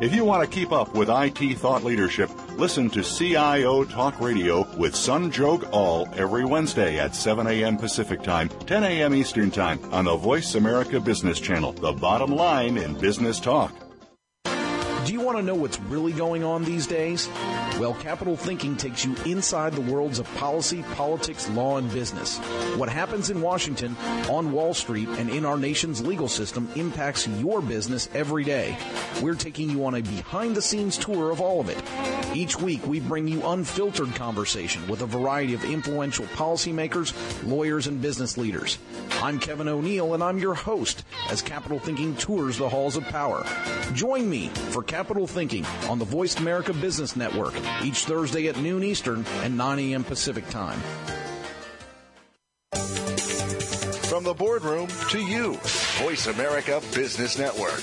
If 0.00 0.14
you 0.14 0.24
want 0.24 0.48
to 0.48 0.56
keep 0.56 0.70
up 0.70 0.94
with 0.94 1.08
IT 1.10 1.58
thought 1.58 1.82
leadership, 1.82 2.30
listen 2.56 2.88
to 2.90 3.02
CIO 3.02 3.82
Talk 3.82 4.20
Radio 4.20 4.64
with 4.76 4.94
Sanjog 4.94 5.68
Aul 5.72 6.08
every 6.14 6.44
Wednesday 6.44 7.00
at 7.00 7.16
7 7.16 7.48
a.m. 7.48 7.76
Pacific 7.76 8.22
Time, 8.22 8.48
10 8.48 8.84
a.m. 8.84 9.12
Eastern 9.12 9.50
Time 9.50 9.80
on 9.92 10.04
the 10.04 10.16
Voice 10.16 10.54
America 10.54 11.00
Business 11.00 11.40
Channel, 11.40 11.72
the 11.72 11.92
bottom 11.92 12.30
line 12.30 12.76
in 12.76 12.94
business 12.94 13.40
talk. 13.40 13.72
Want 15.28 15.40
to 15.40 15.44
know 15.44 15.56
what's 15.56 15.78
really 15.78 16.12
going 16.12 16.42
on 16.42 16.64
these 16.64 16.86
days? 16.86 17.28
Well, 17.78 17.92
Capital 17.92 18.34
Thinking 18.34 18.76
takes 18.76 19.04
you 19.04 19.14
inside 19.26 19.74
the 19.74 19.82
worlds 19.82 20.18
of 20.18 20.34
policy, 20.36 20.82
politics, 20.94 21.50
law, 21.50 21.76
and 21.76 21.92
business. 21.92 22.38
What 22.78 22.88
happens 22.88 23.28
in 23.28 23.42
Washington, 23.42 23.94
on 24.30 24.52
Wall 24.52 24.72
Street, 24.72 25.06
and 25.06 25.28
in 25.28 25.44
our 25.44 25.58
nation's 25.58 26.00
legal 26.00 26.28
system 26.28 26.66
impacts 26.76 27.28
your 27.28 27.60
business 27.60 28.08
every 28.14 28.42
day. 28.42 28.78
We're 29.20 29.34
taking 29.34 29.68
you 29.68 29.84
on 29.84 29.96
a 29.96 30.00
behind 30.00 30.56
the 30.56 30.62
scenes 30.62 30.96
tour 30.96 31.30
of 31.30 31.42
all 31.42 31.60
of 31.60 31.68
it. 31.68 31.82
Each 32.34 32.58
week, 32.58 32.86
we 32.86 32.98
bring 32.98 33.28
you 33.28 33.46
unfiltered 33.46 34.14
conversation 34.14 34.88
with 34.88 35.02
a 35.02 35.06
variety 35.06 35.52
of 35.52 35.62
influential 35.62 36.24
policymakers, 36.26 37.12
lawyers, 37.46 37.86
and 37.86 38.00
business 38.00 38.38
leaders. 38.38 38.78
I'm 39.22 39.38
Kevin 39.38 39.68
O'Neill, 39.68 40.14
and 40.14 40.22
I'm 40.22 40.38
your 40.38 40.54
host 40.54 41.04
as 41.30 41.42
Capital 41.42 41.78
Thinking 41.78 42.16
tours 42.16 42.56
the 42.56 42.68
halls 42.68 42.96
of 42.96 43.04
power. 43.04 43.44
Join 43.92 44.28
me 44.28 44.48
for 44.48 44.82
Capital 44.82 45.17
Thinking 45.26 45.64
on 45.88 45.98
the 45.98 46.04
Voice 46.04 46.38
America 46.38 46.72
Business 46.72 47.16
Network 47.16 47.54
each 47.82 48.04
Thursday 48.04 48.48
at 48.48 48.58
noon 48.58 48.84
Eastern 48.84 49.24
and 49.42 49.56
9 49.56 49.78
a.m. 49.78 50.04
Pacific 50.04 50.48
Time. 50.48 50.80
From 54.08 54.24
the 54.24 54.34
boardroom 54.34 54.88
to 55.10 55.20
you, 55.20 55.54
Voice 56.02 56.26
America 56.26 56.80
Business 56.94 57.38
Network. 57.38 57.82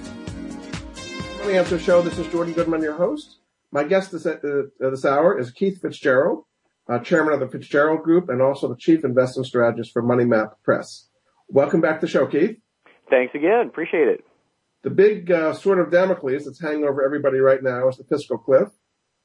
Money 1.39 1.58
Answer 1.58 1.79
Show. 1.79 2.01
This 2.01 2.17
is 2.19 2.27
Jordan 2.27 2.53
Goodman, 2.53 2.81
your 2.81 2.96
host. 2.96 3.38
My 3.72 3.86
guest 3.86 4.12
this, 4.12 4.25
uh, 4.25 4.36
this 4.79 5.05
hour 5.05 5.39
is 5.39 5.51
Keith 5.51 5.81
Fitz-Gerald, 5.81 6.43
uh, 6.89 7.00
chairman 7.00 7.34
of 7.34 7.39
the 7.39 7.47
Fitz-Gerald 7.47 8.04
Group 8.04 8.30
and 8.30 8.41
also 8.41 8.67
the 8.67 8.75
chief 8.75 9.06
investment 9.06 9.47
strategist 9.47 9.93
for 9.93 10.02
Money 10.02 10.25
Map 10.25 10.62
Press. 10.63 11.08
Welcome 11.47 11.80
back 11.80 12.02
to 12.02 12.06
the 12.06 12.12
show, 12.12 12.28
Keith. 12.28 12.58
Thanks 13.10 13.34
again. 13.34 13.67
Appreciate 13.67 14.10
it. 14.10 14.25
The 14.84 14.89
big 14.89 15.32
uh, 15.32 15.54
sword 15.54 15.80
of 15.80 15.91
Damocles 15.91 16.43
that's 16.43 16.62
hanging 16.62 16.84
over 16.84 17.04
everybody 17.04 17.39
right 17.39 17.63
now 17.63 17.88
is 17.88 17.97
the 17.97 18.04
fiscal 18.04 18.38
cliff. 18.38 18.67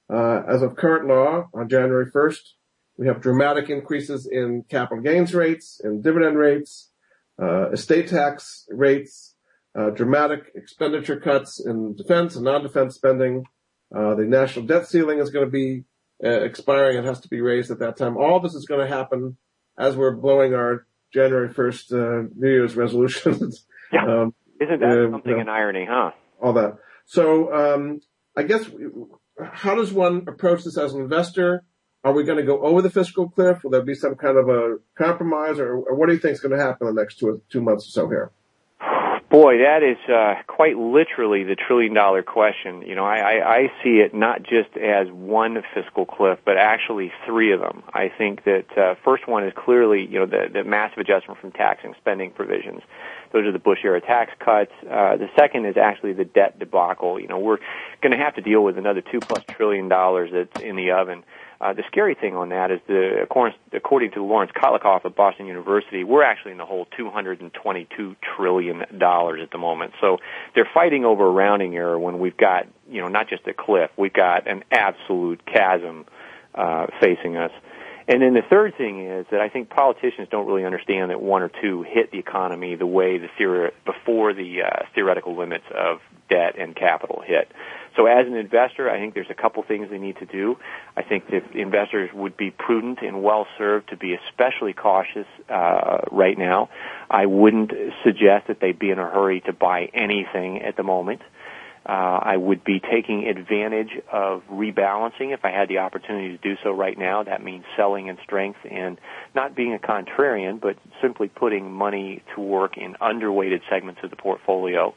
Uh, 0.08 0.42
as 0.46 0.62
of 0.62 0.76
current 0.76 1.08
law, 1.08 1.48
on 1.52 1.68
January 1.68 2.10
1st, 2.10 2.52
we 2.96 3.08
have 3.08 3.20
dramatic 3.20 3.70
increases 3.70 4.26
in 4.30 4.64
capital 4.70 5.02
gains 5.02 5.34
rates, 5.34 5.80
in 5.82 6.00
dividend 6.00 6.38
rates, 6.38 6.90
uh, 7.42 7.70
estate 7.70 8.08
tax 8.08 8.66
rates, 8.70 9.33
uh, 9.78 9.90
dramatic 9.90 10.52
expenditure 10.54 11.18
cuts 11.18 11.64
in 11.64 11.94
defense 11.96 12.36
and 12.36 12.44
non-defense 12.44 12.94
spending. 12.94 13.44
Uh, 13.94 14.14
the 14.14 14.24
national 14.24 14.66
debt 14.66 14.86
ceiling 14.86 15.18
is 15.18 15.30
going 15.30 15.44
to 15.44 15.50
be 15.50 15.84
uh, 16.24 16.28
expiring. 16.28 16.96
It 16.96 17.04
has 17.04 17.20
to 17.20 17.28
be 17.28 17.40
raised 17.40 17.70
at 17.70 17.78
that 17.80 17.96
time. 17.96 18.16
All 18.16 18.40
this 18.40 18.54
is 18.54 18.66
going 18.66 18.86
to 18.86 18.94
happen 18.94 19.36
as 19.78 19.96
we're 19.96 20.14
blowing 20.14 20.54
our 20.54 20.86
January 21.12 21.48
1st 21.48 22.30
New 22.36 22.48
Year's 22.48 22.76
resolutions. 22.76 23.66
Yeah. 23.92 24.22
Um, 24.22 24.34
isn't 24.60 24.80
that 24.80 25.06
uh, 25.06 25.10
something 25.12 25.38
in 25.38 25.48
irony, 25.48 25.86
huh? 25.88 26.10
All 26.42 26.52
that. 26.54 26.78
So, 27.06 27.52
um, 27.52 28.00
I 28.36 28.42
guess, 28.42 28.68
how 29.52 29.74
does 29.74 29.92
one 29.92 30.24
approach 30.26 30.64
this 30.64 30.78
as 30.78 30.94
an 30.94 31.02
investor? 31.02 31.64
Are 32.02 32.12
we 32.12 32.24
going 32.24 32.38
to 32.38 32.44
go 32.44 32.60
over 32.60 32.82
the 32.82 32.90
fiscal 32.90 33.28
cliff? 33.28 33.62
Will 33.62 33.70
there 33.70 33.82
be 33.82 33.94
some 33.94 34.14
kind 34.14 34.36
of 34.36 34.48
a 34.48 34.76
compromise, 34.96 35.58
or, 35.58 35.76
or 35.76 35.94
what 35.94 36.08
do 36.08 36.14
you 36.14 36.18
think 36.18 36.34
is 36.34 36.40
going 36.40 36.56
to 36.56 36.62
happen 36.62 36.86
in 36.86 36.94
the 36.94 37.00
next 37.00 37.18
two 37.18 37.40
two 37.48 37.62
months 37.62 37.86
or 37.88 37.90
so 37.90 38.08
here? 38.08 38.30
Boy, 39.34 39.58
that 39.58 39.82
is 39.82 39.96
uh, 40.08 40.34
quite 40.46 40.76
literally 40.76 41.42
the 41.42 41.56
trillion 41.56 41.92
dollar 41.92 42.22
question. 42.22 42.82
You 42.82 42.94
know, 42.94 43.04
I, 43.04 43.16
I, 43.16 43.56
I 43.56 43.72
see 43.82 43.96
it 43.96 44.14
not 44.14 44.44
just 44.44 44.76
as 44.76 45.08
one 45.10 45.60
fiscal 45.74 46.06
cliff, 46.06 46.38
but 46.44 46.56
actually 46.56 47.10
three 47.26 47.50
of 47.50 47.58
them. 47.58 47.82
I 47.92 48.12
think 48.16 48.44
that 48.44 48.78
uh, 48.78 48.94
first 49.04 49.26
one 49.26 49.42
is 49.42 49.52
clearly, 49.56 50.06
you 50.06 50.20
know, 50.20 50.26
the, 50.26 50.46
the 50.52 50.62
massive 50.62 50.98
adjustment 50.98 51.40
from 51.40 51.50
tax 51.50 51.80
and 51.82 51.96
spending 51.98 52.30
provisions. 52.30 52.82
Those 53.32 53.44
are 53.46 53.50
the 53.50 53.58
Bush 53.58 53.80
era 53.82 54.00
tax 54.00 54.30
cuts. 54.38 54.70
Uh, 54.88 55.16
the 55.16 55.28
second 55.36 55.66
is 55.66 55.76
actually 55.76 56.12
the 56.12 56.24
debt 56.24 56.60
debacle. 56.60 57.18
You 57.18 57.26
know, 57.26 57.40
we're 57.40 57.58
going 58.02 58.12
to 58.12 58.24
have 58.24 58.36
to 58.36 58.40
deal 58.40 58.62
with 58.62 58.78
another 58.78 59.00
two 59.00 59.18
plus 59.18 59.42
trillion 59.48 59.88
dollars 59.88 60.30
that's 60.32 60.62
in 60.62 60.76
the 60.76 60.92
oven. 60.92 61.24
The 61.72 61.82
scary 61.86 62.14
thing 62.14 62.36
on 62.36 62.50
that 62.50 62.70
is 62.70 62.80
the 62.86 63.26
according 63.72 64.10
to 64.12 64.22
Lawrence 64.22 64.52
Kotlikoff 64.52 65.04
of 65.04 65.16
Boston 65.16 65.46
University, 65.46 66.04
we're 66.04 66.22
actually 66.22 66.52
in 66.52 66.58
the 66.58 66.66
hole 66.66 66.86
222 66.96 68.16
trillion 68.36 68.84
dollars 68.98 69.40
at 69.42 69.50
the 69.50 69.58
moment. 69.58 69.92
So 70.00 70.18
they're 70.54 70.68
fighting 70.74 71.04
over 71.04 71.26
a 71.26 71.30
rounding 71.30 71.76
error 71.76 71.98
when 71.98 72.18
we've 72.18 72.36
got 72.36 72.66
you 72.90 73.00
know 73.00 73.08
not 73.08 73.28
just 73.28 73.46
a 73.46 73.54
cliff, 73.54 73.90
we've 73.96 74.12
got 74.12 74.46
an 74.46 74.64
absolute 74.70 75.44
chasm 75.46 76.06
uh, 76.54 76.86
facing 77.00 77.36
us. 77.36 77.52
And 78.06 78.20
then 78.20 78.34
the 78.34 78.42
third 78.42 78.76
thing 78.76 79.06
is 79.06 79.26
that 79.30 79.40
I 79.40 79.48
think 79.48 79.70
politicians 79.70 80.28
don't 80.30 80.46
really 80.46 80.66
understand 80.66 81.10
that 81.10 81.22
one 81.22 81.42
or 81.42 81.50
two 81.62 81.82
hit 81.82 82.10
the 82.10 82.18
economy 82.18 82.74
the 82.74 82.86
way 82.86 83.16
the 83.16 83.28
theory 83.38 83.70
before 83.86 84.34
the 84.34 84.62
uh, 84.62 84.84
theoretical 84.94 85.36
limits 85.36 85.64
of 85.74 86.00
debt 86.28 86.56
and 86.58 86.76
capital 86.76 87.22
hit. 87.24 87.50
So 87.96 88.06
as 88.06 88.26
an 88.26 88.34
investor, 88.34 88.90
I 88.90 88.98
think 88.98 89.14
there's 89.14 89.30
a 89.30 89.34
couple 89.34 89.62
things 89.62 89.88
they 89.90 89.98
need 89.98 90.16
to 90.18 90.26
do. 90.26 90.56
I 90.96 91.02
think 91.02 91.28
that 91.30 91.54
investors 91.54 92.10
would 92.12 92.36
be 92.36 92.50
prudent 92.50 93.00
and 93.02 93.22
well 93.22 93.46
served 93.56 93.90
to 93.90 93.96
be 93.96 94.14
especially 94.14 94.72
cautious 94.72 95.26
uh, 95.48 95.98
right 96.10 96.36
now. 96.36 96.70
I 97.10 97.26
wouldn't 97.26 97.72
suggest 98.02 98.48
that 98.48 98.60
they 98.60 98.72
be 98.72 98.90
in 98.90 98.98
a 98.98 99.08
hurry 99.08 99.40
to 99.42 99.52
buy 99.52 99.90
anything 99.94 100.62
at 100.62 100.76
the 100.76 100.82
moment. 100.82 101.22
Uh, 101.86 102.18
I 102.22 102.36
would 102.38 102.64
be 102.64 102.80
taking 102.80 103.28
advantage 103.28 103.90
of 104.10 104.42
rebalancing 104.50 105.34
if 105.34 105.44
I 105.44 105.50
had 105.50 105.68
the 105.68 105.78
opportunity 105.78 106.34
to 106.34 106.38
do 106.38 106.56
so 106.62 106.70
right 106.70 106.96
now. 106.96 107.24
That 107.24 107.44
means 107.44 107.64
selling 107.76 108.06
in 108.06 108.16
strength 108.24 108.60
and 108.70 108.98
not 109.34 109.54
being 109.54 109.74
a 109.74 109.78
contrarian, 109.78 110.60
but 110.60 110.76
simply 111.02 111.28
putting 111.28 111.70
money 111.70 112.22
to 112.34 112.40
work 112.40 112.78
in 112.78 112.94
underweighted 112.94 113.60
segments 113.68 114.00
of 114.02 114.08
the 114.08 114.16
portfolio. 114.16 114.94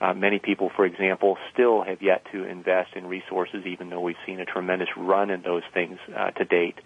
Uh, 0.00 0.14
many 0.14 0.38
people, 0.38 0.70
for 0.74 0.86
example, 0.86 1.36
still 1.52 1.82
have 1.82 2.00
yet 2.00 2.24
to 2.32 2.44
invest 2.44 2.94
in 2.96 3.06
resources, 3.06 3.66
even 3.66 3.90
though 3.90 4.00
we've 4.00 4.16
seen 4.24 4.40
a 4.40 4.46
tremendous 4.46 4.88
run 4.96 5.28
in 5.28 5.42
those 5.42 5.62
things 5.74 5.98
uh, 6.16 6.30
to 6.30 6.46
date. 6.46 6.78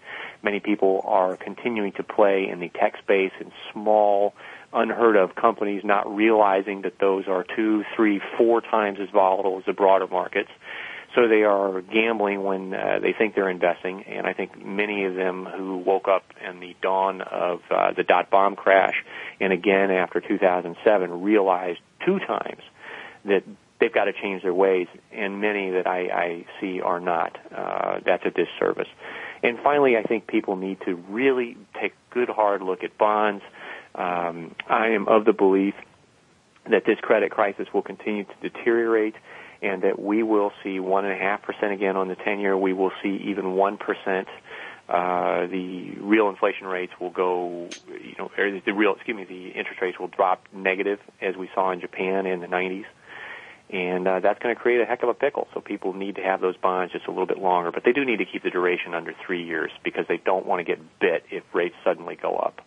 Many 0.43 0.59
people 0.59 1.01
are 1.05 1.37
continuing 1.37 1.93
to 1.93 2.03
play 2.03 2.49
in 2.49 2.59
the 2.59 2.67
tech 2.67 2.97
space 2.97 3.31
in 3.39 3.53
small, 3.71 4.33
unheard 4.75 5.15
of 5.15 5.35
companies, 5.35 5.83
not 5.83 6.13
realizing 6.13 6.81
that 6.83 6.99
those 6.99 7.27
are 7.27 7.45
two, 7.55 7.83
three, 7.95 8.21
four 8.37 8.61
times 8.61 8.99
as 9.01 9.09
volatile 9.09 9.57
as 9.59 9.65
the 9.65 9.73
broader 9.73 10.07
markets. 10.07 10.49
So 11.15 11.29
they 11.29 11.43
are 11.43 11.81
gambling 11.81 12.43
when 12.43 12.73
uh, 12.73 12.99
they 13.01 13.13
think 13.17 13.35
they're 13.35 13.49
investing, 13.49 14.03
and 14.03 14.27
I 14.27 14.33
think 14.33 14.63
many 14.63 15.05
of 15.05 15.15
them 15.15 15.45
who 15.45 15.77
woke 15.77 16.09
up 16.09 16.23
in 16.45 16.59
the 16.59 16.75
dawn 16.81 17.21
of 17.21 17.61
uh, 17.71 17.93
the 17.95 18.03
dot 18.03 18.29
bomb 18.29 18.57
crash, 18.57 18.95
and 19.39 19.53
again 19.53 19.91
after 19.91 20.19
2007, 20.19 21.21
realized 21.21 21.79
two 22.05 22.19
times 22.19 22.61
that 23.23 23.43
they've 23.79 23.93
got 23.93 24.05
to 24.05 24.13
change 24.13 24.43
their 24.43 24.53
ways, 24.53 24.87
and 25.13 25.39
many 25.39 25.71
that 25.71 25.87
I, 25.87 25.99
I 26.09 26.45
see 26.59 26.81
are 26.81 26.99
not. 26.99 27.37
Uh, 27.55 27.99
that's 28.05 28.25
a 28.25 28.31
disservice. 28.31 28.89
And 29.41 29.59
finally, 29.63 29.95
I 29.97 30.03
think 30.03 30.27
people 30.27 30.55
need 30.55 30.79
to 30.85 30.95
really 30.95 31.57
take 31.79 31.93
a 31.93 32.13
good 32.13 32.29
hard 32.29 32.61
look 32.61 32.83
at 32.83 32.97
bonds. 32.97 33.43
Um, 33.97 34.55
I 34.69 34.89
am 34.89 35.07
of 35.07 35.25
the 35.25 35.33
belief 35.33 35.73
that 36.69 36.83
this 36.85 36.97
credit 37.01 37.31
crisis 37.31 37.67
will 37.73 37.81
continue 37.81 38.25
to 38.25 38.49
deteriorate 38.49 39.15
and 39.61 39.83
that 39.83 39.99
we 39.99 40.23
will 40.23 40.51
see 40.63 40.79
1.5% 40.79 41.73
again 41.73 41.95
on 41.95 42.07
the 42.07 42.15
10 42.15 42.39
year. 42.39 42.57
We 42.57 42.73
will 42.73 42.91
see 43.01 43.21
even 43.27 43.45
1%. 43.45 44.25
Uh, 44.87 45.47
the 45.47 45.95
real 45.99 46.29
inflation 46.29 46.67
rates 46.67 46.93
will 46.99 47.09
go, 47.09 47.67
you 47.87 48.15
know, 48.19 48.29
the 48.37 48.71
real, 48.73 48.93
excuse 48.93 49.17
me, 49.17 49.23
the 49.23 49.47
interest 49.47 49.81
rates 49.81 49.97
will 49.97 50.09
drop 50.09 50.43
negative 50.53 50.99
as 51.21 51.35
we 51.35 51.49
saw 51.55 51.71
in 51.71 51.79
Japan 51.81 52.27
in 52.27 52.41
the 52.41 52.47
90s. 52.47 52.85
And 53.71 54.07
uh, 54.07 54.19
that's 54.19 54.37
going 54.39 54.53
to 54.53 54.61
create 54.61 54.81
a 54.81 54.85
heck 54.85 55.01
of 55.01 55.09
a 55.09 55.15
pickle. 55.15 55.47
So 55.55 55.61
people 55.61 55.93
need 55.93 56.17
to 56.17 56.21
have 56.21 56.39
those 56.39 56.55
bonds 56.57 56.93
just 56.93 57.07
a 57.07 57.11
little 57.11 57.25
bit 57.25 57.39
longer, 57.39 57.71
but 57.71 57.83
they 57.83 57.93
do 57.93 58.05
need 58.05 58.17
to 58.17 58.25
keep 58.25 58.43
the 58.43 58.51
duration 58.51 58.93
under 58.93 59.13
three 59.25 59.43
years 59.43 59.71
because 59.83 60.05
they 60.07 60.17
don't 60.17 60.45
want 60.45 60.59
to 60.59 60.63
get 60.63 60.79
bit 60.99 61.23
if 61.31 61.43
rates 61.51 61.75
suddenly 61.83 62.15
go 62.15 62.35
up. 62.35 62.61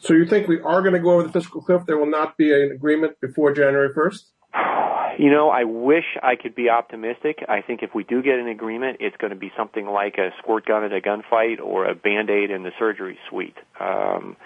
So 0.00 0.14
you 0.14 0.26
think 0.26 0.46
we 0.46 0.60
are 0.60 0.80
going 0.80 0.94
to 0.94 1.00
go 1.00 1.12
over 1.12 1.24
the 1.24 1.32
fiscal 1.32 1.60
cliff? 1.60 1.82
There 1.86 1.98
will 1.98 2.10
not 2.10 2.36
be 2.36 2.52
an 2.52 2.70
agreement 2.72 3.20
before 3.20 3.52
January 3.52 3.90
1st? 3.90 5.18
You 5.18 5.32
know, 5.32 5.50
I 5.50 5.64
wish 5.64 6.04
I 6.22 6.36
could 6.36 6.54
be 6.54 6.70
optimistic. 6.70 7.44
I 7.48 7.60
think 7.60 7.82
if 7.82 7.92
we 7.92 8.04
do 8.04 8.22
get 8.22 8.38
an 8.38 8.46
agreement, 8.46 8.98
it's 9.00 9.16
going 9.16 9.32
to 9.32 9.36
be 9.36 9.50
something 9.56 9.86
like 9.86 10.16
a 10.16 10.30
squirt 10.38 10.66
gun 10.66 10.84
at 10.84 10.92
a 10.92 11.00
gunfight 11.00 11.60
or 11.60 11.86
a 11.86 11.94
band-aid 11.96 12.52
in 12.52 12.62
the 12.62 12.70
surgery 12.78 13.18
suite. 13.28 13.56
Um, 13.80 14.36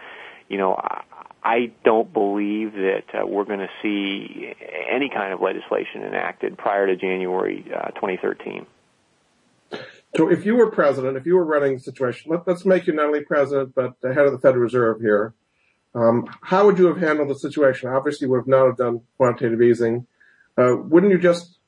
you 0.48 0.56
know, 0.56 0.74
I, 0.74 1.02
I 1.44 1.72
don't 1.84 2.10
believe 2.10 2.72
that 2.72 3.04
uh, 3.12 3.26
we're 3.26 3.44
going 3.44 3.58
to 3.58 3.68
see 3.82 4.54
any 4.90 5.10
kind 5.10 5.34
of 5.34 5.42
legislation 5.42 6.02
enacted 6.02 6.56
prior 6.56 6.86
to 6.86 6.96
January 6.96 7.66
uh, 7.74 7.90
2013. 7.90 8.66
So 10.16 10.30
if 10.30 10.46
you 10.46 10.56
were 10.56 10.70
president, 10.70 11.16
if 11.16 11.26
you 11.26 11.36
were 11.36 11.44
running 11.44 11.74
the 11.74 11.80
situation, 11.80 12.30
let, 12.30 12.46
us 12.48 12.64
make 12.64 12.86
you 12.86 12.92
not 12.94 13.06
only 13.06 13.24
president, 13.24 13.74
but 13.74 14.00
the 14.02 14.14
head 14.14 14.26
of 14.26 14.32
the 14.32 14.38
Federal 14.38 14.62
Reserve 14.62 15.00
here. 15.00 15.34
Um, 15.94 16.26
how 16.40 16.66
would 16.66 16.78
you 16.78 16.86
have 16.86 16.98
handled 16.98 17.28
the 17.28 17.34
situation? 17.34 17.88
Obviously, 17.88 18.26
you 18.26 18.32
would 18.32 18.46
not 18.46 18.66
have 18.66 18.76
done 18.76 19.02
quantitative 19.16 19.60
easing. 19.60 20.06
Uh, 20.56 20.76
wouldn't 20.76 21.12
you 21.12 21.18
just 21.18 21.58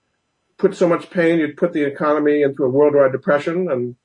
put 0.57 0.75
so 0.75 0.89
much 0.89 1.11
pain? 1.11 1.39
You'd 1.39 1.57
put 1.57 1.73
the 1.73 1.85
economy 1.85 2.43
into 2.43 2.65
a 2.65 2.69
worldwide 2.69 3.13
depression, 3.13 3.71
and 3.71 3.97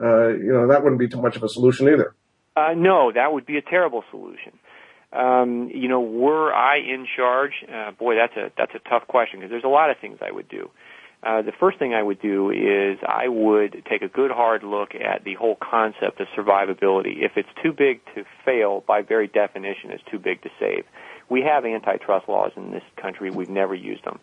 uh, 0.00 0.28
you 0.28 0.52
know 0.52 0.68
that 0.68 0.82
wouldn't 0.82 1.00
be 1.00 1.08
too 1.08 1.20
much 1.20 1.36
of 1.36 1.42
a 1.42 1.48
solution 1.48 1.88
either. 1.88 2.14
Uh, 2.56 2.74
no, 2.76 3.10
that 3.12 3.32
would 3.32 3.46
be 3.46 3.56
a 3.56 3.62
terrible 3.62 4.04
solution. 4.10 4.52
Um, 5.12 5.70
you 5.72 5.88
know, 5.88 6.00
were 6.00 6.52
I 6.52 6.78
in 6.78 7.06
charge? 7.16 7.52
Boy, 7.98 8.14
that's 8.16 8.36
a 8.36 8.52
that's 8.56 8.74
a 8.74 8.88
tough 8.88 9.06
question 9.08 9.40
because 9.40 9.50
there's 9.50 9.64
a 9.64 9.68
lot 9.68 9.90
of 9.90 9.98
things 10.00 10.18
I 10.20 10.30
would 10.30 10.48
do. 10.48 10.70
Uh, 11.24 11.40
the 11.40 11.52
first 11.52 11.78
thing 11.78 11.94
I 11.94 12.02
would 12.02 12.20
do 12.20 12.50
is 12.50 12.98
I 13.02 13.28
would 13.28 13.82
take 13.88 14.02
a 14.02 14.08
good 14.08 14.30
hard 14.30 14.62
look 14.62 14.94
at 14.94 15.24
the 15.24 15.34
whole 15.34 15.56
concept 15.56 16.20
of 16.20 16.28
survivability. 16.36 17.22
If 17.24 17.38
it's 17.38 17.48
too 17.62 17.72
big 17.72 18.04
to 18.14 18.24
fail, 18.44 18.84
by 18.86 19.00
very 19.00 19.26
definition, 19.26 19.90
it's 19.90 20.04
too 20.10 20.18
big 20.18 20.42
to 20.42 20.50
save. 20.60 20.84
We 21.30 21.40
have 21.40 21.64
antitrust 21.64 22.28
laws 22.28 22.52
in 22.56 22.72
this 22.72 22.82
country. 22.96 23.30
We've 23.30 23.48
never 23.48 23.74
used 23.74 24.04
them. 24.04 24.20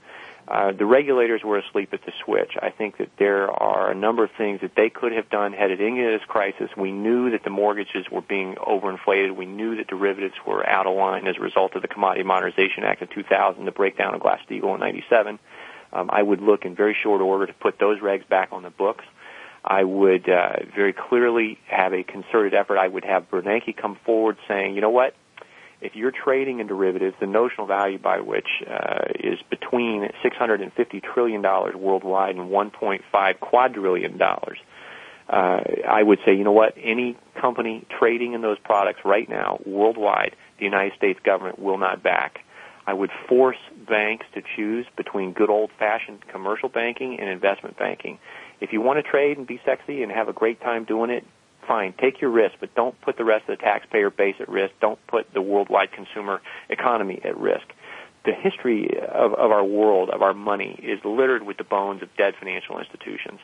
Uh, 0.47 0.73
the 0.73 0.85
regulators 0.85 1.43
were 1.43 1.57
asleep 1.57 1.91
at 1.93 2.05
the 2.05 2.11
switch. 2.23 2.51
I 2.61 2.69
think 2.69 2.97
that 2.97 3.09
there 3.17 3.49
are 3.49 3.89
a 3.89 3.95
number 3.95 4.23
of 4.23 4.29
things 4.37 4.61
that 4.61 4.75
they 4.75 4.89
could 4.89 5.11
have 5.11 5.27
done 5.29 5.53
headed 5.53 5.81
into 5.81 6.03
this 6.03 6.21
crisis. 6.27 6.69
We 6.77 6.91
knew 6.91 7.31
that 7.31 7.43
the 7.43 7.49
mortgages 7.49 8.05
were 8.11 8.21
being 8.21 8.55
overinflated. 8.55 9.35
We 9.35 9.45
knew 9.45 9.77
that 9.77 9.87
derivatives 9.87 10.35
were 10.45 10.67
out 10.67 10.85
of 10.85 10.95
line 10.95 11.27
as 11.27 11.37
a 11.37 11.41
result 11.41 11.75
of 11.75 11.81
the 11.81 11.87
Commodity 11.87 12.23
Modernization 12.23 12.83
Act 12.83 13.01
of 13.01 13.09
2000, 13.09 13.65
the 13.65 13.71
breakdown 13.71 14.13
of 14.13 14.21
Glass-Steagall 14.21 14.75
in 14.75 14.79
97 14.81 15.39
um, 15.93 16.09
I 16.11 16.21
would 16.21 16.41
look 16.41 16.65
in 16.65 16.75
very 16.75 16.95
short 17.01 17.21
order 17.21 17.45
to 17.47 17.53
put 17.53 17.79
those 17.79 17.99
regs 17.99 18.27
back 18.27 18.49
on 18.51 18.63
the 18.63 18.69
books. 18.69 19.05
I 19.63 19.83
would 19.83 20.27
uh, 20.27 20.57
very 20.75 20.93
clearly 20.93 21.59
have 21.67 21.93
a 21.93 22.03
concerted 22.03 22.53
effort. 22.53 22.77
I 22.77 22.87
would 22.87 23.05
have 23.05 23.29
Bernanke 23.29 23.77
come 23.77 23.97
forward 24.05 24.37
saying, 24.47 24.75
you 24.75 24.81
know 24.81 24.89
what, 24.89 25.13
if 25.81 25.95
you're 25.95 26.11
trading 26.11 26.59
in 26.59 26.67
derivatives, 26.67 27.15
the 27.19 27.27
notional 27.27 27.67
value 27.67 27.97
by 27.97 28.21
which 28.21 28.47
uh, 28.67 29.05
is 29.19 29.39
between 29.49 30.09
650 30.23 31.01
trillion 31.01 31.41
dollars 31.41 31.75
worldwide 31.75 32.35
and 32.35 32.49
1.5 32.49 33.39
quadrillion 33.39 34.17
dollars, 34.17 34.59
uh, 35.27 35.61
I 35.87 36.03
would 36.03 36.19
say, 36.25 36.35
you 36.35 36.43
know 36.43 36.51
what, 36.51 36.75
any 36.81 37.17
company 37.39 37.85
trading 37.99 38.33
in 38.33 38.41
those 38.41 38.59
products 38.59 38.99
right 39.05 39.27
now 39.27 39.59
worldwide, 39.65 40.35
the 40.59 40.65
United 40.65 40.93
States 40.97 41.19
government 41.23 41.57
will 41.57 41.77
not 41.77 42.03
back. 42.03 42.41
I 42.85 42.93
would 42.93 43.11
force 43.29 43.57
banks 43.87 44.25
to 44.33 44.41
choose 44.55 44.85
between 44.97 45.33
good 45.33 45.49
old 45.49 45.69
fashioned 45.77 46.27
commercial 46.27 46.69
banking 46.69 47.19
and 47.19 47.29
investment 47.29 47.77
banking. 47.77 48.19
If 48.59 48.73
you 48.73 48.81
want 48.81 49.03
to 49.03 49.09
trade 49.09 49.37
and 49.37 49.45
be 49.45 49.59
sexy 49.65 50.03
and 50.03 50.11
have 50.11 50.27
a 50.27 50.33
great 50.33 50.61
time 50.61 50.85
doing 50.85 51.09
it, 51.09 51.25
fine, 51.67 51.93
take 51.99 52.21
your 52.21 52.31
risk, 52.31 52.55
but 52.59 52.73
don't 52.75 52.99
put 53.01 53.17
the 53.17 53.23
rest 53.23 53.47
of 53.47 53.57
the 53.57 53.63
taxpayer 53.63 54.09
base 54.09 54.35
at 54.39 54.49
risk. 54.49 54.73
Don't 54.81 54.99
put 55.07 55.31
the 55.33 55.41
worldwide 55.41 55.91
consumer 55.91 56.41
economy 56.69 57.21
at 57.23 57.37
risk. 57.37 57.65
The 58.25 58.33
history 58.33 58.89
of, 58.99 59.33
of 59.33 59.51
our 59.51 59.63
world, 59.63 60.09
of 60.09 60.21
our 60.21 60.33
money, 60.33 60.79
is 60.83 60.99
littered 61.03 61.43
with 61.43 61.57
the 61.57 61.63
bones 61.63 62.03
of 62.03 62.09
dead 62.17 62.35
financial 62.37 62.79
institutions. 62.79 63.39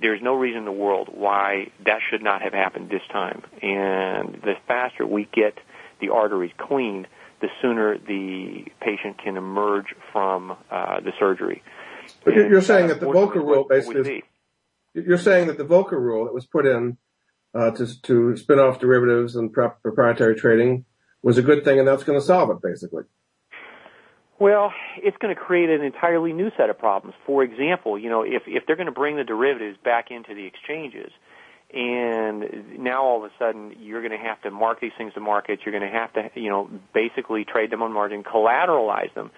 There's 0.00 0.20
no 0.22 0.34
reason 0.34 0.58
in 0.58 0.64
the 0.64 0.72
world 0.72 1.08
why 1.12 1.70
that 1.84 2.00
should 2.08 2.22
not 2.22 2.42
have 2.42 2.52
happened 2.52 2.90
this 2.90 3.02
time. 3.10 3.42
And 3.62 4.40
the 4.42 4.54
faster 4.66 5.06
we 5.06 5.28
get 5.32 5.58
the 6.00 6.10
arteries 6.10 6.52
cleaned, 6.56 7.08
the 7.40 7.48
sooner 7.62 7.98
the 7.98 8.64
patient 8.80 9.22
can 9.22 9.36
emerge 9.36 9.86
from 10.12 10.52
uh, 10.70 11.00
the 11.00 11.12
surgery. 11.18 11.62
But 12.24 12.34
and 12.34 12.50
you're 12.50 12.62
saying 12.62 12.88
that 12.88 13.00
the 13.00 13.06
Volcker 13.06 13.36
rule 13.36 13.66
basically, 13.68 14.24
is, 14.94 15.06
you're 15.06 15.18
saying 15.18 15.48
that 15.48 15.58
the 15.58 15.64
Volcker 15.64 15.92
rule 15.92 16.24
that 16.24 16.34
was 16.34 16.46
put 16.46 16.66
in 16.66 16.96
uh, 17.54 17.70
to 17.72 18.02
to 18.02 18.36
spin 18.36 18.58
off 18.58 18.80
derivatives 18.80 19.36
and 19.36 19.52
proprietary 19.52 20.34
trading 20.34 20.84
was 21.22 21.38
a 21.38 21.42
good 21.42 21.64
thing, 21.64 21.78
and 21.78 21.86
that's 21.86 22.04
going 22.04 22.18
to 22.18 22.24
solve 22.24 22.50
it 22.50 22.62
basically. 22.62 23.04
Well, 24.40 24.72
it's 24.98 25.16
going 25.16 25.34
to 25.34 25.40
create 25.40 25.68
an 25.68 25.82
entirely 25.82 26.32
new 26.32 26.50
set 26.56 26.70
of 26.70 26.78
problems. 26.78 27.16
For 27.26 27.42
example, 27.42 27.98
you 27.98 28.08
know, 28.08 28.22
if 28.22 28.42
if 28.46 28.64
they're 28.66 28.76
going 28.76 28.86
to 28.86 28.92
bring 28.92 29.16
the 29.16 29.24
derivatives 29.24 29.78
back 29.84 30.10
into 30.10 30.34
the 30.34 30.46
exchanges, 30.46 31.10
and 31.72 32.78
now 32.78 33.02
all 33.02 33.24
of 33.24 33.30
a 33.30 33.34
sudden 33.38 33.76
you're 33.80 34.00
going 34.00 34.18
to 34.18 34.26
have 34.26 34.40
to 34.42 34.50
mark 34.50 34.80
these 34.80 34.92
things 34.96 35.12
to 35.14 35.20
markets. 35.20 35.62
You're 35.64 35.78
going 35.78 35.90
to 35.90 35.98
have 35.98 36.12
to, 36.14 36.30
you 36.40 36.48
know, 36.48 36.70
basically 36.94 37.44
trade 37.44 37.70
them 37.70 37.82
on 37.82 37.92
margin, 37.92 38.22
collateralize 38.24 39.12
them. 39.14 39.30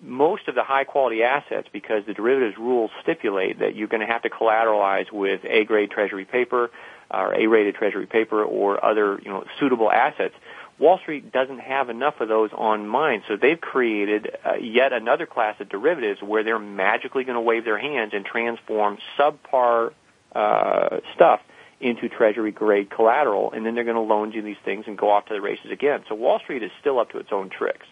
Most 0.00 0.48
of 0.48 0.54
the 0.54 0.62
high 0.62 0.84
quality 0.84 1.22
assets, 1.22 1.68
because 1.72 2.04
the 2.06 2.14
derivatives 2.14 2.58
rules 2.58 2.90
stipulate 3.02 3.60
that 3.60 3.74
you're 3.74 3.88
going 3.88 4.06
to 4.06 4.12
have 4.12 4.22
to 4.22 4.30
collateralize 4.30 5.10
with 5.10 5.40
A 5.44 5.64
grade 5.64 5.90
treasury 5.90 6.24
paper 6.24 6.70
or 7.10 7.34
A 7.34 7.46
rated 7.46 7.74
treasury 7.74 8.06
paper 8.06 8.44
or 8.44 8.84
other, 8.84 9.18
you 9.22 9.30
know, 9.30 9.44
suitable 9.58 9.90
assets. 9.90 10.34
Wall 10.78 10.98
Street 10.98 11.32
doesn't 11.32 11.60
have 11.60 11.88
enough 11.88 12.20
of 12.20 12.28
those 12.28 12.50
on 12.52 12.86
mine, 12.86 13.22
so 13.28 13.36
they've 13.40 13.60
created 13.60 14.36
uh, 14.44 14.54
yet 14.54 14.92
another 14.92 15.24
class 15.24 15.54
of 15.60 15.68
derivatives 15.68 16.20
where 16.20 16.42
they're 16.42 16.58
magically 16.58 17.24
going 17.24 17.36
to 17.36 17.40
wave 17.40 17.64
their 17.64 17.78
hands 17.78 18.12
and 18.12 18.24
transform 18.24 18.98
subpar 19.16 19.92
uh, 20.34 20.98
stuff 21.14 21.40
into 21.84 22.08
treasury 22.08 22.50
grade 22.50 22.88
collateral, 22.88 23.52
and 23.52 23.64
then 23.64 23.74
they're 23.74 23.84
going 23.84 23.94
to 23.94 24.00
loan 24.00 24.32
you 24.32 24.40
these 24.40 24.56
things 24.64 24.86
and 24.86 24.96
go 24.96 25.10
off 25.10 25.26
to 25.26 25.34
the 25.34 25.40
races 25.40 25.70
again. 25.70 26.02
So 26.08 26.14
Wall 26.14 26.38
Street 26.38 26.62
is 26.62 26.70
still 26.80 26.98
up 26.98 27.10
to 27.10 27.18
its 27.18 27.28
own 27.30 27.50
tricks. 27.50 27.86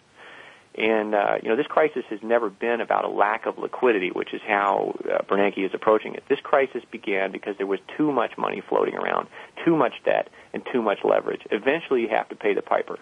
And, 0.75 1.13
uh, 1.13 1.35
you 1.43 1.49
know, 1.49 1.55
this 1.55 1.67
crisis 1.67 2.03
has 2.09 2.19
never 2.23 2.49
been 2.49 2.81
about 2.81 3.05
a 3.05 3.07
lack 3.07 3.45
of 3.45 3.59
liquidity, 3.59 4.09
which 4.09 4.33
is 4.33 4.41
how 4.47 4.95
uh, 5.05 5.21
Bernanke 5.25 5.63
is 5.63 5.71
approaching 5.75 6.15
it. 6.15 6.23
This 6.27 6.39
crisis 6.41 6.81
began 6.89 7.31
because 7.31 7.55
there 7.57 7.67
was 7.67 7.79
too 7.95 8.11
much 8.11 8.35
money 8.39 8.63
floating 8.67 8.95
around, 8.95 9.27
too 9.63 9.77
much 9.77 9.93
debt, 10.03 10.29
and 10.51 10.63
too 10.73 10.81
much 10.81 10.97
leverage. 11.03 11.41
Eventually 11.51 12.01
you 12.01 12.09
have 12.09 12.27
to 12.29 12.35
pay 12.35 12.55
the 12.55 12.63
piper. 12.63 12.97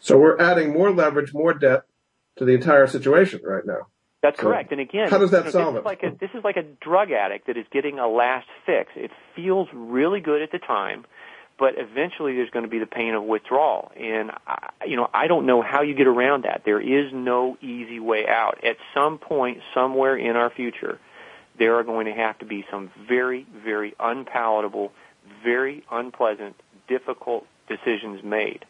So 0.00 0.16
we're 0.16 0.38
adding 0.38 0.72
more 0.72 0.90
leverage, 0.90 1.34
more 1.34 1.52
debt 1.52 1.82
to 2.36 2.46
the 2.46 2.52
entire 2.52 2.86
situation 2.86 3.42
right 3.44 3.66
now. 3.66 3.88
That's 4.24 4.40
correct. 4.40 4.72
And 4.72 4.80
again, 4.80 5.10
how 5.10 5.18
does 5.18 5.32
that 5.32 5.40
you 5.40 5.44
know, 5.44 5.50
solve 5.50 5.74
this 5.74 5.80
it? 5.80 5.80
Is 5.80 5.84
like 5.84 6.02
a, 6.02 6.10
this 6.18 6.30
is 6.32 6.42
like 6.42 6.56
a 6.56 6.62
drug 6.62 7.12
addict 7.12 7.46
that 7.46 7.58
is 7.58 7.66
getting 7.70 7.98
a 7.98 8.08
last 8.08 8.46
fix. 8.64 8.90
It 8.96 9.10
feels 9.36 9.68
really 9.74 10.20
good 10.20 10.40
at 10.40 10.50
the 10.50 10.58
time, 10.58 11.04
but 11.58 11.74
eventually 11.76 12.34
there's 12.34 12.48
going 12.48 12.64
to 12.64 12.70
be 12.70 12.78
the 12.78 12.86
pain 12.86 13.12
of 13.12 13.22
withdrawal. 13.22 13.92
And 13.94 14.30
I, 14.46 14.70
you 14.86 14.96
know, 14.96 15.10
I 15.12 15.26
don't 15.26 15.44
know 15.44 15.60
how 15.60 15.82
you 15.82 15.94
get 15.94 16.06
around 16.06 16.44
that. 16.44 16.62
There 16.64 16.80
is 16.80 17.12
no 17.12 17.58
easy 17.60 18.00
way 18.00 18.26
out. 18.26 18.64
At 18.64 18.78
some 18.94 19.18
point, 19.18 19.58
somewhere 19.74 20.16
in 20.16 20.36
our 20.36 20.48
future, 20.48 20.98
there 21.58 21.78
are 21.78 21.84
going 21.84 22.06
to 22.06 22.14
have 22.14 22.38
to 22.38 22.46
be 22.46 22.64
some 22.70 22.90
very, 23.06 23.46
very 23.62 23.94
unpalatable, 24.00 24.90
very 25.44 25.84
unpleasant, 25.92 26.56
difficult 26.88 27.46
decisions 27.68 28.24
made. 28.24 28.64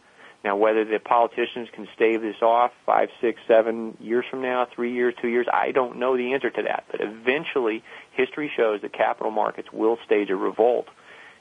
Now, 0.45 0.57
whether 0.57 0.85
the 0.85 0.99
politicians 0.99 1.69
can 1.73 1.89
stave 1.95 2.21
this 2.21 2.43
off 2.43 2.73
five, 2.85 3.09
six, 3.23 3.41
seven 3.49 3.97
years 3.99 4.27
from 4.31 4.43
now, 4.43 4.67
three 4.67 4.93
years, 4.93 5.15
two 5.21 5.29
years, 5.29 5.47
I 5.51 5.73
don't 5.73 5.99
know 5.99 6.19
the 6.19 6.35
answer 6.35 6.51
to 6.51 6.63
that. 6.65 6.85
But 6.91 7.01
eventually, 7.01 7.83
history 8.13 8.53
shows 8.55 8.83
that 8.83 8.93
capital 8.93 9.33
markets 9.33 9.69
will 9.73 9.99
stage 10.05 10.29
a 10.29 10.37
revolt, 10.37 10.87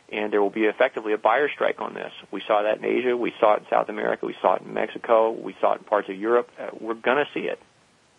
and 0.10 0.32
there 0.32 0.42
will 0.42 0.50
be 0.50 0.64
effectively 0.64 1.12
a 1.12 1.18
buyer 1.18 1.50
strike 1.54 1.82
on 1.82 1.94
this. 1.94 2.14
We 2.32 2.42
saw 2.48 2.64
that 2.64 2.78
in 2.78 2.86
Asia, 2.86 3.18
we 3.18 3.34
saw 3.42 3.56
it 3.56 3.64
in 3.64 3.66
South 3.70 3.90
America, 3.90 4.26
we 4.26 4.36
saw 4.42 4.56
it 4.56 4.62
in 4.62 4.74
Mexico, 4.74 5.32
we 5.32 5.54
saw 5.60 5.74
it 5.74 5.80
in 5.80 5.84
parts 5.84 6.08
of 6.08 6.16
Europe. 6.16 6.50
Uh, 6.58 6.70
we're 6.80 6.94
going 6.94 7.18
to 7.18 7.28
see 7.34 7.48
it. 7.48 7.60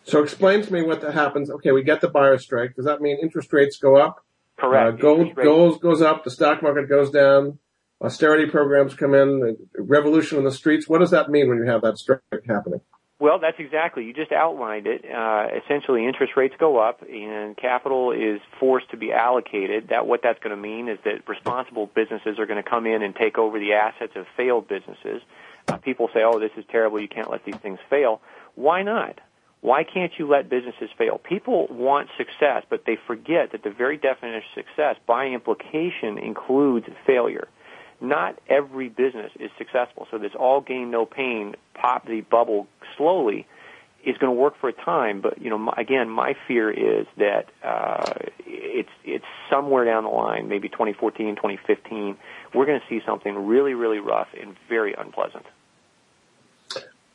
So 0.02 0.22
explain 0.22 0.62
to 0.64 0.70
me 0.70 0.82
what 0.82 1.00
that 1.00 1.14
happens. 1.14 1.50
Okay, 1.50 1.72
we 1.72 1.82
get 1.82 2.02
the 2.02 2.08
buyer 2.08 2.36
strike. 2.36 2.76
Does 2.76 2.84
that 2.84 3.00
mean 3.00 3.18
interest 3.22 3.50
rates 3.54 3.78
go 3.78 3.96
up? 3.96 4.22
Correct. 4.58 4.98
Uh, 4.98 5.00
gold, 5.00 5.34
gold 5.34 5.80
goes 5.80 6.02
up. 6.02 6.24
The 6.24 6.30
stock 6.30 6.62
market 6.62 6.90
goes 6.90 7.10
down. 7.10 7.58
Austerity 8.04 8.46
programs 8.50 8.94
come 8.94 9.14
in. 9.14 9.56
Revolution 9.78 10.36
in 10.36 10.44
the 10.44 10.52
streets. 10.52 10.86
What 10.86 10.98
does 10.98 11.10
that 11.10 11.30
mean 11.30 11.48
when 11.48 11.56
you 11.56 11.64
have 11.64 11.80
that 11.82 11.96
strike 11.96 12.20
happening? 12.46 12.80
Well, 13.18 13.38
that's 13.38 13.58
exactly. 13.58 14.04
You 14.04 14.12
just 14.12 14.32
outlined 14.32 14.86
it. 14.86 15.04
Uh, 15.10 15.46
essentially, 15.64 16.06
interest 16.06 16.34
rates 16.36 16.54
go 16.58 16.78
up, 16.78 17.00
and 17.08 17.56
capital 17.56 18.12
is 18.12 18.40
forced 18.60 18.90
to 18.90 18.98
be 18.98 19.12
allocated. 19.12 19.88
That 19.88 20.06
what 20.06 20.20
that's 20.22 20.38
going 20.40 20.54
to 20.54 20.60
mean 20.60 20.88
is 20.88 20.98
that 21.04 21.26
responsible 21.26 21.86
businesses 21.94 22.38
are 22.38 22.44
going 22.44 22.62
to 22.62 22.68
come 22.68 22.86
in 22.86 23.02
and 23.02 23.16
take 23.16 23.38
over 23.38 23.58
the 23.58 23.72
assets 23.72 24.12
of 24.16 24.26
failed 24.36 24.68
businesses. 24.68 25.22
Uh, 25.68 25.78
people 25.78 26.10
say, 26.12 26.20
"Oh, 26.22 26.38
this 26.38 26.50
is 26.58 26.64
terrible. 26.70 27.00
You 27.00 27.08
can't 27.08 27.30
let 27.30 27.44
these 27.46 27.56
things 27.56 27.78
fail." 27.88 28.20
Why 28.56 28.82
not? 28.82 29.18
Why 29.62 29.84
can't 29.84 30.12
you 30.18 30.28
let 30.28 30.50
businesses 30.50 30.90
fail? 30.98 31.16
People 31.16 31.68
want 31.70 32.10
success, 32.18 32.64
but 32.68 32.84
they 32.84 32.98
forget 33.06 33.52
that 33.52 33.62
the 33.62 33.70
very 33.70 33.96
definition 33.96 34.36
of 34.36 34.42
success, 34.54 34.96
by 35.06 35.28
implication, 35.28 36.18
includes 36.18 36.86
failure 37.06 37.48
not 38.00 38.38
every 38.48 38.88
business 38.88 39.32
is 39.38 39.50
successful. 39.58 40.06
So 40.10 40.18
this 40.18 40.32
all 40.38 40.60
gain, 40.60 40.90
no 40.90 41.06
pain, 41.06 41.54
pop 41.74 42.06
the 42.06 42.20
bubble 42.20 42.66
slowly 42.96 43.46
is 44.04 44.16
going 44.18 44.34
to 44.34 44.40
work 44.40 44.54
for 44.60 44.68
a 44.68 44.72
time. 44.72 45.20
But 45.20 45.40
you 45.40 45.50
know, 45.50 45.58
my, 45.58 45.74
again, 45.76 46.08
my 46.08 46.34
fear 46.46 46.70
is 46.70 47.06
that 47.16 47.46
uh, 47.62 48.14
it's 48.46 48.90
it's 49.04 49.24
somewhere 49.50 49.84
down 49.84 50.04
the 50.04 50.10
line, 50.10 50.48
maybe 50.48 50.68
2014, 50.68 51.36
2015, 51.36 52.16
we're 52.54 52.66
going 52.66 52.80
to 52.80 52.86
see 52.88 53.00
something 53.06 53.46
really, 53.46 53.74
really 53.74 53.98
rough 53.98 54.28
and 54.40 54.56
very 54.68 54.94
unpleasant. 54.94 55.44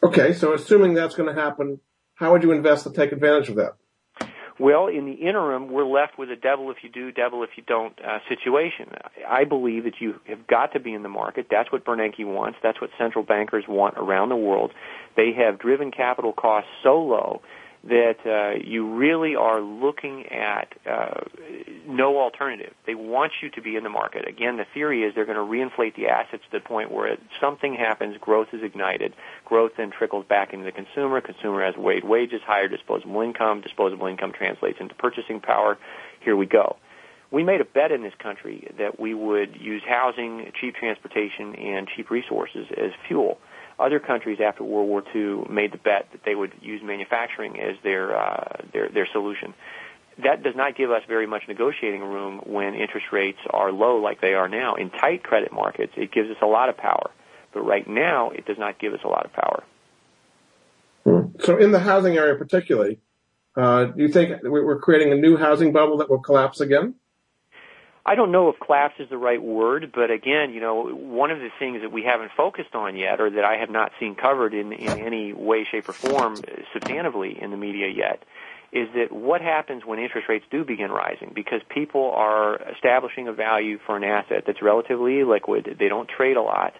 Okay, 0.01 0.33
so 0.33 0.53
assuming 0.53 0.93
that's 0.93 1.15
going 1.15 1.33
to 1.33 1.39
happen, 1.39 1.79
how 2.15 2.31
would 2.31 2.43
you 2.43 2.51
invest 2.51 2.85
to 2.85 2.91
take 2.91 3.11
advantage 3.11 3.49
of 3.49 3.55
that? 3.55 3.75
Well, 4.59 4.87
in 4.87 5.05
the 5.05 5.13
interim, 5.13 5.71
we're 5.71 5.85
left 5.85 6.19
with 6.19 6.29
a 6.29 6.35
devil 6.35 6.69
if 6.69 6.77
you 6.83 6.89
do, 6.89 7.13
devil 7.13 7.43
if 7.43 7.51
you 7.55 7.63
don't 7.65 7.97
uh, 8.01 8.19
situation. 8.27 8.91
I 9.27 9.45
believe 9.45 9.85
that 9.85 10.01
you 10.01 10.15
have 10.27 10.45
got 10.47 10.73
to 10.73 10.81
be 10.81 10.93
in 10.93 11.01
the 11.01 11.09
market. 11.09 11.47
That's 11.49 11.71
what 11.71 11.85
Bernanke 11.85 12.25
wants. 12.25 12.59
That's 12.61 12.81
what 12.81 12.89
central 12.97 13.23
bankers 13.23 13.63
want 13.69 13.95
around 13.97 14.29
the 14.29 14.35
world. 14.35 14.71
They 15.15 15.31
have 15.31 15.59
driven 15.59 15.91
capital 15.91 16.33
costs 16.33 16.69
so 16.83 17.01
low 17.01 17.41
that 17.83 18.17
uh, 18.25 18.59
you 18.61 18.95
really 18.95 19.35
are 19.35 19.61
looking 19.61 20.25
at 20.27 20.67
uh, 20.85 21.21
no 21.87 22.19
alternative. 22.19 22.73
They 22.85 22.95
want 22.95 23.31
you 23.41 23.49
to 23.51 23.61
be 23.61 23.77
in 23.77 23.83
the 23.83 23.89
market. 23.89 24.27
Again, 24.27 24.57
the 24.57 24.65
theory 24.73 25.03
is 25.03 25.15
they're 25.15 25.25
going 25.25 25.37
to 25.37 25.41
reinflate 25.41 25.95
the 25.95 26.07
assets 26.07 26.43
to 26.51 26.59
the 26.59 26.59
point 26.59 26.91
where 26.91 27.17
something 27.39 27.73
happens, 27.73 28.17
growth 28.19 28.49
is 28.51 28.63
ignited, 28.63 29.13
growth 29.45 29.71
then 29.77 29.91
trickles 29.91 30.25
back 30.25 30.53
into 30.53 30.65
the 30.65 30.73
consumer. 30.73 31.21
Consumer 31.21 31.65
has 31.65 31.77
weighed 31.77 32.03
wages, 32.03 32.41
higher 32.45 32.67
disposable 32.67 33.21
income. 33.21 33.61
Disposable 33.61 34.07
income 34.07 34.33
translates 34.33 34.79
into 34.81 34.93
purchasing 34.95 35.39
power. 35.39 35.77
Here 36.19 36.35
we 36.35 36.47
go. 36.47 36.75
We 37.31 37.43
made 37.43 37.61
a 37.61 37.65
bet 37.65 37.91
in 37.91 38.01
this 38.01 38.15
country 38.17 38.71
that 38.77 38.99
we 38.99 39.13
would 39.13 39.55
use 39.61 39.83
housing, 39.87 40.51
cheap 40.59 40.75
transportation, 40.75 41.55
and 41.55 41.87
cheap 41.87 42.09
resources 42.09 42.67
as 42.75 42.91
fuel 43.07 43.37
other 43.79 43.99
countries 43.99 44.39
after 44.43 44.63
World 44.63 44.89
War 44.89 45.03
II 45.15 45.45
made 45.49 45.71
the 45.71 45.77
bet 45.77 46.07
that 46.11 46.23
they 46.25 46.35
would 46.35 46.53
use 46.61 46.81
manufacturing 46.83 47.59
as 47.59 47.75
their 47.83 48.17
uh, 48.17 48.61
their 48.73 48.89
their 48.89 49.07
solution. 49.11 49.53
That 50.23 50.43
does 50.43 50.55
not 50.55 50.75
give 50.75 50.91
us 50.91 51.01
very 51.07 51.27
much 51.27 51.43
negotiating 51.47 52.01
room 52.01 52.41
when 52.45 52.75
interest 52.75 53.07
rates 53.11 53.39
are 53.49 53.71
low 53.71 53.97
like 53.97 54.19
they 54.19 54.33
are 54.33 54.49
now. 54.49 54.75
In 54.75 54.89
tight 54.89 55.23
credit 55.23 55.53
markets, 55.53 55.93
it 55.95 56.11
gives 56.11 56.29
us 56.29 56.35
a 56.41 56.45
lot 56.45 56.67
of 56.67 56.75
power, 56.75 57.09
but 57.53 57.61
right 57.61 57.87
now 57.87 58.31
it 58.31 58.45
does 58.45 58.57
not 58.57 58.79
give 58.79 58.93
us 58.93 58.99
a 59.05 59.07
lot 59.07 59.25
of 59.25 59.33
power. 59.33 59.63
Hmm. 61.05 61.27
So, 61.39 61.57
in 61.57 61.71
the 61.71 61.79
housing 61.79 62.17
area, 62.17 62.35
particularly, 62.35 62.99
uh, 63.55 63.85
do 63.85 64.03
you 64.03 64.09
think 64.09 64.43
we're 64.43 64.79
creating 64.79 65.13
a 65.13 65.15
new 65.15 65.37
housing 65.37 65.71
bubble 65.71 65.97
that 65.97 66.09
will 66.09 66.19
collapse 66.19 66.59
again? 66.59 66.95
I 68.05 68.15
don't 68.15 68.31
know 68.31 68.49
if 68.49 68.59
collapse 68.59 68.95
is 68.99 69.09
the 69.09 69.17
right 69.17 69.41
word, 69.41 69.91
but 69.93 70.09
again, 70.09 70.51
you 70.53 70.62
know, 70.62 70.85
one 70.85 71.31
of 71.31 71.39
the 71.39 71.49
things 71.59 71.81
that 71.81 71.91
we 71.91 72.03
haven't 72.03 72.31
focused 72.35 72.73
on 72.73 72.95
yet, 72.95 73.19
or 73.19 73.29
that 73.29 73.43
I 73.43 73.57
have 73.57 73.69
not 73.69 73.91
seen 73.99 74.15
covered 74.15 74.53
in, 74.53 74.71
in 74.71 74.97
any 74.97 75.33
way, 75.33 75.67
shape, 75.69 75.88
or 75.89 75.93
form 75.93 76.41
substantively 76.75 77.38
in 77.41 77.51
the 77.51 77.57
media 77.57 77.88
yet, 77.88 78.23
is 78.71 78.88
that 78.95 79.12
what 79.12 79.41
happens 79.41 79.83
when 79.85 79.99
interest 79.99 80.29
rates 80.29 80.45
do 80.49 80.63
begin 80.63 80.91
rising? 80.91 81.31
Because 81.33 81.62
people 81.69 82.12
are 82.12 82.55
establishing 82.71 83.27
a 83.27 83.33
value 83.33 83.79
for 83.85 83.97
an 83.97 84.03
asset 84.03 84.43
that's 84.45 84.62
relatively 84.62 85.23
liquid, 85.23 85.75
they 85.79 85.89
don't 85.89 86.07
trade 86.07 86.38
a 86.38 86.41
lot, 86.41 86.73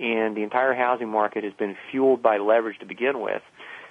and 0.00 0.36
the 0.36 0.42
entire 0.42 0.74
housing 0.74 1.08
market 1.08 1.44
has 1.44 1.52
been 1.52 1.76
fueled 1.90 2.22
by 2.22 2.38
leverage 2.38 2.78
to 2.80 2.86
begin 2.86 3.20
with 3.20 3.42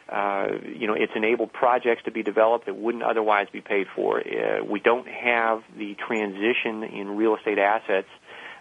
uh, 0.10 0.48
you 0.66 0.88
know, 0.88 0.94
it's 0.94 1.12
enabled 1.16 1.52
projects 1.52 2.04
to 2.06 2.12
be 2.12 2.24
developed 2.24 2.66
that 2.66 2.76
wouldn't 2.76 3.04
otherwise 3.04 3.48
be 3.52 3.62
paid 3.62 3.88
for. 3.96 4.20
Uh, 4.20 4.64
we 4.64 4.80
don't 4.80 5.08
have 5.08 5.64
the 5.78 5.96
transition 5.96 6.84
in 6.84 7.18
real 7.18 7.36
estate 7.36 7.60
assets 7.60 8.08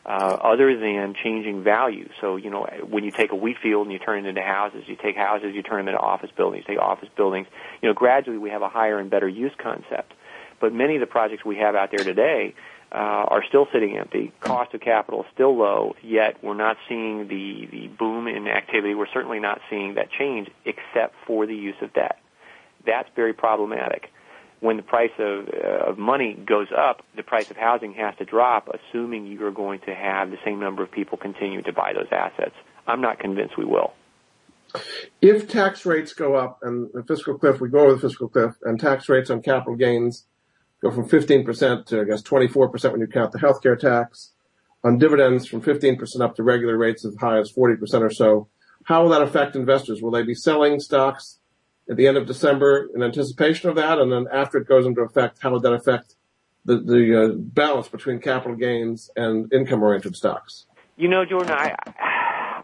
uh, 0.04 0.08
other 0.08 0.78
than 0.78 1.14
changing 1.14 1.62
value. 1.62 2.08
So, 2.20 2.36
you 2.36 2.50
know, 2.50 2.66
when 2.88 3.04
you 3.04 3.10
take 3.10 3.32
a 3.32 3.36
wheat 3.36 3.56
field 3.62 3.86
and 3.86 3.92
you 3.92 3.98
turn 3.98 4.24
it 4.24 4.28
into 4.28 4.42
houses, 4.42 4.84
you 4.86 4.96
take 4.96 5.16
houses, 5.16 5.54
you 5.54 5.62
turn 5.62 5.78
them 5.78 5.88
into 5.88 6.00
office 6.00 6.30
buildings, 6.36 6.64
you 6.66 6.74
take 6.74 6.82
office 6.82 7.08
buildings, 7.16 7.48
you 7.82 7.88
know, 7.88 7.94
gradually 7.94 8.38
we 8.38 8.50
have 8.50 8.62
a 8.62 8.68
higher 8.68 8.98
and 8.98 9.10
better 9.10 9.28
use 9.28 9.52
concept. 9.58 10.14
But 10.60 10.72
many 10.72 10.94
of 10.94 11.00
the 11.00 11.06
projects 11.06 11.44
we 11.44 11.56
have 11.56 11.74
out 11.74 11.90
there 11.90 12.04
today, 12.04 12.54
uh, 12.92 12.96
are 13.28 13.42
still 13.48 13.66
sitting 13.72 13.96
empty. 13.98 14.32
Cost 14.40 14.74
of 14.74 14.80
capital 14.80 15.22
is 15.22 15.26
still 15.34 15.56
low, 15.56 15.94
yet 16.02 16.42
we're 16.42 16.54
not 16.54 16.76
seeing 16.88 17.28
the, 17.28 17.66
the 17.70 17.88
boom 17.88 18.28
in 18.28 18.46
activity. 18.46 18.94
We're 18.94 19.12
certainly 19.12 19.40
not 19.40 19.60
seeing 19.68 19.94
that 19.94 20.08
change 20.10 20.48
except 20.64 21.14
for 21.26 21.46
the 21.46 21.54
use 21.54 21.76
of 21.82 21.92
debt. 21.92 22.18
That's 22.86 23.08
very 23.16 23.32
problematic. 23.32 24.10
When 24.60 24.76
the 24.76 24.82
price 24.82 25.10
of, 25.18 25.48
uh, 25.48 25.90
of 25.90 25.98
money 25.98 26.34
goes 26.34 26.68
up, 26.76 27.02
the 27.14 27.22
price 27.22 27.50
of 27.50 27.56
housing 27.56 27.92
has 27.94 28.14
to 28.18 28.24
drop, 28.24 28.68
assuming 28.68 29.26
you're 29.26 29.50
going 29.50 29.80
to 29.80 29.94
have 29.94 30.30
the 30.30 30.38
same 30.44 30.60
number 30.60 30.82
of 30.82 30.90
people 30.90 31.18
continue 31.18 31.62
to 31.62 31.72
buy 31.72 31.92
those 31.92 32.08
assets. 32.10 32.54
I'm 32.86 33.00
not 33.00 33.18
convinced 33.18 33.58
we 33.58 33.64
will. 33.66 33.92
If 35.20 35.48
tax 35.48 35.84
rates 35.84 36.12
go 36.12 36.34
up 36.34 36.60
and 36.62 36.88
the 36.94 37.02
fiscal 37.02 37.38
cliff, 37.38 37.60
we 37.60 37.68
go 37.68 37.80
over 37.80 37.94
the 37.94 38.00
fiscal 38.00 38.28
cliff, 38.28 38.54
and 38.62 38.80
tax 38.80 39.08
rates 39.08 39.30
on 39.30 39.42
capital 39.42 39.76
gains 39.76 40.26
go 40.88 40.94
from 40.94 41.08
15% 41.08 41.86
to, 41.86 42.00
I 42.00 42.04
guess, 42.04 42.22
24% 42.22 42.92
when 42.92 43.00
you 43.00 43.06
count 43.06 43.32
the 43.32 43.38
healthcare 43.38 43.78
tax. 43.78 44.32
On 44.84 44.98
dividends, 44.98 45.46
from 45.46 45.62
15% 45.62 46.20
up 46.20 46.36
to 46.36 46.42
regular 46.42 46.76
rates 46.76 47.04
as 47.04 47.16
high 47.16 47.38
as 47.38 47.52
40% 47.52 48.02
or 48.02 48.10
so. 48.10 48.48
How 48.84 49.02
will 49.02 49.10
that 49.10 49.22
affect 49.22 49.56
investors? 49.56 50.00
Will 50.00 50.12
they 50.12 50.22
be 50.22 50.34
selling 50.34 50.78
stocks 50.78 51.38
at 51.90 51.96
the 51.96 52.06
end 52.06 52.16
of 52.16 52.26
December 52.26 52.88
in 52.94 53.02
anticipation 53.02 53.68
of 53.68 53.74
that? 53.76 53.98
And 53.98 54.12
then 54.12 54.26
after 54.32 54.58
it 54.58 54.68
goes 54.68 54.86
into 54.86 55.00
effect, 55.00 55.38
how 55.42 55.50
would 55.52 55.62
that 55.62 55.72
affect 55.72 56.14
the, 56.64 56.78
the 56.78 57.24
uh, 57.24 57.28
balance 57.36 57.88
between 57.88 58.20
capital 58.20 58.56
gains 58.56 59.10
and 59.16 59.52
income 59.52 59.82
oriented 59.82 60.14
stocks? 60.14 60.66
You 60.96 61.08
know, 61.08 61.24
Jordan, 61.24 61.50
I, 61.50 61.74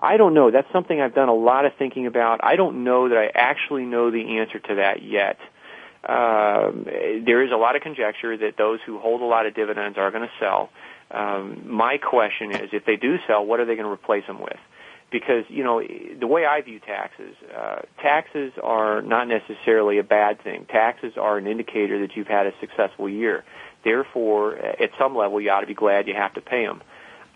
I 0.00 0.16
don't 0.16 0.34
know. 0.34 0.52
That's 0.52 0.70
something 0.72 1.00
I've 1.00 1.14
done 1.14 1.28
a 1.28 1.34
lot 1.34 1.64
of 1.64 1.72
thinking 1.76 2.06
about. 2.06 2.38
I 2.44 2.54
don't 2.54 2.84
know 2.84 3.08
that 3.08 3.18
I 3.18 3.30
actually 3.34 3.84
know 3.84 4.12
the 4.12 4.38
answer 4.38 4.60
to 4.60 4.74
that 4.76 5.02
yet. 5.02 5.38
Um, 6.04 6.84
there 7.24 7.42
is 7.44 7.52
a 7.52 7.56
lot 7.56 7.76
of 7.76 7.82
conjecture 7.82 8.36
that 8.36 8.56
those 8.56 8.80
who 8.84 8.98
hold 8.98 9.20
a 9.20 9.24
lot 9.24 9.46
of 9.46 9.54
dividends 9.54 9.96
are 9.98 10.10
going 10.10 10.24
to 10.24 10.32
sell. 10.40 10.70
Um, 11.10 11.62
my 11.66 11.98
question 11.98 12.52
is, 12.52 12.70
if 12.72 12.84
they 12.84 12.96
do 12.96 13.18
sell, 13.26 13.44
what 13.44 13.60
are 13.60 13.64
they 13.64 13.76
going 13.76 13.86
to 13.86 13.92
replace 13.92 14.26
them 14.26 14.40
with? 14.40 14.58
Because 15.12 15.44
you 15.48 15.62
know 15.62 15.82
the 16.18 16.26
way 16.26 16.46
I 16.46 16.62
view 16.62 16.80
taxes, 16.80 17.36
uh, 17.54 17.82
taxes 18.00 18.52
are 18.62 19.02
not 19.02 19.28
necessarily 19.28 19.98
a 19.98 20.02
bad 20.02 20.42
thing. 20.42 20.64
Taxes 20.64 21.12
are 21.18 21.36
an 21.36 21.46
indicator 21.46 22.00
that 22.00 22.16
you've 22.16 22.28
had 22.28 22.46
a 22.46 22.52
successful 22.60 23.08
year. 23.08 23.44
Therefore, 23.84 24.56
at 24.56 24.90
some 24.98 25.14
level, 25.14 25.40
you 25.40 25.50
ought 25.50 25.60
to 25.60 25.66
be 25.66 25.74
glad 25.74 26.08
you 26.08 26.14
have 26.14 26.34
to 26.34 26.40
pay 26.40 26.64
them. 26.64 26.82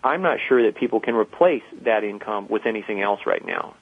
I'm 0.03 0.23
not 0.23 0.39
sure 0.47 0.63
that 0.63 0.75
people 0.75 0.99
can 0.99 1.15
replace 1.15 1.63
that 1.83 2.03
income 2.03 2.47
with 2.49 2.65
anything 2.65 3.01
else 3.01 3.21
right 3.25 3.45
now 3.45 3.75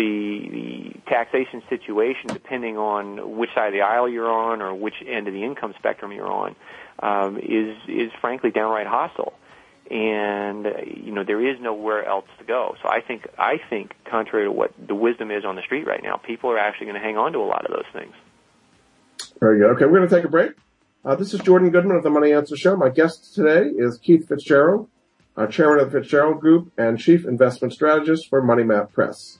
the, 0.00 0.48
the 0.50 1.00
taxation 1.06 1.62
situation, 1.68 2.28
depending 2.28 2.78
on 2.78 3.36
which 3.36 3.50
side 3.54 3.68
of 3.68 3.72
the 3.72 3.82
aisle 3.82 4.08
you're 4.08 4.30
on 4.30 4.62
or 4.62 4.74
which 4.74 4.94
end 5.06 5.28
of 5.28 5.34
the 5.34 5.44
income 5.44 5.74
spectrum 5.78 6.12
you're 6.12 6.30
on, 6.30 6.56
um, 7.00 7.38
is 7.38 7.76
is 7.88 8.10
frankly 8.20 8.50
downright 8.50 8.86
hostile. 8.86 9.34
And 9.90 10.66
uh, 10.66 10.70
you 10.86 11.12
know 11.12 11.24
there 11.24 11.44
is 11.44 11.60
nowhere 11.60 12.04
else 12.04 12.26
to 12.38 12.44
go. 12.44 12.76
So 12.82 12.88
I 12.88 13.00
think 13.00 13.26
I 13.38 13.60
think 13.68 13.94
contrary 14.04 14.46
to 14.46 14.52
what 14.52 14.72
the 14.78 14.94
wisdom 14.94 15.30
is 15.30 15.44
on 15.44 15.56
the 15.56 15.62
street 15.62 15.86
right 15.86 16.02
now, 16.02 16.16
people 16.16 16.50
are 16.50 16.58
actually 16.58 16.86
going 16.86 17.00
to 17.00 17.06
hang 17.06 17.16
on 17.16 17.32
to 17.32 17.38
a 17.38 17.48
lot 17.54 17.64
of 17.66 17.72
those 17.72 17.90
things. 17.92 18.14
Very 19.40 19.58
good. 19.58 19.70
Okay, 19.72 19.84
we're 19.84 19.98
going 19.98 20.08
to 20.08 20.14
take 20.14 20.24
a 20.24 20.28
break. 20.28 20.52
Uh, 21.04 21.14
this 21.16 21.34
is 21.34 21.40
Jordan 21.40 21.70
Goodman 21.70 21.96
of 21.96 22.02
the 22.02 22.10
Money 22.10 22.32
Answer 22.32 22.56
Show. 22.56 22.76
My 22.76 22.90
guest 22.90 23.34
today 23.34 23.68
is 23.68 23.98
Keith 23.98 24.28
Fitz-Gerald, 24.28 24.88
uh, 25.34 25.46
chairman 25.46 25.80
of 25.80 25.90
the 25.90 25.98
Fitz-Gerald 25.98 26.40
Group 26.40 26.72
and 26.76 26.98
chief 26.98 27.24
investment 27.24 27.72
strategist 27.72 28.28
for 28.28 28.42
Money 28.42 28.64
Map 28.64 28.92
Press. 28.92 29.39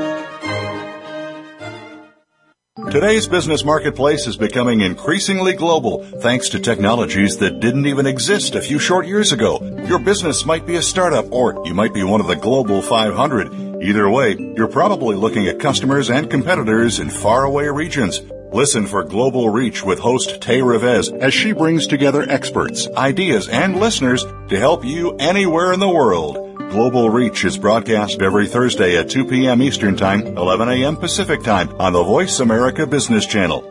Today's 2.91 3.25
business 3.25 3.63
marketplace 3.63 4.27
is 4.27 4.35
becoming 4.35 4.81
increasingly 4.81 5.53
global 5.53 6.03
thanks 6.03 6.49
to 6.49 6.59
technologies 6.59 7.37
that 7.37 7.61
didn't 7.61 7.85
even 7.85 8.05
exist 8.05 8.53
a 8.53 8.61
few 8.61 8.79
short 8.79 9.07
years 9.07 9.31
ago. 9.31 9.61
Your 9.87 9.97
business 9.97 10.45
might 10.45 10.65
be 10.65 10.75
a 10.75 10.81
startup 10.81 11.31
or 11.31 11.65
you 11.65 11.73
might 11.73 11.93
be 11.93 12.03
one 12.03 12.19
of 12.19 12.27
the 12.27 12.35
global 12.35 12.81
500. 12.81 13.81
Either 13.81 14.09
way, 14.09 14.35
you're 14.57 14.67
probably 14.67 15.15
looking 15.15 15.47
at 15.47 15.57
customers 15.57 16.09
and 16.09 16.29
competitors 16.29 16.99
in 16.99 17.09
faraway 17.09 17.67
regions. 17.67 18.19
Listen 18.53 18.85
for 18.85 19.05
Global 19.05 19.49
Reach 19.49 19.81
with 19.81 19.99
host 19.99 20.41
Tay 20.41 20.59
Revez 20.59 21.17
as 21.21 21.33
she 21.33 21.53
brings 21.53 21.87
together 21.87 22.29
experts, 22.29 22.85
ideas, 22.97 23.47
and 23.47 23.79
listeners 23.79 24.25
to 24.49 24.59
help 24.59 24.83
you 24.83 25.15
anywhere 25.19 25.71
in 25.71 25.79
the 25.79 25.87
world. 25.87 26.57
Global 26.69 27.09
Reach 27.09 27.45
is 27.45 27.57
broadcast 27.57 28.21
every 28.21 28.49
Thursday 28.49 28.97
at 28.97 29.09
2 29.09 29.23
p.m. 29.23 29.61
Eastern 29.61 29.95
Time, 29.95 30.37
11 30.37 30.67
a.m. 30.67 30.97
Pacific 30.97 31.41
Time 31.43 31.69
on 31.79 31.93
the 31.93 32.03
Voice 32.03 32.41
America 32.41 32.85
Business 32.85 33.25
Channel. 33.25 33.63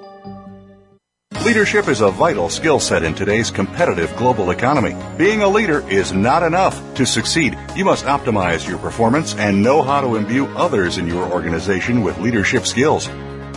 Leadership 1.44 1.86
is 1.86 2.00
a 2.00 2.10
vital 2.10 2.48
skill 2.48 2.80
set 2.80 3.02
in 3.02 3.14
today's 3.14 3.50
competitive 3.50 4.14
global 4.16 4.50
economy. 4.50 4.96
Being 5.18 5.42
a 5.42 5.48
leader 5.48 5.86
is 5.90 6.14
not 6.14 6.42
enough. 6.42 6.94
To 6.94 7.04
succeed, 7.04 7.58
you 7.76 7.84
must 7.84 8.06
optimize 8.06 8.66
your 8.66 8.78
performance 8.78 9.34
and 9.34 9.62
know 9.62 9.82
how 9.82 10.00
to 10.00 10.16
imbue 10.16 10.46
others 10.56 10.96
in 10.96 11.06
your 11.06 11.30
organization 11.30 12.00
with 12.00 12.16
leadership 12.16 12.64
skills. 12.66 13.10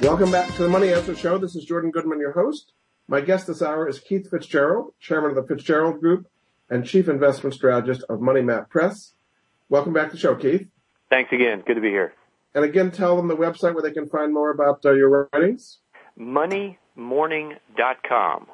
Welcome 0.02 0.32
back 0.32 0.54
to 0.56 0.64
the 0.64 0.68
Money 0.68 0.92
Answer 0.92 1.16
Show. 1.16 1.38
This 1.38 1.56
is 1.56 1.64
Jordan 1.64 1.92
Goodman, 1.92 2.20
your 2.20 2.34
host. 2.34 2.74
My 3.08 3.22
guest 3.22 3.48
this 3.48 3.62
hour 3.62 3.88
is 3.88 4.02
Keith 4.02 4.30
Fitz-Gerald, 4.30 4.94
chairman 5.00 5.30
of 5.30 5.38
the 5.38 5.44
Fitz-Gerald 5.44 6.02
Group 6.02 6.28
and 6.70 6.86
chief 6.86 7.08
investment 7.08 7.54
strategist 7.54 8.04
of 8.10 8.20
Money 8.20 8.42
Map 8.42 8.70
Press. 8.70 9.14
Welcome 9.70 9.94
back 9.94 10.10
to 10.10 10.18
the 10.18 10.20
show, 10.20 10.36
Keith. 10.36 10.68
Thanks 11.10 11.32
again. 11.32 11.64
Good 11.66 11.76
to 11.76 11.82
be 11.82 11.92
here. 11.92 12.12
And 12.54 12.66
again, 12.66 12.92
tell 12.92 13.16
them 13.16 13.30
the 13.30 13.38
website 13.38 13.76
where 13.76 13.84
they 13.84 13.92
can 13.92 14.10
find 14.10 14.34
more 14.34 14.52
about 14.52 14.84
uh, 14.84 14.92
your 14.92 15.30
writings 15.32 15.78
moneymorning.com. 16.20 18.48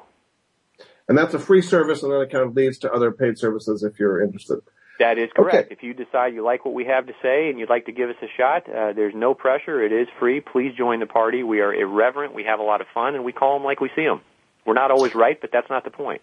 And 1.08 1.16
that's 1.16 1.34
a 1.34 1.38
free 1.38 1.62
service, 1.62 2.02
and 2.02 2.12
then 2.12 2.20
it 2.20 2.30
kind 2.30 2.44
of 2.44 2.56
leads 2.56 2.78
to 2.78 2.92
other 2.92 3.12
paid 3.12 3.38
services 3.38 3.84
if 3.84 4.00
you're 4.00 4.20
interested. 4.22 4.58
That 4.98 5.18
is 5.18 5.28
correct. 5.36 5.66
Okay. 5.66 5.74
If 5.74 5.82
you 5.82 5.92
decide 5.92 6.34
you 6.34 6.42
like 6.42 6.64
what 6.64 6.74
we 6.74 6.86
have 6.86 7.06
to 7.06 7.12
say 7.22 7.50
and 7.50 7.58
you'd 7.58 7.68
like 7.68 7.86
to 7.86 7.92
give 7.92 8.08
us 8.08 8.16
a 8.22 8.28
shot, 8.36 8.68
uh, 8.68 8.92
there's 8.94 9.14
no 9.14 9.34
pressure. 9.34 9.84
It 9.84 9.92
is 9.92 10.08
free. 10.18 10.40
Please 10.40 10.72
join 10.76 11.00
the 11.00 11.06
party. 11.06 11.42
We 11.42 11.60
are 11.60 11.74
irreverent. 11.74 12.34
We 12.34 12.44
have 12.44 12.60
a 12.60 12.62
lot 12.62 12.80
of 12.80 12.86
fun, 12.94 13.14
and 13.14 13.24
we 13.24 13.32
call 13.32 13.58
them 13.58 13.64
like 13.64 13.80
we 13.80 13.90
see 13.94 14.04
them. 14.04 14.22
We're 14.64 14.74
not 14.74 14.90
always 14.90 15.14
right, 15.14 15.38
but 15.40 15.50
that's 15.52 15.68
not 15.68 15.84
the 15.84 15.90
point. 15.90 16.22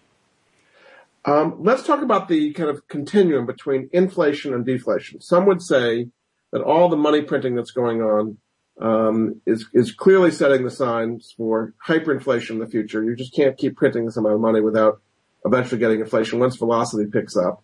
Um, 1.24 1.56
let's 1.60 1.84
talk 1.84 2.02
about 2.02 2.28
the 2.28 2.52
kind 2.52 2.68
of 2.68 2.86
continuum 2.88 3.46
between 3.46 3.88
inflation 3.92 4.52
and 4.52 4.66
deflation. 4.66 5.20
Some 5.20 5.46
would 5.46 5.62
say 5.62 6.08
that 6.52 6.60
all 6.60 6.88
the 6.88 6.96
money 6.96 7.22
printing 7.22 7.54
that's 7.54 7.70
going 7.70 8.02
on 8.02 8.38
um, 8.80 9.40
is 9.46 9.66
is 9.72 9.92
clearly 9.92 10.30
setting 10.30 10.64
the 10.64 10.70
signs 10.70 11.32
for 11.36 11.74
hyperinflation 11.86 12.50
in 12.50 12.58
the 12.58 12.66
future. 12.66 13.04
You 13.04 13.14
just 13.14 13.34
can't 13.34 13.56
keep 13.56 13.76
printing 13.76 14.04
this 14.04 14.16
amount 14.16 14.34
of 14.34 14.40
money 14.40 14.60
without 14.60 15.00
eventually 15.44 15.78
getting 15.78 16.00
inflation 16.00 16.38
once 16.38 16.56
velocity 16.56 17.08
picks 17.10 17.36
up. 17.36 17.62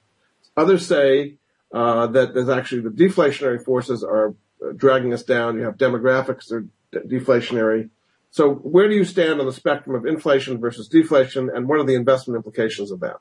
Others 0.57 0.87
say 0.87 1.37
uh, 1.73 2.07
that 2.09 2.35
there's 2.35 2.49
actually 2.49 2.83
the 2.83 2.91
deflationary 2.91 3.63
forces 3.65 4.05
are 4.05 4.35
dragging 4.77 5.13
us 5.13 5.23
down. 5.23 5.57
You 5.57 5.65
have 5.65 5.77
demographics 5.77 6.49
that 6.49 6.57
are 6.57 6.67
de- 6.93 7.19
deflationary. 7.19 7.91
So 8.31 8.55
where 8.55 8.89
do 8.89 8.95
you 8.95 9.05
stand 9.05 9.41
on 9.41 9.47
the 9.47 9.53
spectrum 9.53 9.97
of 9.97 10.07
inflation 10.07 10.61
versus 10.61 10.89
deflation, 10.89 11.51
and 11.53 11.69
what 11.69 11.81
are 11.81 11.85
the 11.85 11.95
investment 11.95 12.37
implications 12.37 12.91
of 12.93 13.01
that? 13.01 13.17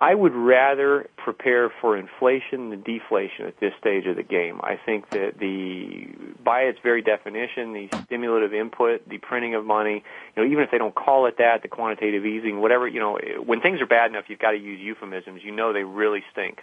I 0.00 0.14
would 0.14 0.34
rather 0.34 1.10
prepare 1.16 1.70
for 1.80 1.96
inflation 1.96 2.70
than 2.70 2.82
deflation 2.82 3.46
at 3.46 3.58
this 3.58 3.72
stage 3.80 4.06
of 4.06 4.14
the 4.14 4.22
game. 4.22 4.60
I 4.62 4.76
think 4.76 5.10
that 5.10 5.38
the, 5.40 6.06
by 6.42 6.62
its 6.62 6.78
very 6.84 7.02
definition, 7.02 7.72
the 7.72 7.88
stimulative 8.04 8.54
input, 8.54 9.08
the 9.08 9.18
printing 9.18 9.56
of 9.56 9.66
money, 9.66 10.04
you 10.36 10.42
know, 10.42 10.48
even 10.48 10.62
if 10.62 10.70
they 10.70 10.78
don't 10.78 10.94
call 10.94 11.26
it 11.26 11.38
that, 11.38 11.62
the 11.62 11.68
quantitative 11.68 12.24
easing, 12.24 12.60
whatever, 12.60 12.86
you 12.86 13.00
know, 13.00 13.18
when 13.44 13.60
things 13.60 13.80
are 13.80 13.86
bad 13.86 14.10
enough, 14.10 14.26
you've 14.28 14.38
got 14.38 14.52
to 14.52 14.58
use 14.58 14.80
euphemisms. 14.80 15.42
You 15.42 15.50
know 15.50 15.72
they 15.72 15.82
really 15.82 16.22
stink. 16.30 16.60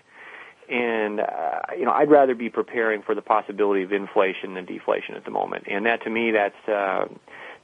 And, 0.69 1.19
uh, 1.19 1.59
you 1.77 1.83
know, 1.83 1.91
I'd 1.91 2.09
rather 2.09 2.35
be 2.35 2.49
preparing 2.49 3.01
for 3.01 3.15
the 3.15 3.21
possibility 3.21 3.83
of 3.83 3.91
inflation 3.91 4.53
than 4.53 4.65
deflation 4.65 5.15
at 5.15 5.25
the 5.25 5.31
moment. 5.31 5.65
And 5.69 5.85
that 5.85 6.03
to 6.03 6.09
me, 6.09 6.31
that's, 6.31 6.69
uh, 6.69 7.07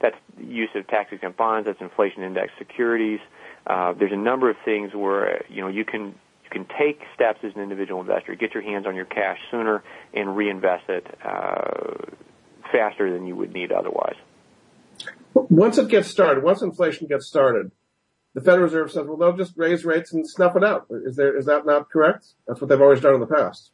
that's 0.00 0.16
use 0.38 0.68
of 0.74 0.86
tax 0.86 1.12
exempt 1.12 1.38
bonds, 1.38 1.66
that's 1.66 1.80
inflation 1.80 2.22
index 2.22 2.52
securities, 2.58 3.20
uh, 3.20 3.41
there's 3.66 4.12
a 4.12 4.16
number 4.16 4.50
of 4.50 4.56
things 4.64 4.92
where 4.94 5.44
you 5.48 5.60
know 5.60 5.68
you 5.68 5.84
can 5.84 6.14
you 6.44 6.50
can 6.50 6.66
take 6.78 7.00
steps 7.14 7.40
as 7.42 7.52
an 7.54 7.62
individual 7.62 8.00
investor, 8.00 8.34
get 8.34 8.54
your 8.54 8.62
hands 8.62 8.86
on 8.86 8.94
your 8.94 9.04
cash 9.04 9.38
sooner, 9.50 9.82
and 10.12 10.36
reinvest 10.36 10.88
it 10.88 11.06
uh, 11.24 12.12
faster 12.70 13.12
than 13.12 13.26
you 13.26 13.36
would 13.36 13.52
need 13.52 13.72
otherwise. 13.72 14.16
Once 15.34 15.78
it 15.78 15.88
gets 15.88 16.08
started, 16.08 16.44
once 16.44 16.62
inflation 16.62 17.06
gets 17.06 17.26
started, 17.26 17.70
the 18.34 18.40
Federal 18.40 18.64
Reserve 18.64 18.90
says, 18.90 19.06
"Well, 19.06 19.16
they'll 19.16 19.36
just 19.36 19.56
raise 19.56 19.84
rates 19.84 20.12
and 20.12 20.28
snuff 20.28 20.56
it 20.56 20.64
out." 20.64 20.86
Is 20.90 21.16
there 21.16 21.36
is 21.36 21.46
that 21.46 21.66
not 21.66 21.90
correct? 21.90 22.26
That's 22.46 22.60
what 22.60 22.68
they've 22.68 22.80
always 22.80 23.00
done 23.00 23.14
in 23.14 23.20
the 23.20 23.26
past. 23.26 23.70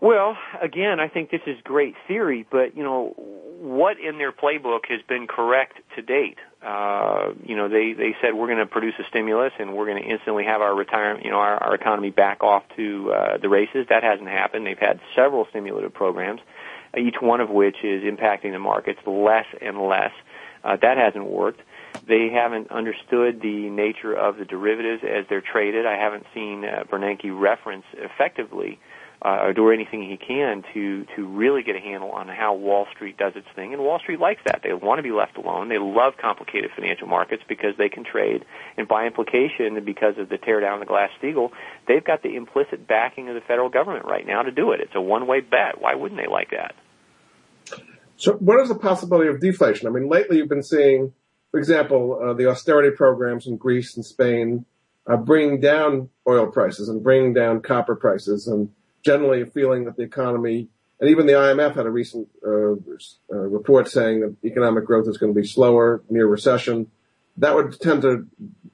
Well, 0.00 0.36
again, 0.60 0.98
I 0.98 1.06
think 1.06 1.30
this 1.30 1.42
is 1.46 1.56
great 1.62 1.94
theory, 2.08 2.44
but 2.50 2.76
you 2.76 2.82
know, 2.82 3.14
what 3.16 3.98
in 4.00 4.18
their 4.18 4.32
playbook 4.32 4.80
has 4.88 5.00
been 5.08 5.28
correct 5.28 5.74
to 5.94 6.02
date? 6.02 6.38
Uh, 6.60 6.66
you 7.44 7.56
know, 7.56 7.68
they 7.68 7.92
they 7.92 8.14
said 8.20 8.34
we're 8.34 8.46
going 8.46 8.58
to 8.58 8.66
produce 8.66 8.94
a 8.98 9.04
stimulus 9.08 9.52
and 9.58 9.74
we're 9.74 9.86
going 9.86 10.02
to 10.02 10.08
instantly 10.08 10.44
have 10.44 10.60
our 10.60 10.74
retirement, 10.74 11.24
you 11.24 11.30
know, 11.30 11.38
our, 11.38 11.56
our 11.56 11.74
economy 11.74 12.10
back 12.10 12.42
off 12.42 12.62
to 12.76 13.12
uh, 13.12 13.38
the 13.38 13.48
races. 13.48 13.86
That 13.88 14.02
hasn't 14.02 14.28
happened. 14.28 14.66
They've 14.66 14.78
had 14.78 15.00
several 15.14 15.46
stimulative 15.50 15.92
programs, 15.92 16.40
each 16.96 17.16
one 17.20 17.40
of 17.40 17.50
which 17.50 17.76
is 17.82 18.02
impacting 18.02 18.52
the 18.52 18.58
markets 18.58 19.00
less 19.06 19.46
and 19.60 19.80
less. 19.80 20.12
Uh, 20.64 20.76
that 20.80 20.96
hasn't 20.96 21.24
worked. 21.24 21.60
They 22.06 22.30
haven't 22.32 22.70
understood 22.70 23.40
the 23.42 23.68
nature 23.68 24.14
of 24.14 24.36
the 24.36 24.44
derivatives 24.44 25.02
as 25.04 25.26
they're 25.28 25.42
traded. 25.42 25.86
I 25.86 25.96
haven't 25.96 26.24
seen 26.34 26.64
uh, 26.64 26.84
Bernanke 26.90 27.38
reference 27.38 27.84
effectively 27.94 28.78
uh, 28.78 29.01
or 29.24 29.52
do 29.52 29.70
anything 29.70 30.02
he 30.02 30.16
can 30.16 30.64
to 30.74 31.04
to 31.16 31.26
really 31.26 31.62
get 31.62 31.76
a 31.76 31.80
handle 31.80 32.10
on 32.10 32.28
how 32.28 32.54
Wall 32.54 32.86
Street 32.94 33.16
does 33.16 33.32
its 33.36 33.46
thing. 33.54 33.72
And 33.72 33.82
Wall 33.82 33.98
Street 34.00 34.18
likes 34.18 34.40
that. 34.46 34.62
They 34.64 34.72
want 34.72 34.98
to 34.98 35.02
be 35.02 35.12
left 35.12 35.36
alone. 35.36 35.68
They 35.68 35.78
love 35.78 36.14
complicated 36.20 36.70
financial 36.74 37.06
markets 37.06 37.42
because 37.48 37.74
they 37.78 37.88
can 37.88 38.04
trade. 38.04 38.44
And 38.76 38.88
by 38.88 39.06
implication, 39.06 39.82
because 39.84 40.18
of 40.18 40.28
the 40.28 40.38
tear 40.38 40.60
down 40.60 40.80
the 40.80 40.86
Glass 40.86 41.10
Steagall, 41.22 41.50
they've 41.86 42.04
got 42.04 42.22
the 42.22 42.34
implicit 42.34 42.88
backing 42.88 43.28
of 43.28 43.34
the 43.34 43.40
federal 43.40 43.68
government 43.68 44.06
right 44.06 44.26
now 44.26 44.42
to 44.42 44.50
do 44.50 44.72
it. 44.72 44.80
It's 44.80 44.94
a 44.94 45.00
one 45.00 45.26
way 45.26 45.40
bet. 45.40 45.80
Why 45.80 45.94
wouldn't 45.94 46.20
they 46.20 46.30
like 46.30 46.50
that? 46.50 46.74
So, 48.16 48.34
what 48.34 48.60
is 48.60 48.68
the 48.68 48.74
possibility 48.74 49.28
of 49.28 49.40
deflation? 49.40 49.86
I 49.86 49.90
mean, 49.90 50.08
lately 50.08 50.38
you've 50.38 50.48
been 50.48 50.62
seeing, 50.62 51.12
for 51.50 51.58
example, 51.58 52.20
uh, 52.22 52.34
the 52.34 52.48
austerity 52.48 52.94
programs 52.96 53.46
in 53.46 53.56
Greece 53.56 53.96
and 53.96 54.04
Spain 54.04 54.64
uh, 55.06 55.16
bringing 55.16 55.60
down 55.60 56.08
oil 56.28 56.46
prices 56.46 56.88
and 56.88 57.02
bringing 57.02 57.34
down 57.34 57.60
copper 57.60 57.96
prices, 57.96 58.46
and 58.46 58.70
generally 59.02 59.42
a 59.42 59.46
feeling 59.46 59.84
that 59.84 59.96
the 59.96 60.02
economy, 60.02 60.68
and 61.00 61.10
even 61.10 61.26
the 61.26 61.32
IMF 61.32 61.74
had 61.74 61.86
a 61.86 61.90
recent 61.90 62.28
uh, 62.46 62.72
uh, 62.72 62.74
report 63.30 63.88
saying 63.88 64.20
that 64.20 64.36
economic 64.44 64.84
growth 64.84 65.08
is 65.08 65.18
going 65.18 65.34
to 65.34 65.40
be 65.40 65.46
slower, 65.46 66.02
near 66.08 66.26
recession. 66.26 66.90
That 67.38 67.54
would 67.54 67.80
tend 67.80 68.02
to 68.02 68.26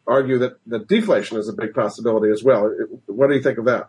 argue 0.06 0.38
that, 0.38 0.58
that 0.66 0.88
deflation 0.88 1.38
is 1.38 1.48
a 1.48 1.52
big 1.52 1.74
possibility 1.74 2.30
as 2.30 2.42
well. 2.42 2.74
What 3.06 3.28
do 3.28 3.34
you 3.34 3.42
think 3.42 3.58
of 3.58 3.66
that? 3.66 3.88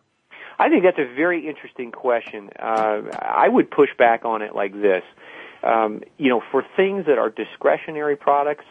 I 0.59 0.67
think 0.67 0.83
that's 0.83 0.99
a 0.99 1.15
very 1.15 1.47
interesting 1.47 1.91
question. 1.91 2.49
Uh, 2.59 3.01
I 3.17 3.47
would 3.47 3.71
push 3.71 3.89
back 3.97 4.25
on 4.25 4.41
it 4.41 4.53
like 4.53 4.73
this. 4.73 5.03
Um, 5.63 6.01
you 6.17 6.29
know, 6.29 6.41
for 6.51 6.63
things 6.75 7.05
that 7.07 7.17
are 7.17 7.29
discretionary 7.29 8.17
products, 8.17 8.65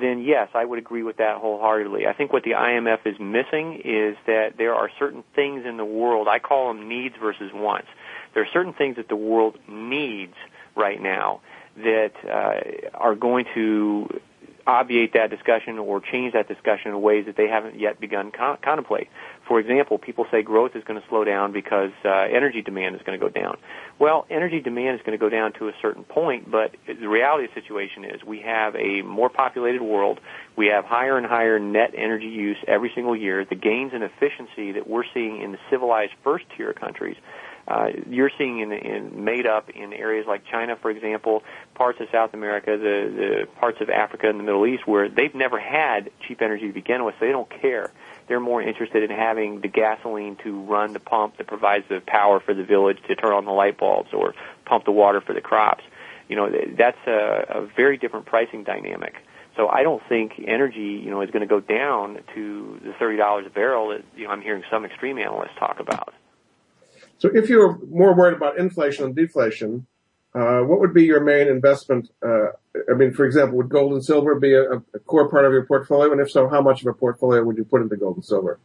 then 0.00 0.22
yes, 0.22 0.48
I 0.54 0.64
would 0.64 0.78
agree 0.78 1.04
with 1.04 1.18
that 1.18 1.38
wholeheartedly. 1.38 2.06
I 2.06 2.12
think 2.12 2.32
what 2.32 2.42
the 2.42 2.52
IMF 2.52 3.06
is 3.06 3.18
missing 3.20 3.80
is 3.84 4.16
that 4.26 4.54
there 4.58 4.74
are 4.74 4.90
certain 4.98 5.22
things 5.36 5.64
in 5.64 5.76
the 5.76 5.84
world, 5.84 6.26
I 6.26 6.40
call 6.40 6.68
them 6.68 6.88
needs 6.88 7.14
versus 7.20 7.52
wants. 7.54 7.86
There 8.34 8.42
are 8.42 8.48
certain 8.52 8.72
things 8.72 8.96
that 8.96 9.08
the 9.08 9.16
world 9.16 9.56
needs 9.68 10.34
right 10.74 11.00
now 11.00 11.40
that 11.76 12.12
uh, 12.24 12.96
are 12.96 13.14
going 13.14 13.46
to 13.54 14.20
obviate 14.66 15.12
that 15.12 15.30
discussion 15.30 15.78
or 15.78 16.00
change 16.00 16.32
that 16.32 16.48
discussion 16.48 16.90
in 16.90 17.00
ways 17.00 17.26
that 17.26 17.36
they 17.36 17.48
haven't 17.48 17.78
yet 17.78 18.00
begun 18.00 18.32
con- 18.32 18.58
contemplate. 18.62 19.08
For 19.46 19.60
example, 19.60 19.98
people 19.98 20.26
say 20.30 20.42
growth 20.42 20.74
is 20.74 20.84
going 20.84 21.00
to 21.00 21.06
slow 21.08 21.24
down 21.24 21.52
because 21.52 21.90
uh, 22.04 22.08
energy 22.08 22.62
demand 22.62 22.96
is 22.96 23.02
going 23.02 23.18
to 23.18 23.24
go 23.24 23.30
down. 23.30 23.58
Well, 23.98 24.26
energy 24.30 24.60
demand 24.60 24.98
is 24.98 25.06
going 25.06 25.18
to 25.18 25.22
go 25.22 25.28
down 25.28 25.52
to 25.54 25.68
a 25.68 25.72
certain 25.82 26.04
point, 26.04 26.50
but 26.50 26.74
the 26.86 27.08
reality 27.08 27.44
of 27.44 27.50
the 27.54 27.60
situation 27.60 28.04
is 28.04 28.24
we 28.24 28.40
have 28.40 28.74
a 28.74 29.02
more 29.02 29.28
populated 29.28 29.82
world. 29.82 30.20
We 30.56 30.68
have 30.68 30.84
higher 30.84 31.18
and 31.18 31.26
higher 31.26 31.58
net 31.58 31.92
energy 31.96 32.28
use 32.28 32.56
every 32.66 32.90
single 32.94 33.14
year. 33.14 33.44
The 33.44 33.54
gains 33.54 33.92
in 33.92 34.02
efficiency 34.02 34.72
that 34.72 34.88
we're 34.88 35.04
seeing 35.12 35.42
in 35.42 35.52
the 35.52 35.58
civilized 35.70 36.12
first 36.22 36.46
tier 36.56 36.72
countries 36.72 37.16
uh, 37.66 37.88
you're 38.08 38.30
seeing 38.36 38.60
in, 38.60 38.72
in 38.72 39.24
made 39.24 39.46
up 39.46 39.70
in 39.70 39.92
areas 39.92 40.26
like 40.26 40.42
China, 40.50 40.76
for 40.76 40.90
example, 40.90 41.42
parts 41.74 41.98
of 42.00 42.08
South 42.12 42.34
America, 42.34 42.76
the, 42.76 42.76
the 43.16 43.48
parts 43.58 43.80
of 43.80 43.88
Africa 43.88 44.28
and 44.28 44.38
the 44.38 44.44
Middle 44.44 44.66
East, 44.66 44.86
where 44.86 45.08
they've 45.08 45.34
never 45.34 45.58
had 45.58 46.10
cheap 46.26 46.42
energy 46.42 46.66
to 46.66 46.72
begin 46.72 47.04
with, 47.04 47.14
so 47.18 47.26
they 47.26 47.32
don't 47.32 47.48
care. 47.48 47.90
They're 48.28 48.40
more 48.40 48.62
interested 48.62 49.02
in 49.02 49.10
having 49.10 49.60
the 49.60 49.68
gasoline 49.68 50.36
to 50.44 50.62
run 50.62 50.92
the 50.92 51.00
pump 51.00 51.36
that 51.38 51.46
provides 51.46 51.84
the 51.88 52.00
power 52.06 52.40
for 52.40 52.54
the 52.54 52.64
village 52.64 52.98
to 53.08 53.14
turn 53.14 53.32
on 53.32 53.44
the 53.44 53.52
light 53.52 53.78
bulbs 53.78 54.10
or 54.12 54.34
pump 54.64 54.84
the 54.84 54.92
water 54.92 55.20
for 55.20 55.34
the 55.34 55.40
crops. 55.40 55.84
You 56.28 56.36
know, 56.36 56.50
that's 56.76 56.98
a, 57.06 57.60
a 57.60 57.68
very 57.76 57.98
different 57.98 58.26
pricing 58.26 58.64
dynamic. 58.64 59.14
So 59.56 59.68
I 59.68 59.82
don't 59.82 60.02
think 60.08 60.32
energy, 60.44 61.00
you 61.04 61.10
know, 61.10 61.20
is 61.20 61.30
going 61.30 61.46
to 61.46 61.46
go 61.46 61.60
down 61.60 62.18
to 62.34 62.80
the 62.82 62.92
thirty 62.98 63.16
dollars 63.16 63.46
a 63.46 63.50
barrel 63.50 63.90
that 63.90 64.02
you 64.16 64.24
know 64.24 64.30
I'm 64.30 64.42
hearing 64.42 64.64
some 64.70 64.84
extreme 64.84 65.18
analysts 65.18 65.56
talk 65.58 65.78
about. 65.78 66.12
So 67.18 67.30
if 67.32 67.48
you're 67.48 67.78
more 67.88 68.14
worried 68.14 68.36
about 68.36 68.58
inflation 68.58 69.04
and 69.04 69.14
deflation, 69.14 69.86
uh, 70.34 70.60
what 70.62 70.80
would 70.80 70.92
be 70.92 71.04
your 71.04 71.20
main 71.20 71.46
investment? 71.46 72.10
Uh, 72.24 72.48
I 72.90 72.94
mean, 72.96 73.12
for 73.12 73.24
example, 73.24 73.56
would 73.58 73.68
gold 73.68 73.92
and 73.92 74.04
silver 74.04 74.34
be 74.38 74.52
a, 74.52 74.72
a, 74.72 74.98
core 75.06 75.28
part 75.28 75.44
of 75.44 75.52
your 75.52 75.64
portfolio? 75.64 76.10
And 76.10 76.20
if 76.20 76.30
so, 76.30 76.48
how 76.48 76.60
much 76.60 76.80
of 76.80 76.88
a 76.88 76.92
portfolio 76.92 77.44
would 77.44 77.56
you 77.56 77.64
put 77.64 77.82
into 77.82 77.96
gold 77.96 78.16
and 78.16 78.24
silver? 78.24 78.58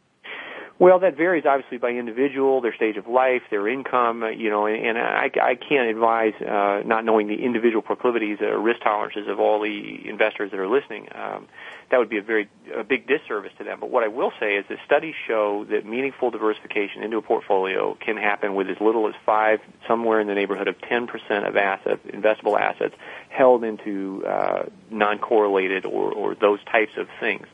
Well, 0.79 0.99
that 0.99 1.17
varies 1.17 1.43
obviously 1.45 1.77
by 1.77 1.89
individual, 1.89 2.61
their 2.61 2.73
stage 2.73 2.95
of 2.95 3.05
life, 3.05 3.41
their 3.51 3.67
income, 3.67 4.23
uh, 4.23 4.29
you 4.29 4.49
know, 4.49 4.65
and, 4.65 4.77
and 4.77 4.97
I, 4.97 5.29
I 5.41 5.55
can't 5.55 5.89
advise, 5.89 6.33
uh, 6.41 6.81
not 6.87 7.03
knowing 7.03 7.27
the 7.27 7.35
individual 7.35 7.81
proclivities 7.81 8.39
or 8.39 8.57
risk 8.59 8.79
tolerances 8.81 9.27
of 9.27 9.39
all 9.41 9.61
the 9.61 10.07
investors 10.07 10.51
that 10.51 10.59
are 10.59 10.69
listening. 10.69 11.09
Um, 11.13 11.47
that 11.91 11.97
would 11.97 12.09
be 12.09 12.17
a 12.17 12.21
very 12.21 12.49
a 12.75 12.83
big 12.83 13.07
disservice 13.07 13.51
to 13.57 13.63
them. 13.63 13.79
But 13.79 13.89
what 13.89 14.03
I 14.03 14.07
will 14.07 14.31
say 14.39 14.55
is 14.55 14.65
that 14.69 14.77
studies 14.85 15.15
show 15.27 15.65
that 15.65 15.85
meaningful 15.85 16.29
diversification 16.29 17.03
into 17.03 17.17
a 17.17 17.21
portfolio 17.21 17.97
can 17.99 18.17
happen 18.17 18.53
with 18.53 18.69
as 18.69 18.79
little 18.79 19.07
as 19.07 19.15
five, 19.25 19.59
somewhere 19.87 20.19
in 20.19 20.27
the 20.27 20.35
neighborhood 20.35 20.67
of 20.67 20.77
10% 20.77 21.47
of 21.47 21.57
assets, 21.57 22.01
investable 22.07 22.59
assets, 22.59 22.93
held 23.29 23.63
into 23.63 24.23
uh, 24.25 24.65
non-correlated 24.91 25.85
or, 25.85 26.11
or 26.11 26.35
those 26.35 26.63
types 26.65 26.91
of 26.97 27.07
things. 27.19 27.47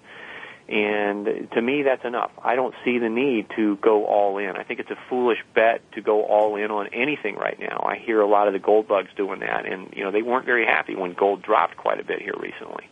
And 0.67 1.47
to 1.53 1.61
me, 1.61 1.83
that's 1.83 2.03
enough. 2.03 2.31
I 2.43 2.55
don't 2.55 2.73
see 2.83 2.97
the 2.97 3.09
need 3.09 3.47
to 3.55 3.75
go 3.77 4.05
all 4.05 4.39
in. 4.39 4.57
I 4.57 4.63
think 4.63 4.79
it's 4.79 4.89
a 4.89 4.97
foolish 5.09 5.37
bet 5.53 5.81
to 5.91 6.01
go 6.01 6.23
all 6.23 6.55
in 6.55 6.71
on 6.71 6.87
anything 6.87 7.35
right 7.35 7.59
now. 7.59 7.85
I 7.87 7.97
hear 7.97 8.19
a 8.19 8.27
lot 8.27 8.47
of 8.47 8.53
the 8.53 8.59
gold 8.59 8.87
bugs 8.87 9.09
doing 9.15 9.41
that, 9.41 9.67
and 9.67 9.93
you 9.95 10.03
know 10.03 10.09
they 10.09 10.23
weren't 10.23 10.47
very 10.47 10.65
happy 10.65 10.95
when 10.95 11.13
gold 11.13 11.43
dropped 11.43 11.77
quite 11.77 11.99
a 11.99 12.03
bit 12.03 12.19
here 12.19 12.33
recently. 12.39 12.89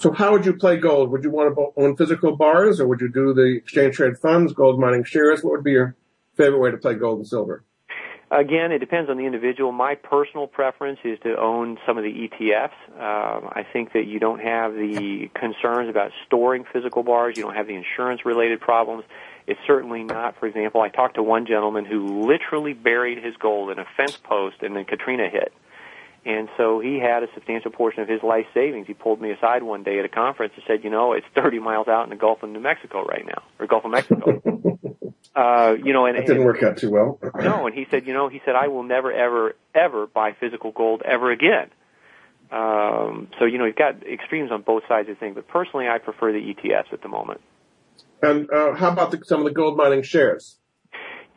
So 0.00 0.12
how 0.12 0.32
would 0.32 0.46
you 0.46 0.54
play 0.54 0.78
gold? 0.78 1.10
Would 1.10 1.24
you 1.24 1.30
want 1.30 1.54
to 1.54 1.72
own 1.76 1.94
physical 1.94 2.34
bars 2.34 2.80
or 2.80 2.88
would 2.88 3.02
you 3.02 3.12
do 3.12 3.34
the 3.34 3.56
exchange 3.58 3.96
trade 3.96 4.16
funds, 4.16 4.54
gold 4.54 4.80
mining 4.80 5.04
shares? 5.04 5.44
What 5.44 5.50
would 5.50 5.64
be 5.64 5.72
your 5.72 5.94
favorite 6.36 6.58
way 6.58 6.70
to 6.70 6.78
play 6.78 6.94
gold 6.94 7.18
and 7.18 7.28
silver? 7.28 7.64
Again, 8.30 8.72
it 8.72 8.78
depends 8.78 9.10
on 9.10 9.18
the 9.18 9.26
individual. 9.26 9.72
My 9.72 9.96
personal 9.96 10.46
preference 10.46 11.00
is 11.04 11.18
to 11.24 11.36
own 11.38 11.76
some 11.84 11.98
of 11.98 12.04
the 12.04 12.10
ETFs. 12.10 12.70
Um, 12.94 13.50
I 13.52 13.66
think 13.70 13.92
that 13.92 14.06
you 14.06 14.18
don't 14.18 14.40
have 14.40 14.72
the 14.72 15.28
concerns 15.34 15.90
about 15.90 16.12
storing 16.24 16.64
physical 16.72 17.02
bars. 17.02 17.36
You 17.36 17.42
don't 17.42 17.56
have 17.56 17.66
the 17.66 17.74
insurance 17.74 18.24
related 18.24 18.58
problems. 18.58 19.04
It's 19.46 19.60
certainly 19.66 20.02
not, 20.02 20.38
for 20.40 20.46
example, 20.46 20.80
I 20.80 20.88
talked 20.88 21.16
to 21.16 21.22
one 21.22 21.44
gentleman 21.44 21.84
who 21.84 22.26
literally 22.26 22.72
buried 22.72 23.22
his 23.22 23.36
gold 23.36 23.70
in 23.70 23.78
a 23.78 23.84
fence 23.98 24.16
post 24.16 24.62
and 24.62 24.74
then 24.74 24.86
Katrina 24.86 25.28
hit. 25.28 25.52
And 26.24 26.48
so 26.58 26.80
he 26.80 26.98
had 26.98 27.22
a 27.22 27.28
substantial 27.32 27.70
portion 27.70 28.02
of 28.02 28.08
his 28.08 28.22
life 28.22 28.46
savings. 28.52 28.86
He 28.86 28.92
pulled 28.92 29.20
me 29.22 29.30
aside 29.30 29.62
one 29.62 29.82
day 29.82 29.98
at 29.98 30.04
a 30.04 30.08
conference 30.08 30.52
and 30.54 30.64
said, 30.66 30.84
you 30.84 30.90
know, 30.90 31.14
it's 31.14 31.26
30 31.34 31.60
miles 31.60 31.88
out 31.88 32.04
in 32.04 32.10
the 32.10 32.16
Gulf 32.16 32.42
of 32.42 32.50
New 32.50 32.60
Mexico 32.60 33.02
right 33.04 33.24
now, 33.24 33.42
or 33.58 33.66
Gulf 33.66 33.86
of 33.86 33.90
Mexico. 33.90 34.42
uh, 35.34 35.74
you 35.82 35.94
know, 35.94 36.04
and 36.04 36.18
it 36.18 36.26
didn't 36.26 36.44
work 36.44 36.62
out 36.62 36.76
too 36.76 36.90
well. 36.90 37.18
no, 37.36 37.66
and 37.66 37.74
he 37.74 37.86
said, 37.90 38.06
you 38.06 38.12
know, 38.12 38.28
he 38.28 38.42
said, 38.44 38.54
I 38.54 38.68
will 38.68 38.82
never, 38.82 39.10
ever, 39.10 39.54
ever 39.74 40.06
buy 40.06 40.32
physical 40.38 40.72
gold 40.72 41.02
ever 41.04 41.30
again. 41.30 41.70
Um, 42.52 43.28
so, 43.38 43.46
you 43.46 43.58
know, 43.58 43.64
you've 43.64 43.76
got 43.76 44.06
extremes 44.06 44.50
on 44.50 44.62
both 44.62 44.82
sides 44.88 45.08
of 45.08 45.14
the 45.14 45.20
thing, 45.20 45.34
but 45.34 45.48
personally, 45.48 45.88
I 45.88 45.98
prefer 45.98 46.32
the 46.32 46.38
ETFs 46.38 46.92
at 46.92 47.00
the 47.00 47.08
moment. 47.08 47.40
And 48.22 48.50
uh, 48.50 48.74
how 48.74 48.90
about 48.90 49.12
the, 49.12 49.22
some 49.24 49.40
of 49.40 49.46
the 49.46 49.52
gold 49.52 49.78
mining 49.78 50.02
shares? 50.02 50.58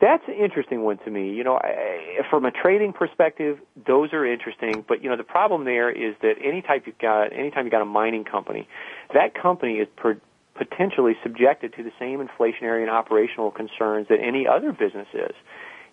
That's 0.04 0.22
an 0.28 0.34
interesting 0.34 0.82
one 0.82 0.98
to 1.06 1.10
me. 1.10 1.30
You 1.30 1.44
know, 1.44 1.56
I, 1.56 2.18
from 2.28 2.44
a 2.44 2.50
trading 2.50 2.92
perspective, 2.92 3.56
those 3.86 4.12
are 4.12 4.26
interesting. 4.26 4.84
But 4.86 5.02
you 5.02 5.08
know, 5.08 5.16
the 5.16 5.24
problem 5.24 5.64
there 5.64 5.90
is 5.90 6.14
that 6.20 6.34
any 6.44 6.60
type 6.60 6.82
you've 6.84 6.98
got, 6.98 7.32
anytime 7.32 7.64
you 7.64 7.70
got 7.70 7.80
a 7.80 7.86
mining 7.86 8.24
company, 8.24 8.68
that 9.14 9.32
company 9.34 9.76
is 9.76 9.88
per, 9.96 10.20
potentially 10.56 11.14
subjected 11.22 11.72
to 11.78 11.82
the 11.82 11.92
same 11.98 12.18
inflationary 12.18 12.82
and 12.82 12.90
operational 12.90 13.50
concerns 13.50 14.08
that 14.08 14.18
any 14.20 14.46
other 14.46 14.72
business 14.72 15.08
is 15.14 15.34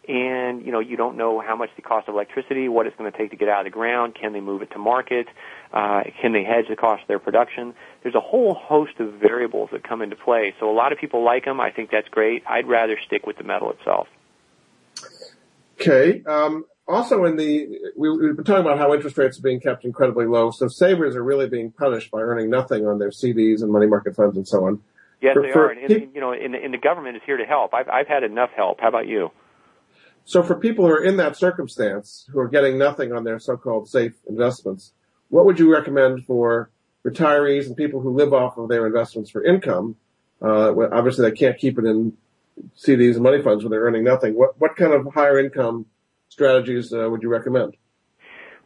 and 0.08 0.66
you 0.66 0.72
know 0.72 0.80
you 0.80 0.98
don't 0.98 1.16
know 1.16 1.40
how 1.40 1.56
much 1.56 1.70
the 1.76 1.82
cost 1.82 2.08
of 2.08 2.16
electricity, 2.16 2.68
what 2.68 2.88
it's 2.88 2.96
going 2.98 3.12
to 3.12 3.18
take 3.18 3.30
to 3.30 3.38
get 3.38 3.48
out 3.48 3.60
of 3.60 3.66
the 3.66 3.70
ground. 3.70 4.16
Can 4.20 4.34
they 4.34 4.40
move 4.40 4.62
it 4.62 4.72
to 4.72 4.80
market? 4.80 5.28
Uh, 5.74 6.04
can 6.22 6.34
they 6.34 6.44
hedge 6.44 6.66
the 6.70 6.76
cost 6.76 7.04
of 7.04 7.08
their 7.08 7.20
production? 7.20 7.74
There's 8.04 8.16
a 8.16 8.22
whole 8.22 8.54
host 8.54 9.00
of 9.00 9.14
variables 9.14 9.70
that 9.72 9.88
come 9.88 10.02
into 10.02 10.16
play. 10.16 10.54
So 10.60 10.70
a 10.70 10.76
lot 10.76 10.92
of 10.92 11.00
people 11.00 11.24
like 11.24 11.46
them. 11.46 11.62
I 11.62 11.72
think 11.72 11.92
that's 11.92 12.10
great. 12.10 12.44
I'd 12.48 12.68
rather 12.68 12.98
stick 13.06 13.26
with 13.26 13.38
the 13.38 13.44
metal 13.44 13.72
itself. 13.72 14.08
Okay. 15.80 16.24
Um, 16.26 16.66
also, 16.88 17.24
in 17.24 17.38
the 17.38 17.68
we, 17.96 18.10
have 18.28 18.36
been 18.36 18.46
talking 18.46 18.66
about 18.66 18.78
how 18.78 18.94
interest 18.94 19.18
rates 19.18 19.40
are 19.40 19.42
being 19.42 19.62
kept 19.62 19.86
incredibly 19.86 20.26
low, 20.26 20.52
so 20.52 20.68
savers 20.68 21.16
are 21.16 21.24
really 21.24 21.48
being 21.48 21.72
punished 21.72 22.12
by 22.12 22.20
earning 22.20 22.50
nothing 22.50 22.86
on 22.86 23.00
their 23.00 23.10
CDs 23.10 23.62
and 23.62 23.72
money 23.72 23.88
market 23.88 24.16
funds 24.16 24.36
and 24.36 24.48
so 24.48 24.66
on. 24.66 24.82
Yes, 25.22 25.36
for, 25.36 25.42
they 25.42 25.52
are. 25.52 25.70
And, 25.70 25.90
and, 25.90 26.16
you 26.16 26.20
know, 26.20 26.34
and, 26.34 26.54
and 26.56 26.74
the 26.74 26.80
government 26.80 27.16
is 27.16 27.22
here 27.26 27.38
to 27.38 27.46
help. 27.46 27.74
I've, 27.74 27.88
I've 27.88 28.08
had 28.08 28.24
enough 28.24 28.50
help. 28.56 28.82
How 28.82 28.90
about 28.90 29.08
you? 29.08 29.32
So 30.26 30.44
for 30.44 30.56
people 30.56 30.86
who 30.86 30.92
are 30.92 31.04
in 31.04 31.18
that 31.18 31.36
circumstance, 31.36 32.28
who 32.32 32.40
are 32.40 32.48
getting 32.48 32.78
nothing 32.78 33.12
on 33.14 33.24
their 33.24 33.40
so-called 33.40 33.88
safe 33.88 34.14
investments, 34.28 34.94
what 35.32 35.46
would 35.46 35.58
you 35.58 35.72
recommend 35.74 36.26
for 36.26 36.70
retirees 37.08 37.66
and 37.66 37.76
people 37.76 38.02
who 38.02 38.12
live 38.12 38.34
off 38.34 38.58
of 38.58 38.70
their 38.70 38.86
investments 38.86 39.32
for 39.32 39.44
income? 39.44 39.96
Uh, 40.42 40.74
obviously 40.92 41.28
they 41.28 41.36
can't 41.36 41.58
keep 41.58 41.80
it 41.80 41.86
in 41.86 42.14
CDs 42.78 43.14
and 43.14 43.24
money 43.24 43.42
funds 43.42 43.64
when 43.64 43.72
they're 43.72 43.82
earning 43.82 44.04
nothing. 44.04 44.36
What, 44.36 44.60
what 44.60 44.76
kind 44.76 44.94
of 44.94 45.12
higher 45.14 45.40
income 45.40 45.86
strategies 46.30 46.94
uh, 46.94 47.10
would 47.10 47.24
you 47.24 47.30
recommend? 47.30 47.76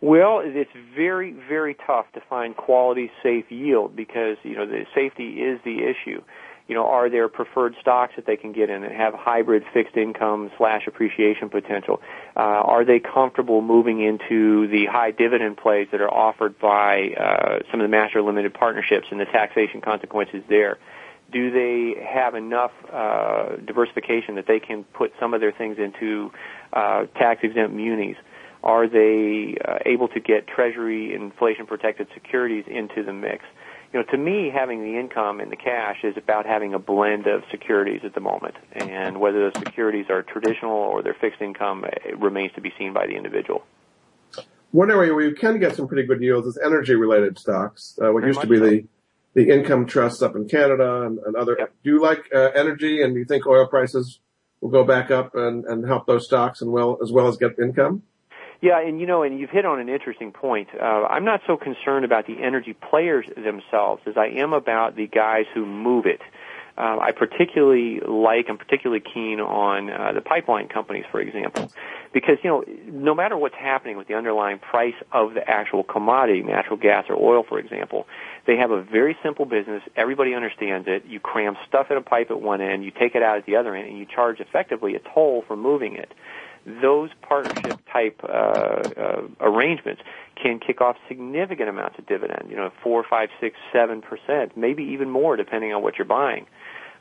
Well, 0.01 0.41
it's 0.43 0.71
very, 0.95 1.35
very 1.47 1.75
tough 1.85 2.05
to 2.13 2.21
find 2.29 2.55
quality 2.55 3.11
safe 3.23 3.45
yield 3.49 3.95
because, 3.95 4.37
you 4.43 4.55
know, 4.55 4.65
the 4.65 4.85
safety 4.93 5.41
is 5.41 5.59
the 5.63 5.77
issue 5.77 6.21
you 6.67 6.73
know, 6.73 6.85
are 6.87 7.09
there 7.09 7.27
preferred 7.27 7.75
stocks 7.79 8.13
that 8.15 8.25
they 8.25 8.37
can 8.37 8.51
get 8.51 8.69
in 8.69 8.81
that 8.81 8.91
have 8.91 9.13
hybrid 9.13 9.63
fixed 9.73 9.95
income 9.95 10.51
slash 10.57 10.87
appreciation 10.87 11.49
potential? 11.49 12.01
Uh, 12.35 12.39
are 12.39 12.83
they 12.83 12.99
comfortable 12.99 13.61
moving 13.61 14.01
into 14.01 14.67
the 14.67 14.85
high 14.85 15.11
dividend 15.11 15.57
plays 15.57 15.87
that 15.91 16.01
are 16.01 16.11
offered 16.11 16.57
by 16.57 17.09
uh, 17.09 17.59
some 17.69 17.79
of 17.79 17.83
the 17.83 17.89
master 17.89 18.21
limited 18.21 18.53
partnerships 18.53 19.07
and 19.11 19.19
the 19.19 19.25
taxation 19.25 19.81
consequences 19.81 20.43
there? 20.49 20.77
Do 21.31 21.51
they 21.51 22.03
have 22.03 22.33
enough 22.33 22.71
uh, 22.91 23.57
diversification 23.57 24.35
that 24.35 24.47
they 24.47 24.59
can 24.59 24.83
put 24.83 25.13
some 25.19 25.33
of 25.33 25.41
their 25.41 25.51
things 25.51 25.77
into 25.77 26.31
uh, 26.73 27.05
tax 27.17 27.41
exempt 27.43 27.75
munis? 27.75 28.17
are 28.65 28.87
they 28.87 29.55
uh, 29.63 29.77
able 29.85 30.07
to 30.07 30.19
get 30.19 30.47
Treasury 30.47 31.13
inflation 31.13 31.67
protected 31.67 32.07
securities 32.15 32.65
into 32.67 33.03
the 33.03 33.13
mix? 33.13 33.45
You 33.93 33.99
know, 34.01 34.05
to 34.11 34.17
me, 34.17 34.51
having 34.53 34.81
the 34.81 34.99
income 34.99 35.39
and 35.39 35.51
the 35.51 35.55
cash 35.55 35.97
is 36.03 36.17
about 36.17 36.45
having 36.45 36.73
a 36.73 36.79
blend 36.79 37.27
of 37.27 37.43
securities 37.49 38.01
at 38.03 38.13
the 38.13 38.19
moment, 38.19 38.55
and 38.73 39.19
whether 39.19 39.39
those 39.39 39.63
securities 39.63 40.07
are 40.09 40.21
traditional 40.21 40.73
or 40.73 41.01
they're 41.01 41.15
fixed 41.19 41.41
income 41.41 41.85
remains 42.17 42.51
to 42.55 42.61
be 42.61 42.73
seen 42.77 42.93
by 42.93 43.07
the 43.07 43.13
individual. 43.13 43.63
One 44.71 44.91
area 44.91 45.13
where 45.13 45.23
you 45.23 45.35
can 45.35 45.59
get 45.59 45.75
some 45.75 45.87
pretty 45.87 46.05
good 46.05 46.21
yields 46.21 46.47
is 46.47 46.59
energy-related 46.61 47.39
stocks. 47.39 47.97
Uh, 48.01 48.11
what 48.11 48.21
Very 48.21 48.31
used 48.31 48.41
to 48.41 48.47
be 48.47 48.57
so. 48.57 48.69
the 48.69 48.85
the 49.35 49.49
income 49.49 49.85
trusts 49.85 50.21
up 50.21 50.35
in 50.35 50.47
Canada 50.47 51.03
and, 51.03 51.19
and 51.19 51.35
other. 51.35 51.57
Yep. 51.59 51.73
Do 51.83 51.89
you 51.91 52.01
like 52.01 52.23
uh, 52.33 52.51
energy, 52.55 53.01
and 53.01 53.13
do 53.13 53.19
you 53.19 53.25
think 53.25 53.45
oil 53.45 53.67
prices 53.67 54.19
will 54.61 54.69
go 54.69 54.83
back 54.83 55.11
up 55.11 55.35
and, 55.35 55.65
and 55.65 55.85
help 55.85 56.07
those 56.07 56.25
stocks 56.25 56.61
and 56.61 56.71
well 56.71 56.97
as 57.03 57.11
well 57.11 57.27
as 57.27 57.37
get 57.37 57.59
income? 57.59 58.03
Yeah, 58.65 58.81
and 58.81 58.99
you 58.99 59.05
know, 59.05 59.21
and 59.21 59.39
you've 59.39 59.51
hit 59.51 59.63
on 59.63 59.79
an 59.79 59.89
interesting 59.89 60.31
point. 60.31 60.69
Uh, 60.73 60.83
I'm 60.83 61.23
not 61.23 61.41
so 61.45 61.55
concerned 61.55 62.03
about 62.03 62.25
the 62.25 62.41
energy 62.41 62.73
players 62.73 63.27
themselves 63.35 64.01
as 64.07 64.17
I 64.17 64.29
am 64.39 64.53
about 64.53 64.95
the 64.95 65.05
guys 65.05 65.45
who 65.53 65.67
move 65.67 66.07
it. 66.07 66.19
Uh, 66.75 66.97
I 66.99 67.11
particularly 67.11 67.99
like, 67.99 68.47
I'm 68.49 68.57
particularly 68.57 69.03
keen 69.13 69.39
on 69.39 69.91
uh, 69.91 70.13
the 70.13 70.21
pipeline 70.21 70.67
companies, 70.67 71.05
for 71.11 71.21
example, 71.21 71.71
because 72.11 72.37
you 72.43 72.49
know, 72.49 72.63
no 72.87 73.13
matter 73.13 73.37
what's 73.37 73.53
happening 73.53 73.97
with 73.97 74.07
the 74.07 74.15
underlying 74.15 74.57
price 74.57 74.95
of 75.11 75.35
the 75.35 75.47
actual 75.47 75.83
commodity, 75.83 76.41
natural 76.41 76.77
gas 76.77 77.05
or 77.07 77.15
oil, 77.15 77.43
for 77.47 77.59
example, 77.59 78.07
they 78.47 78.57
have 78.57 78.71
a 78.71 78.81
very 78.81 79.15
simple 79.21 79.45
business. 79.45 79.83
Everybody 79.95 80.33
understands 80.33 80.87
it. 80.89 81.05
You 81.05 81.19
cram 81.19 81.55
stuff 81.67 81.91
in 81.91 81.97
a 81.97 82.01
pipe 82.01 82.31
at 82.31 82.41
one 82.41 82.61
end, 82.61 82.83
you 82.83 82.89
take 82.89 83.13
it 83.13 83.21
out 83.21 83.37
at 83.37 83.45
the 83.45 83.57
other 83.57 83.75
end, 83.75 83.89
and 83.89 83.99
you 83.99 84.07
charge 84.07 84.39
effectively 84.39 84.95
a 84.95 84.99
toll 85.13 85.43
for 85.47 85.55
moving 85.55 85.97
it 85.97 86.11
those 86.65 87.09
partnership 87.21 87.79
type 87.91 88.19
uh, 88.23 88.27
uh, 88.27 89.21
arrangements 89.39 90.01
can 90.41 90.59
kick 90.59 90.81
off 90.81 90.97
significant 91.07 91.69
amounts 91.69 91.97
of 91.99 92.07
dividend. 92.07 92.49
You 92.49 92.57
know, 92.57 92.71
four, 92.83 93.05
five, 93.07 93.29
six, 93.39 93.55
seven 93.71 94.01
percent, 94.01 94.57
maybe 94.57 94.83
even 94.83 95.09
more, 95.09 95.35
depending 95.35 95.73
on 95.73 95.81
what 95.83 95.97
you're 95.97 96.05
buying. 96.07 96.47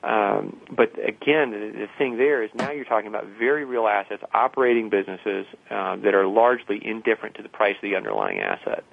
Um, 0.02 0.60
but 0.70 0.92
again, 0.98 1.50
the, 1.52 1.72
the 1.72 1.86
thing 1.96 2.18
there 2.18 2.42
is 2.42 2.50
now 2.54 2.70
you're 2.70 2.84
talking 2.84 3.08
about 3.08 3.26
very 3.38 3.64
real 3.64 3.86
assets, 3.86 4.22
operating 4.34 4.90
businesses 4.90 5.46
uh, 5.70 5.96
that 5.96 6.14
are 6.14 6.26
largely 6.26 6.78
indifferent 6.84 7.36
to 7.36 7.42
the 7.42 7.48
price 7.48 7.76
of 7.76 7.82
the 7.82 7.96
underlying 7.96 8.40
asset. 8.40 8.84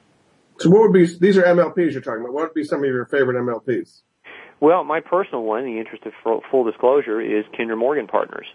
So, 0.60 0.70
what 0.70 0.82
would 0.82 0.94
be 0.94 1.06
these 1.20 1.38
are 1.38 1.44
MLPs 1.44 1.92
you're 1.92 2.02
talking 2.02 2.22
about? 2.22 2.34
What 2.34 2.44
would 2.44 2.54
be 2.54 2.64
some 2.64 2.80
of 2.80 2.86
your 2.86 3.06
favorite 3.08 3.36
MLPs? 3.36 4.04
Well, 4.62 4.84
my 4.84 5.02
personal 5.02 5.44
one, 5.44 5.66
in 5.66 5.74
the 5.74 5.80
interest 5.80 6.06
of 6.06 6.14
full 6.50 6.64
disclosure, 6.64 7.20
is 7.20 7.44
Kinder 7.58 7.76
Morgan 7.76 8.08
Partners 8.08 8.46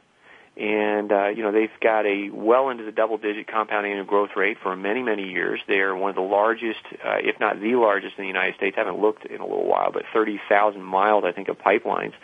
and 0.57 1.13
uh, 1.13 1.29
you 1.29 1.43
know 1.43 1.53
they've 1.53 1.69
got 1.81 2.07
a 2.07 2.31
well 2.31 2.71
into 2.71 2.85
the 2.85 2.93
double-digit 2.93 3.47
compound 3.47 3.87
annual 3.87 4.05
growth 4.05 4.31
rate 4.37 4.57
for 4.63 4.75
many, 4.75 5.03
many 5.03 5.29
years. 5.29 5.61
They 5.69 5.81
are 5.81 5.95
one 5.95 6.11
of 6.11 6.17
the 6.17 6.23
largest, 6.23 6.81
uh, 7.05 7.19
if 7.19 7.39
not 7.39 7.61
the 7.61 7.75
largest, 7.75 8.15
in 8.17 8.25
the 8.25 8.29
United 8.29 8.57
States. 8.57 8.77
I 8.77 8.81
haven't 8.81 9.01
looked 9.01 9.27
in 9.27 9.41
a 9.41 9.47
little 9.47 9.67
while, 9.67 9.93
but 9.93 10.05
30,000 10.15 10.83
miles, 10.83 11.25
I 11.27 11.33
think, 11.33 11.49
of 11.49 11.59
pipelines, 11.59 12.15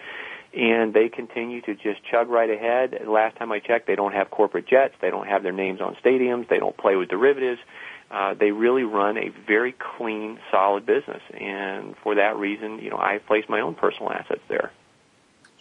and 0.55 0.95
they 0.95 1.11
continue 1.11 1.61
to 1.63 1.75
just 1.75 2.03
chug 2.11 2.31
right 2.31 2.49
ahead. 2.49 3.07
Last 3.07 3.37
time 3.37 3.53
I 3.53 3.59
checked, 3.59 3.87
they 3.87 3.97
don't 3.97 4.15
have 4.15 4.31
corporate 4.31 4.67
jets, 4.67 4.95
they 5.03 5.11
don't 5.11 5.27
have 5.27 5.43
their 5.43 5.53
names 5.53 5.81
on 5.81 5.97
stadiums, 6.03 6.49
they 6.49 6.59
don't 6.59 6.77
play 6.77 6.97
with 6.97 7.09
derivatives. 7.09 7.61
Uh, 8.11 8.35
they 8.35 8.51
really 8.51 8.83
run 8.83 9.17
a 9.17 9.31
very 9.47 9.75
clean, 9.97 10.39
solid 10.51 10.85
business, 10.85 11.23
and 11.33 11.95
for 12.03 12.17
that 12.17 12.37
reason, 12.37 12.79
you 12.79 12.91
know, 12.91 12.99
I 12.99 13.19
place 13.27 13.45
my 13.49 13.61
own 13.61 13.75
personal 13.75 14.13
assets 14.13 14.43
there. 14.49 14.71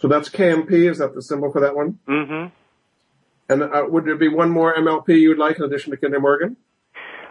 So 0.00 0.08
that's 0.08 0.28
KMP. 0.28 0.90
Is 0.90 0.98
that 0.98 1.14
the 1.14 1.22
symbol 1.22 1.50
for 1.50 1.60
that 1.60 1.74
one? 1.74 1.98
Mm-hmm. 2.06 2.52
And 3.52 3.62
uh, 3.62 3.84
would 3.86 4.06
there 4.06 4.16
be 4.16 4.28
one 4.28 4.50
more 4.50 4.74
MLP 4.74 5.08
you'd 5.08 5.38
like 5.38 5.58
in 5.58 5.64
addition 5.64 5.90
to 5.90 5.98
Kinder 5.98 6.18
Morgan? 6.18 6.56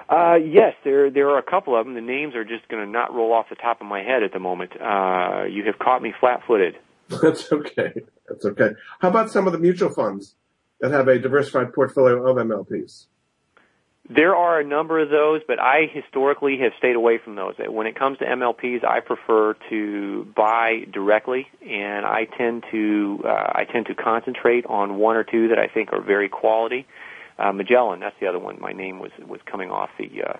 Uh, 0.07 0.35
yes, 0.35 0.73
there 0.83 1.09
there 1.09 1.29
are 1.29 1.39
a 1.39 1.43
couple 1.43 1.75
of 1.75 1.85
them. 1.85 1.95
The 1.95 2.01
names 2.01 2.35
are 2.35 2.43
just 2.43 2.67
going 2.67 2.85
to 2.85 2.89
not 2.89 3.13
roll 3.13 3.33
off 3.33 3.47
the 3.49 3.55
top 3.55 3.81
of 3.81 3.87
my 3.87 4.03
head 4.03 4.23
at 4.23 4.33
the 4.33 4.39
moment. 4.39 4.73
Uh, 4.79 5.45
you 5.49 5.63
have 5.65 5.79
caught 5.79 6.01
me 6.01 6.13
flat-footed. 6.19 6.75
That's 7.21 7.51
okay. 7.51 7.93
That's 8.27 8.45
okay. 8.45 8.71
How 8.99 9.09
about 9.09 9.31
some 9.31 9.47
of 9.47 9.53
the 9.53 9.59
mutual 9.59 9.89
funds 9.89 10.35
that 10.79 10.91
have 10.91 11.07
a 11.07 11.17
diversified 11.17 11.73
portfolio 11.73 12.27
of 12.27 12.37
MLPs? 12.37 13.07
There 14.09 14.35
are 14.35 14.59
a 14.59 14.63
number 14.63 14.99
of 14.99 15.09
those, 15.09 15.41
but 15.47 15.59
I 15.59 15.85
historically 15.91 16.57
have 16.59 16.71
stayed 16.77 16.95
away 16.95 17.19
from 17.23 17.35
those. 17.35 17.55
When 17.59 17.87
it 17.87 17.95
comes 17.95 18.17
to 18.17 18.25
MLPs, 18.25 18.83
I 18.83 18.99
prefer 18.99 19.55
to 19.69 20.27
buy 20.35 20.85
directly, 20.91 21.47
and 21.61 22.05
I 22.05 22.25
tend 22.25 22.65
to 22.71 23.21
uh, 23.23 23.51
I 23.53 23.65
tend 23.71 23.85
to 23.85 23.95
concentrate 23.95 24.65
on 24.65 24.97
one 24.97 25.15
or 25.15 25.23
two 25.23 25.49
that 25.49 25.59
I 25.59 25.67
think 25.67 25.93
are 25.93 26.01
very 26.01 26.29
quality. 26.29 26.87
Uh, 27.37 27.51
Magellan, 27.51 27.99
that's 27.99 28.15
the 28.19 28.27
other 28.27 28.39
one. 28.39 28.59
My 28.59 28.73
name 28.73 28.99
was 28.99 29.11
was 29.25 29.39
coming 29.45 29.69
off 29.69 29.89
the 29.97 30.09
uh, 30.27 30.33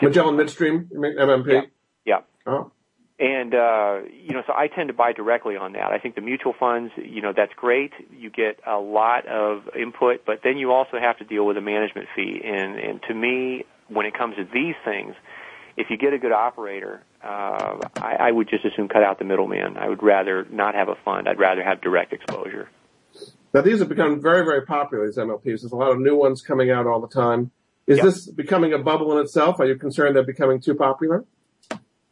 Magellan 0.00 0.36
Midstream 0.36 0.88
MMP. 0.92 1.52
Yeah. 1.52 1.60
yeah. 2.04 2.20
Oh. 2.46 2.72
And 3.18 3.54
uh, 3.54 4.00
you 4.12 4.34
know, 4.34 4.42
so 4.46 4.52
I 4.54 4.68
tend 4.68 4.88
to 4.88 4.94
buy 4.94 5.12
directly 5.12 5.56
on 5.56 5.72
that. 5.72 5.90
I 5.90 5.98
think 5.98 6.16
the 6.16 6.20
mutual 6.20 6.52
funds, 6.58 6.92
you 6.96 7.22
know, 7.22 7.32
that's 7.34 7.52
great. 7.54 7.92
You 8.14 8.28
get 8.28 8.60
a 8.66 8.76
lot 8.76 9.26
of 9.26 9.62
input, 9.74 10.26
but 10.26 10.40
then 10.44 10.58
you 10.58 10.72
also 10.72 10.98
have 11.00 11.16
to 11.18 11.24
deal 11.24 11.46
with 11.46 11.56
a 11.56 11.62
management 11.62 12.08
fee. 12.14 12.42
And 12.44 12.78
and 12.78 13.00
to 13.08 13.14
me, 13.14 13.64
when 13.88 14.04
it 14.04 14.12
comes 14.12 14.36
to 14.36 14.44
these 14.44 14.74
things, 14.84 15.14
if 15.78 15.88
you 15.88 15.96
get 15.96 16.12
a 16.12 16.18
good 16.18 16.32
operator, 16.32 17.02
uh, 17.24 17.78
I, 17.96 18.16
I 18.20 18.32
would 18.32 18.50
just 18.50 18.66
as 18.66 18.72
soon 18.76 18.88
cut 18.88 19.02
out 19.02 19.18
the 19.18 19.24
middleman. 19.24 19.78
I 19.78 19.88
would 19.88 20.02
rather 20.02 20.46
not 20.50 20.74
have 20.74 20.88
a 20.88 20.96
fund. 21.02 21.26
I'd 21.26 21.38
rather 21.38 21.64
have 21.64 21.80
direct 21.80 22.12
exposure. 22.12 22.68
Now 23.54 23.62
these 23.62 23.78
have 23.78 23.88
become 23.88 24.20
very, 24.20 24.44
very 24.44 24.66
popular. 24.66 25.06
These 25.06 25.16
MLPs. 25.16 25.42
There's 25.42 25.72
a 25.72 25.76
lot 25.76 25.90
of 25.90 25.98
new 26.00 26.16
ones 26.16 26.42
coming 26.42 26.70
out 26.70 26.86
all 26.86 27.00
the 27.00 27.08
time. 27.08 27.50
Is 27.86 27.96
yep. 27.98 28.06
this 28.06 28.30
becoming 28.30 28.74
a 28.74 28.78
bubble 28.78 29.16
in 29.16 29.24
itself? 29.24 29.58
Are 29.60 29.66
you 29.66 29.76
concerned 29.76 30.16
they're 30.16 30.24
becoming 30.24 30.60
too 30.60 30.74
popular? 30.74 31.24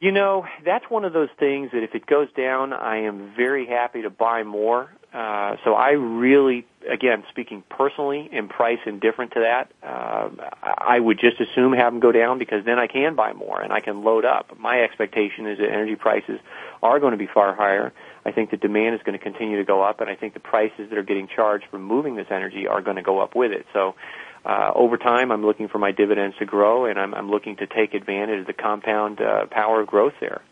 You 0.04 0.12
know, 0.12 0.44
that's 0.66 0.84
one 0.90 1.06
of 1.06 1.14
those 1.14 1.30
things 1.38 1.70
that 1.72 1.82
if 1.82 1.94
it 1.94 2.04
goes 2.04 2.28
down, 2.36 2.74
I 2.74 3.04
am 3.04 3.32
very 3.34 3.66
happy 3.66 4.02
to 4.02 4.10
buy 4.10 4.42
more. 4.42 4.92
Uh, 5.14 5.56
so 5.64 5.72
I 5.72 5.92
really, 5.92 6.66
again, 6.86 7.24
speaking 7.30 7.64
personally, 7.70 8.28
am 8.30 8.50
price 8.50 8.80
indifferent 8.84 9.32
to 9.32 9.40
that. 9.40 9.72
Uh, 9.82 10.28
I 10.62 11.00
would 11.00 11.18
just 11.18 11.40
assume 11.40 11.72
have 11.72 11.90
them 11.90 12.00
go 12.00 12.12
down 12.12 12.38
because 12.38 12.66
then 12.66 12.78
I 12.78 12.86
can 12.86 13.14
buy 13.14 13.32
more 13.32 13.62
and 13.62 13.72
I 13.72 13.80
can 13.80 14.04
load 14.04 14.26
up. 14.26 14.58
My 14.58 14.82
expectation 14.82 15.46
is 15.46 15.56
that 15.56 15.70
energy 15.70 15.96
prices 15.96 16.38
are 16.82 17.00
going 17.00 17.12
to 17.12 17.16
be 17.16 17.28
far 17.32 17.54
higher. 17.54 17.90
I 18.26 18.32
think 18.32 18.50
the 18.50 18.58
demand 18.58 18.96
is 18.96 19.00
going 19.06 19.18
to 19.18 19.24
continue 19.24 19.56
to 19.56 19.64
go 19.64 19.82
up, 19.82 20.02
and 20.02 20.10
I 20.10 20.16
think 20.16 20.34
the 20.34 20.40
prices 20.40 20.90
that 20.90 20.98
are 20.98 21.02
getting 21.02 21.28
charged 21.28 21.64
for 21.70 21.78
moving 21.78 22.14
this 22.16 22.28
energy 22.28 22.66
are 22.66 22.82
going 22.82 22.96
to 22.96 23.02
go 23.02 23.20
up 23.20 23.34
with 23.34 23.52
it. 23.52 23.64
So 23.72 23.94
uh, 24.44 24.72
over 24.74 24.96
time, 24.96 25.32
I'm 25.32 25.44
looking 25.44 25.68
for 25.68 25.78
my 25.78 25.90
dividends 25.92 26.36
to 26.38 26.44
grow, 26.44 26.86
and 26.86 26.98
I'm, 26.98 27.14
I'm 27.14 27.30
looking 27.30 27.56
to 27.56 27.66
take 27.66 27.94
advantage 27.94 28.40
of 28.40 28.46
the 28.46 28.52
compound 28.52 29.20
uh, 29.20 29.46
power 29.50 29.80
of 29.80 29.86
growth 29.86 30.14
there. 30.20 30.42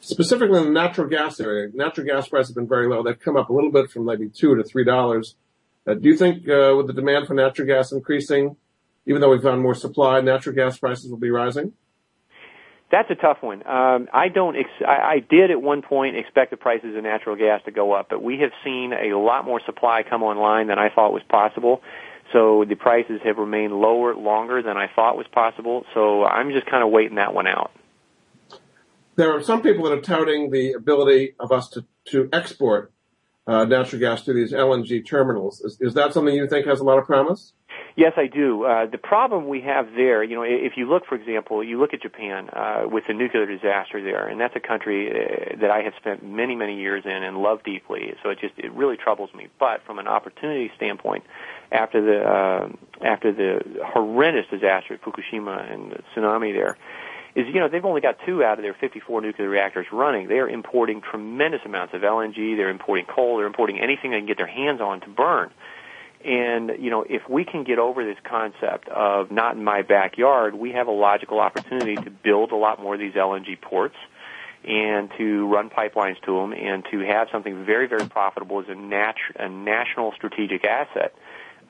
Specifically 0.00 0.58
in 0.58 0.64
the 0.64 0.70
natural 0.70 1.08
gas 1.08 1.40
area, 1.40 1.68
natural 1.74 2.06
gas 2.06 2.28
prices 2.28 2.50
have 2.50 2.56
been 2.56 2.68
very 2.68 2.88
low. 2.88 3.02
They've 3.02 3.18
come 3.18 3.36
up 3.36 3.50
a 3.50 3.52
little 3.52 3.70
bit 3.70 3.90
from 3.90 4.04
maybe 4.06 4.28
two 4.28 4.54
to 4.54 4.64
three 4.64 4.84
dollars. 4.84 5.36
Uh, 5.86 5.94
do 5.94 6.08
you 6.08 6.16
think 6.16 6.48
uh, 6.48 6.74
with 6.76 6.86
the 6.86 6.92
demand 6.92 7.26
for 7.26 7.34
natural 7.34 7.66
gas 7.66 7.92
increasing, 7.92 8.56
even 9.06 9.20
though 9.20 9.30
we've 9.30 9.42
found 9.42 9.62
more 9.62 9.74
supply, 9.74 10.20
natural 10.20 10.54
gas 10.54 10.78
prices 10.78 11.10
will 11.10 11.18
be 11.18 11.30
rising? 11.30 11.72
That's 12.90 13.10
a 13.10 13.14
tough 13.14 13.38
one. 13.40 13.66
Um, 13.66 14.08
I 14.12 14.28
don't. 14.28 14.56
Ex- 14.56 14.68
I, 14.86 15.14
I 15.14 15.18
did 15.20 15.50
at 15.50 15.62
one 15.62 15.80
point 15.80 16.16
expect 16.16 16.50
the 16.50 16.56
prices 16.56 16.96
of 16.96 17.02
natural 17.02 17.36
gas 17.36 17.60
to 17.66 17.70
go 17.70 17.92
up, 17.92 18.08
but 18.10 18.22
we 18.22 18.40
have 18.40 18.50
seen 18.64 18.92
a 18.92 19.16
lot 19.16 19.44
more 19.44 19.60
supply 19.64 20.02
come 20.08 20.22
online 20.22 20.66
than 20.66 20.78
I 20.78 20.88
thought 20.92 21.12
was 21.12 21.22
possible. 21.28 21.82
So 22.32 22.64
the 22.68 22.76
prices 22.76 23.20
have 23.24 23.38
remained 23.38 23.72
lower 23.72 24.14
longer 24.14 24.62
than 24.62 24.76
I 24.76 24.86
thought 24.94 25.16
was 25.16 25.26
possible. 25.32 25.84
So 25.94 26.24
I'm 26.24 26.52
just 26.52 26.66
kind 26.66 26.84
of 26.84 26.90
waiting 26.90 27.16
that 27.16 27.34
one 27.34 27.46
out. 27.46 27.72
There 29.16 29.34
are 29.36 29.42
some 29.42 29.62
people 29.62 29.84
that 29.84 29.92
are 29.92 30.00
touting 30.00 30.50
the 30.50 30.72
ability 30.72 31.34
of 31.38 31.52
us 31.52 31.68
to, 31.70 31.84
to 32.06 32.28
export 32.32 32.92
uh, 33.46 33.64
natural 33.64 34.00
gas 34.00 34.22
to 34.22 34.32
these 34.32 34.52
LNG 34.52 35.04
terminals. 35.06 35.60
Is, 35.60 35.78
is 35.80 35.94
that 35.94 36.14
something 36.14 36.34
you 36.34 36.46
think 36.46 36.66
has 36.66 36.80
a 36.80 36.84
lot 36.84 36.98
of 36.98 37.04
promise? 37.04 37.52
Yes, 37.96 38.12
I 38.16 38.26
do. 38.26 38.64
Uh, 38.64 38.86
the 38.86 38.98
problem 38.98 39.48
we 39.48 39.60
have 39.62 39.86
there, 39.96 40.22
you 40.22 40.36
know, 40.36 40.42
if 40.42 40.72
you 40.76 40.88
look, 40.88 41.04
for 41.06 41.16
example, 41.16 41.62
you 41.62 41.78
look 41.78 41.92
at 41.92 42.02
Japan 42.02 42.48
uh, 42.50 42.82
with 42.86 43.04
the 43.08 43.14
nuclear 43.14 43.46
disaster 43.46 44.02
there, 44.02 44.28
and 44.28 44.40
that's 44.40 44.54
a 44.56 44.60
country 44.60 45.10
uh, 45.10 45.60
that 45.60 45.70
I 45.70 45.82
have 45.82 45.92
spent 45.98 46.24
many, 46.24 46.54
many 46.54 46.80
years 46.80 47.02
in 47.04 47.10
and 47.10 47.38
love 47.38 47.62
deeply. 47.64 48.14
So 48.22 48.30
it 48.30 48.38
just 48.40 48.54
it 48.56 48.72
really 48.72 48.96
troubles 48.96 49.30
me. 49.34 49.48
But 49.58 49.82
from 49.86 49.98
an 49.98 50.06
opportunity 50.06 50.70
standpoint, 50.76 51.24
after 51.72 52.00
the 52.00 52.22
uh, 52.22 52.68
after 53.04 53.32
the 53.32 53.60
horrendous 53.84 54.46
disaster 54.50 54.94
at 54.94 55.02
Fukushima 55.02 55.72
and 55.72 55.92
the 55.92 56.02
tsunami 56.14 56.52
there, 56.52 56.76
is 57.34 57.46
you 57.46 57.60
know 57.60 57.68
they've 57.68 57.84
only 57.84 58.00
got 58.00 58.16
two 58.26 58.42
out 58.42 58.58
of 58.58 58.62
their 58.62 58.74
54 58.74 59.20
nuclear 59.20 59.48
reactors 59.48 59.86
running. 59.92 60.28
They 60.28 60.38
are 60.38 60.48
importing 60.48 61.00
tremendous 61.00 61.60
amounts 61.64 61.94
of 61.94 62.02
LNG. 62.02 62.56
They're 62.56 62.70
importing 62.70 63.06
coal. 63.06 63.36
They're 63.36 63.46
importing 63.46 63.80
anything 63.80 64.10
they 64.10 64.18
can 64.18 64.26
get 64.26 64.36
their 64.36 64.46
hands 64.46 64.80
on 64.80 65.00
to 65.00 65.08
burn. 65.08 65.50
And, 66.24 66.72
you 66.78 66.90
know, 66.90 67.02
if 67.08 67.22
we 67.30 67.44
can 67.44 67.64
get 67.64 67.78
over 67.78 68.04
this 68.04 68.18
concept 68.24 68.88
of 68.88 69.30
not 69.30 69.56
in 69.56 69.64
my 69.64 69.80
backyard, 69.82 70.54
we 70.54 70.72
have 70.72 70.86
a 70.86 70.92
logical 70.92 71.40
opportunity 71.40 71.96
to 71.96 72.10
build 72.10 72.52
a 72.52 72.56
lot 72.56 72.80
more 72.80 72.94
of 72.94 73.00
these 73.00 73.14
LNG 73.14 73.58
ports 73.58 73.96
and 74.62 75.10
to 75.16 75.46
run 75.46 75.70
pipelines 75.70 76.20
to 76.26 76.36
them 76.36 76.52
and 76.52 76.84
to 76.90 76.98
have 76.98 77.28
something 77.32 77.64
very, 77.64 77.88
very 77.88 78.06
profitable 78.06 78.60
as 78.60 78.66
a, 78.68 78.74
nat- 78.74 79.14
a 79.36 79.48
national 79.48 80.12
strategic 80.12 80.62
asset. 80.64 81.14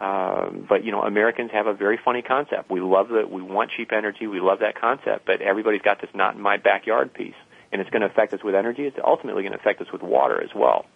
Um, 0.01 0.65
but 0.67 0.83
you 0.83 0.93
know, 0.93 1.03
Americans 1.03 1.51
have 1.53 1.67
a 1.67 1.75
very 1.75 1.99
funny 2.03 2.23
concept. 2.23 2.71
We 2.71 2.81
love 2.81 3.09
that. 3.11 3.31
We 3.31 3.43
want 3.43 3.71
cheap 3.77 3.93
energy. 3.93 4.27
We 4.27 4.41
love 4.41 4.61
that 4.61 4.81
concept. 4.81 5.27
But 5.27 5.43
everybody's 5.43 5.83
got 5.83 6.01
this 6.01 6.11
not 6.15 6.35
in 6.37 6.41
my 6.41 6.57
backyard 6.57 7.13
piece, 7.13 7.35
and 7.71 7.83
it's 7.83 7.91
going 7.91 8.01
to 8.01 8.09
affect 8.09 8.33
us 8.33 8.43
with 8.43 8.55
energy. 8.55 8.85
It's 8.85 8.97
ultimately 9.05 9.43
going 9.43 9.53
to 9.53 9.59
affect 9.59 9.81
us 9.83 9.89
with 9.93 10.03
water 10.03 10.43
as 10.43 10.51
well. 10.55 10.87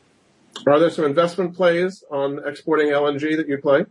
Are 0.67 0.79
there 0.79 0.89
some 0.89 1.05
investment 1.05 1.55
plays 1.55 2.03
on 2.11 2.41
exporting 2.47 2.89
LNG 2.89 3.37
that 3.37 3.47
you 3.47 3.59
play? 3.59 3.85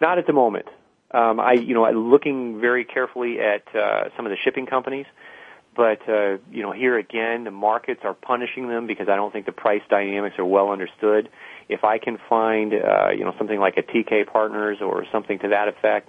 Not 0.00 0.18
at 0.18 0.26
the 0.26 0.32
moment. 0.32 0.66
Um, 1.10 1.40
I, 1.40 1.54
you 1.54 1.74
know, 1.74 1.84
I'm 1.84 2.10
looking 2.10 2.60
very 2.60 2.84
carefully 2.84 3.38
at 3.40 3.74
uh, 3.74 4.10
some 4.16 4.26
of 4.26 4.30
the 4.30 4.36
shipping 4.44 4.66
companies, 4.66 5.06
but 5.74 6.06
uh, 6.08 6.36
you 6.52 6.62
know, 6.62 6.70
here 6.70 6.98
again, 6.98 7.44
the 7.44 7.50
markets 7.50 8.00
are 8.04 8.14
punishing 8.14 8.68
them 8.68 8.86
because 8.86 9.08
I 9.08 9.16
don't 9.16 9.32
think 9.32 9.46
the 9.46 9.52
price 9.52 9.80
dynamics 9.88 10.36
are 10.38 10.44
well 10.44 10.70
understood 10.70 11.30
if 11.68 11.84
I 11.84 11.98
can 11.98 12.18
find, 12.28 12.72
uh, 12.72 13.10
you 13.10 13.24
know, 13.24 13.34
something 13.38 13.58
like 13.58 13.76
a 13.76 13.82
Teekay 13.82 14.26
Partners 14.26 14.78
or 14.80 15.04
something 15.12 15.38
to 15.40 15.48
that 15.48 15.68
effect, 15.68 16.08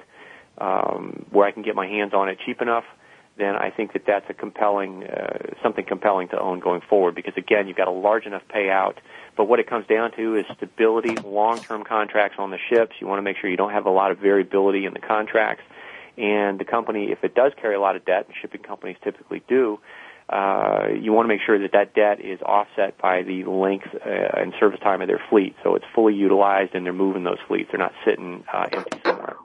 um, 0.57 1.25
where 1.31 1.47
I 1.47 1.51
can 1.51 1.63
get 1.63 1.75
my 1.75 1.87
hands 1.87 2.13
on 2.13 2.29
it 2.29 2.37
cheap 2.45 2.61
enough, 2.61 2.85
then 3.37 3.55
I 3.55 3.69
think 3.69 3.93
that 3.93 4.03
that's 4.05 4.29
a 4.29 4.33
compelling, 4.33 5.05
uh, 5.05 5.53
something 5.63 5.85
compelling 5.85 6.27
to 6.29 6.39
own 6.39 6.59
going 6.59 6.81
forward. 6.81 7.15
Because 7.15 7.33
again, 7.37 7.67
you've 7.67 7.77
got 7.77 7.87
a 7.87 7.91
large 7.91 8.25
enough 8.25 8.43
payout, 8.53 8.95
but 9.37 9.45
what 9.45 9.59
it 9.59 9.67
comes 9.67 9.87
down 9.87 10.11
to 10.17 10.35
is 10.35 10.45
stability, 10.57 11.15
long-term 11.15 11.83
contracts 11.85 12.37
on 12.37 12.51
the 12.51 12.57
ships. 12.69 12.95
You 12.99 13.07
want 13.07 13.19
to 13.19 13.23
make 13.23 13.37
sure 13.37 13.49
you 13.49 13.57
don't 13.57 13.71
have 13.71 13.85
a 13.85 13.91
lot 13.91 14.11
of 14.11 14.19
variability 14.19 14.85
in 14.85 14.93
the 14.93 14.99
contracts. 14.99 15.63
And 16.17 16.59
the 16.59 16.65
company, 16.65 17.11
if 17.11 17.23
it 17.23 17.33
does 17.33 17.53
carry 17.61 17.75
a 17.75 17.79
lot 17.79 17.95
of 17.95 18.03
debt, 18.03 18.25
and 18.27 18.35
shipping 18.41 18.61
companies 18.61 18.97
typically 19.01 19.41
do, 19.47 19.79
uh, 20.31 20.89
you 21.01 21.11
want 21.11 21.25
to 21.25 21.27
make 21.27 21.41
sure 21.43 21.57
that 21.59 21.71
that 21.71 21.95
debt 21.95 22.23
is 22.23 22.39
offset 22.41 22.97
by 22.99 23.23
the 23.23 23.43
length 23.45 23.87
uh, 23.93 24.39
and 24.39 24.53
service 24.59 24.79
time 24.79 25.01
of 25.01 25.07
their 25.07 25.21
fleet, 25.29 25.55
so 25.63 25.75
it's 25.75 25.85
fully 25.95 26.13
utilized 26.13 26.75
and 26.75 26.85
they're 26.85 26.93
moving 26.93 27.23
those 27.23 27.39
fleets. 27.47 27.69
They're 27.71 27.79
not 27.79 27.93
sitting 28.05 28.43
uh, 28.51 28.67
empty 28.71 28.99
somewhere. 29.03 29.37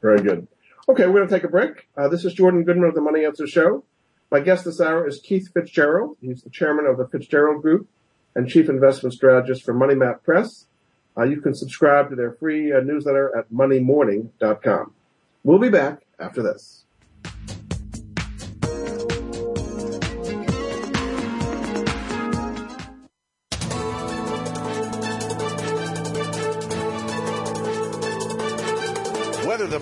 Very 0.00 0.22
good. 0.22 0.48
Okay, 0.88 1.06
we're 1.06 1.14
going 1.14 1.28
to 1.28 1.34
take 1.34 1.44
a 1.44 1.48
break. 1.48 1.88
Uh, 1.96 2.08
this 2.08 2.24
is 2.24 2.32
Jordan 2.32 2.64
Goodman 2.64 2.88
of 2.88 2.94
the 2.94 3.02
Money 3.02 3.24
Answer 3.26 3.46
Show. 3.46 3.84
My 4.30 4.40
guest 4.40 4.64
this 4.64 4.80
hour 4.80 5.06
is 5.06 5.20
Keith 5.20 5.50
Fitz-Gerald. 5.52 6.16
He's 6.20 6.42
the 6.42 6.50
chairman 6.50 6.86
of 6.86 6.96
the 6.96 7.06
Fitz-Gerald 7.06 7.60
Group 7.60 7.86
and 8.34 8.48
chief 8.48 8.68
investment 8.70 9.14
strategist 9.14 9.64
for 9.64 9.74
Money 9.74 9.94
Map 9.94 10.22
Press. 10.22 10.66
Uh, 11.16 11.24
you 11.24 11.40
can 11.40 11.54
subscribe 11.54 12.10
to 12.10 12.16
their 12.16 12.32
free 12.32 12.72
newsletter 12.82 13.36
at 13.36 13.52
moneymorning.com. 13.52 14.92
We'll 15.42 15.58
be 15.58 15.68
back 15.68 16.02
after 16.18 16.42
this. 16.42 16.83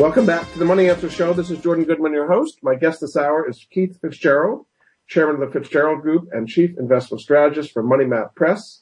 Welcome 0.00 0.24
back 0.24 0.50
to 0.54 0.58
the 0.58 0.64
Money 0.64 0.88
Answer 0.88 1.10
Show. 1.10 1.34
This 1.34 1.50
is 1.50 1.58
Jordan 1.58 1.84
Goodman, 1.84 2.14
your 2.14 2.26
host. 2.26 2.60
My 2.62 2.74
guest 2.74 3.02
this 3.02 3.18
hour 3.18 3.46
is 3.46 3.66
Keith 3.70 4.00
Fitz-Gerald, 4.00 4.64
chairman 5.06 5.42
of 5.42 5.46
the 5.46 5.52
Fitz-Gerald 5.52 6.00
Group 6.00 6.30
and 6.32 6.48
chief 6.48 6.70
investment 6.78 7.20
strategist 7.20 7.72
for 7.72 7.82
Money 7.82 8.06
Map 8.06 8.34
Press. 8.34 8.80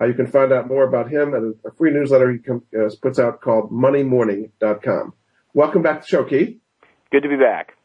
Uh, 0.00 0.04
you 0.06 0.14
can 0.14 0.28
find 0.28 0.52
out 0.52 0.68
more 0.68 0.84
about 0.84 1.10
him 1.10 1.34
at 1.34 1.42
a, 1.42 1.74
free 1.74 1.90
newsletter 1.90 2.30
he 2.30 2.38
com- 2.38 2.62
uh, 2.72 2.88
puts 3.02 3.18
out 3.18 3.40
called 3.40 3.72
moneymorning.com. 3.72 5.12
Welcome 5.54 5.82
back 5.82 5.96
to 5.96 6.00
the 6.02 6.06
show, 6.06 6.22
Keith. 6.22 6.60
Good 7.10 7.24
to 7.24 7.28
be 7.28 7.36
back. 7.36 7.76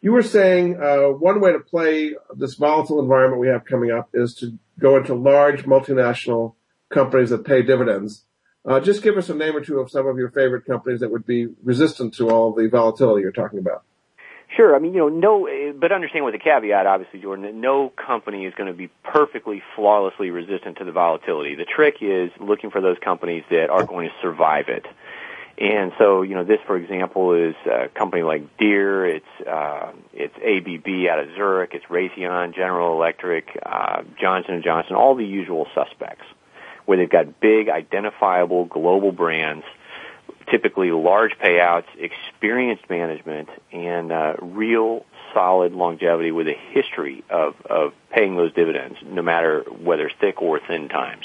You 0.00 0.12
were 0.12 0.22
saying 0.22 0.78
uh, 0.82 1.08
one 1.08 1.38
way 1.38 1.52
to 1.52 1.60
play 1.60 2.14
this 2.34 2.54
volatile 2.54 2.98
environment 2.98 3.42
we 3.42 3.48
have 3.48 3.66
coming 3.66 3.90
up 3.90 4.08
is 4.14 4.34
to 4.36 4.58
go 4.80 4.96
into 4.96 5.14
large 5.14 5.64
multinational 5.66 6.54
companies 6.88 7.28
that 7.28 7.44
pay 7.44 7.60
dividends. 7.60 8.24
Uh, 8.64 8.78
just 8.80 9.02
give 9.02 9.16
us 9.16 9.28
a 9.28 9.34
name 9.34 9.56
or 9.56 9.60
two 9.60 9.80
of 9.80 9.90
some 9.90 10.06
of 10.06 10.16
your 10.16 10.30
favorite 10.30 10.64
companies 10.64 11.00
that 11.00 11.10
would 11.10 11.26
be 11.26 11.48
resistant 11.64 12.14
to 12.14 12.30
all 12.30 12.52
the 12.52 12.68
volatility 12.68 13.22
you're 13.22 13.32
talking 13.32 13.58
about. 13.58 13.82
Sure. 14.56 14.76
I 14.76 14.78
mean, 14.78 14.92
you 14.92 15.00
know, 15.00 15.08
no, 15.08 15.72
but 15.80 15.92
understand 15.92 16.26
with 16.26 16.34
the 16.34 16.38
caveat, 16.38 16.86
obviously, 16.86 17.20
Jordan, 17.20 17.44
that 17.44 17.54
no 17.54 17.88
company 17.88 18.44
is 18.44 18.52
going 18.54 18.66
to 18.66 18.76
be 18.76 18.88
perfectly, 19.02 19.62
flawlessly 19.74 20.30
resistant 20.30 20.76
to 20.78 20.84
the 20.84 20.92
volatility. 20.92 21.54
The 21.54 21.64
trick 21.64 21.96
is 22.02 22.30
looking 22.38 22.70
for 22.70 22.80
those 22.80 22.98
companies 23.02 23.44
that 23.50 23.70
are 23.70 23.84
going 23.84 24.08
to 24.08 24.14
survive 24.20 24.68
it. 24.68 24.84
And 25.58 25.92
so, 25.98 26.22
you 26.22 26.34
know, 26.34 26.44
this, 26.44 26.58
for 26.66 26.76
example, 26.76 27.34
is 27.34 27.54
a 27.66 27.88
company 27.88 28.22
like 28.22 28.58
Deere. 28.58 29.06
It's 29.06 29.46
uh, 29.46 29.92
it's 30.12 30.34
ABB 30.34 31.10
out 31.10 31.18
of 31.18 31.34
Zurich. 31.34 31.72
It's 31.74 31.84
Raytheon, 31.86 32.54
General 32.54 32.94
Electric, 32.94 33.46
uh, 33.64 34.02
Johnson 34.20 34.54
and 34.54 34.64
Johnson, 34.64 34.96
all 34.96 35.14
the 35.14 35.26
usual 35.26 35.66
suspects, 35.74 36.24
where 36.86 36.98
they've 36.98 37.10
got 37.10 37.40
big, 37.40 37.68
identifiable 37.68 38.64
global 38.64 39.12
brands, 39.12 39.64
typically 40.50 40.90
large 40.90 41.32
payouts, 41.38 41.86
experienced 41.98 42.88
management, 42.90 43.48
and 43.72 44.12
uh, 44.12 44.34
real 44.40 45.04
solid 45.32 45.72
longevity 45.72 46.30
with 46.30 46.48
a 46.48 46.56
history 46.72 47.24
of 47.30 47.54
of 47.66 47.92
paying 48.10 48.36
those 48.36 48.52
dividends, 48.52 48.98
no 49.04 49.22
matter 49.22 49.64
whether 49.80 50.10
thick 50.20 50.42
or 50.42 50.60
thin 50.60 50.88
times. 50.88 51.24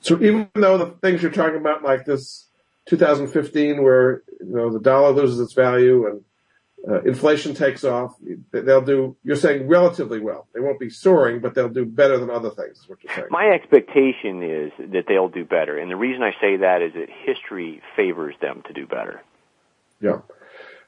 So 0.00 0.16
even 0.16 0.48
though 0.54 0.78
the 0.78 0.86
things 0.86 1.22
you're 1.22 1.30
talking 1.30 1.60
about, 1.60 1.84
like 1.84 2.04
this 2.04 2.48
2015 2.86 3.82
where 3.82 4.22
you 4.40 4.56
know 4.56 4.72
the 4.72 4.80
dollar 4.80 5.12
loses 5.12 5.38
its 5.38 5.52
value 5.52 6.06
and 6.06 6.22
uh, 6.88 7.00
inflation 7.02 7.54
takes 7.54 7.84
off, 7.84 8.16
they'll 8.50 8.84
do. 8.84 9.16
You're 9.22 9.36
saying 9.36 9.68
relatively 9.68 10.20
well. 10.20 10.48
They 10.52 10.60
won't 10.60 10.80
be 10.80 10.90
soaring, 10.90 11.40
but 11.40 11.54
they'll 11.54 11.68
do 11.68 11.84
better 11.84 12.18
than 12.18 12.28
other 12.28 12.50
things. 12.50 12.78
Is 12.78 12.88
what 12.88 12.98
you're 13.02 13.14
saying. 13.14 13.28
My 13.30 13.50
expectation 13.50 14.42
is 14.42 14.72
that 14.92 15.04
they'll 15.06 15.28
do 15.28 15.44
better, 15.44 15.78
and 15.78 15.90
the 15.90 15.96
reason 15.96 16.22
I 16.22 16.32
say 16.40 16.56
that 16.56 16.82
is 16.82 16.92
that 16.94 17.08
history 17.24 17.80
favors 17.94 18.34
them 18.40 18.62
to 18.66 18.72
do 18.72 18.86
better. 18.86 19.22
Yeah. 20.00 20.20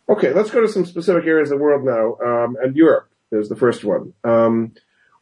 Okay, 0.09 0.33
let's 0.33 0.51
go 0.51 0.61
to 0.61 0.69
some 0.69 0.85
specific 0.85 1.27
areas 1.27 1.51
of 1.51 1.59
the 1.59 1.65
world 1.65 1.85
now, 1.85 2.17
um, 2.27 2.57
and 2.61 2.77
Europe 2.77 3.09
is 3.31 3.49
the 3.49 3.57
first 3.57 3.85
one. 3.85 4.13
Um, 4.25 4.73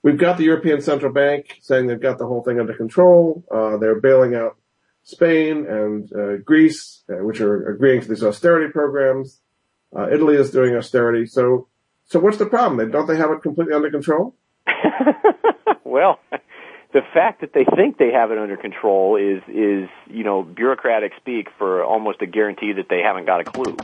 we've 0.02 0.18
got 0.18 0.38
the 0.38 0.44
European 0.44 0.80
Central 0.80 1.12
Bank 1.12 1.58
saying 1.60 1.86
they've 1.86 2.00
got 2.00 2.18
the 2.18 2.26
whole 2.26 2.42
thing 2.42 2.58
under 2.58 2.74
control. 2.74 3.44
Uh, 3.54 3.76
they're 3.76 4.00
bailing 4.00 4.34
out 4.34 4.56
Spain 5.04 5.66
and 5.68 6.10
uh, 6.12 6.36
Greece, 6.38 7.04
uh, 7.10 7.22
which 7.24 7.40
are 7.40 7.68
agreeing 7.68 8.00
to 8.00 8.08
these 8.08 8.24
austerity 8.24 8.72
programs. 8.72 9.41
Uh, 9.94 10.08
Italy 10.10 10.36
is 10.36 10.50
doing 10.50 10.74
austerity. 10.74 11.26
So, 11.26 11.68
so 12.06 12.18
what's 12.18 12.38
the 12.38 12.46
problem? 12.46 12.90
Don't 12.90 13.06
they 13.06 13.16
have 13.16 13.30
it 13.30 13.42
completely 13.42 13.74
under 13.74 13.90
control? 13.90 14.34
well, 15.84 16.18
the 16.92 17.02
fact 17.12 17.40
that 17.40 17.52
they 17.52 17.64
think 17.76 17.98
they 17.98 18.12
have 18.12 18.30
it 18.30 18.38
under 18.38 18.56
control 18.56 19.16
is 19.16 19.42
is 19.48 19.88
you 20.08 20.24
know 20.24 20.42
bureaucratic 20.42 21.12
speak 21.16 21.48
for 21.58 21.84
almost 21.84 22.22
a 22.22 22.26
guarantee 22.26 22.72
that 22.74 22.86
they 22.88 23.00
haven't 23.00 23.26
got 23.26 23.40
a 23.40 23.44
clue. 23.44 23.76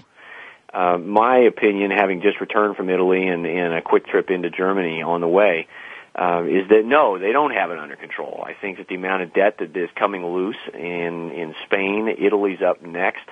Uh, 0.73 0.99
my 0.99 1.39
opinion, 1.39 1.91
having 1.91 2.21
just 2.21 2.41
returned 2.41 2.77
from 2.77 2.91
Italy 2.91 3.27
and, 3.27 3.47
and 3.47 3.75
a 3.75 3.81
quick 3.81 4.07
trip 4.07 4.29
into 4.29 4.51
Germany 4.51 5.01
on 5.01 5.23
the 5.23 5.29
way, 5.29 5.67
uh, 6.15 6.45
is 6.45 6.69
that 6.69 6.83
no, 6.85 7.19
they 7.19 7.33
don't 7.33 7.53
have 7.53 7.71
it 7.71 7.79
under 7.79 7.97
control. 7.97 8.45
I 8.47 8.53
think 8.61 8.77
that 8.77 8.87
the 8.87 8.95
amount 8.95 9.23
of 9.23 9.33
debt 9.33 9.57
that 9.61 9.75
is 9.75 9.89
coming 9.99 10.25
loose 10.25 10.59
in 10.75 11.31
in 11.33 11.55
Spain, 11.67 12.09
Italy's 12.19 12.61
up 12.61 12.83
next, 12.83 13.25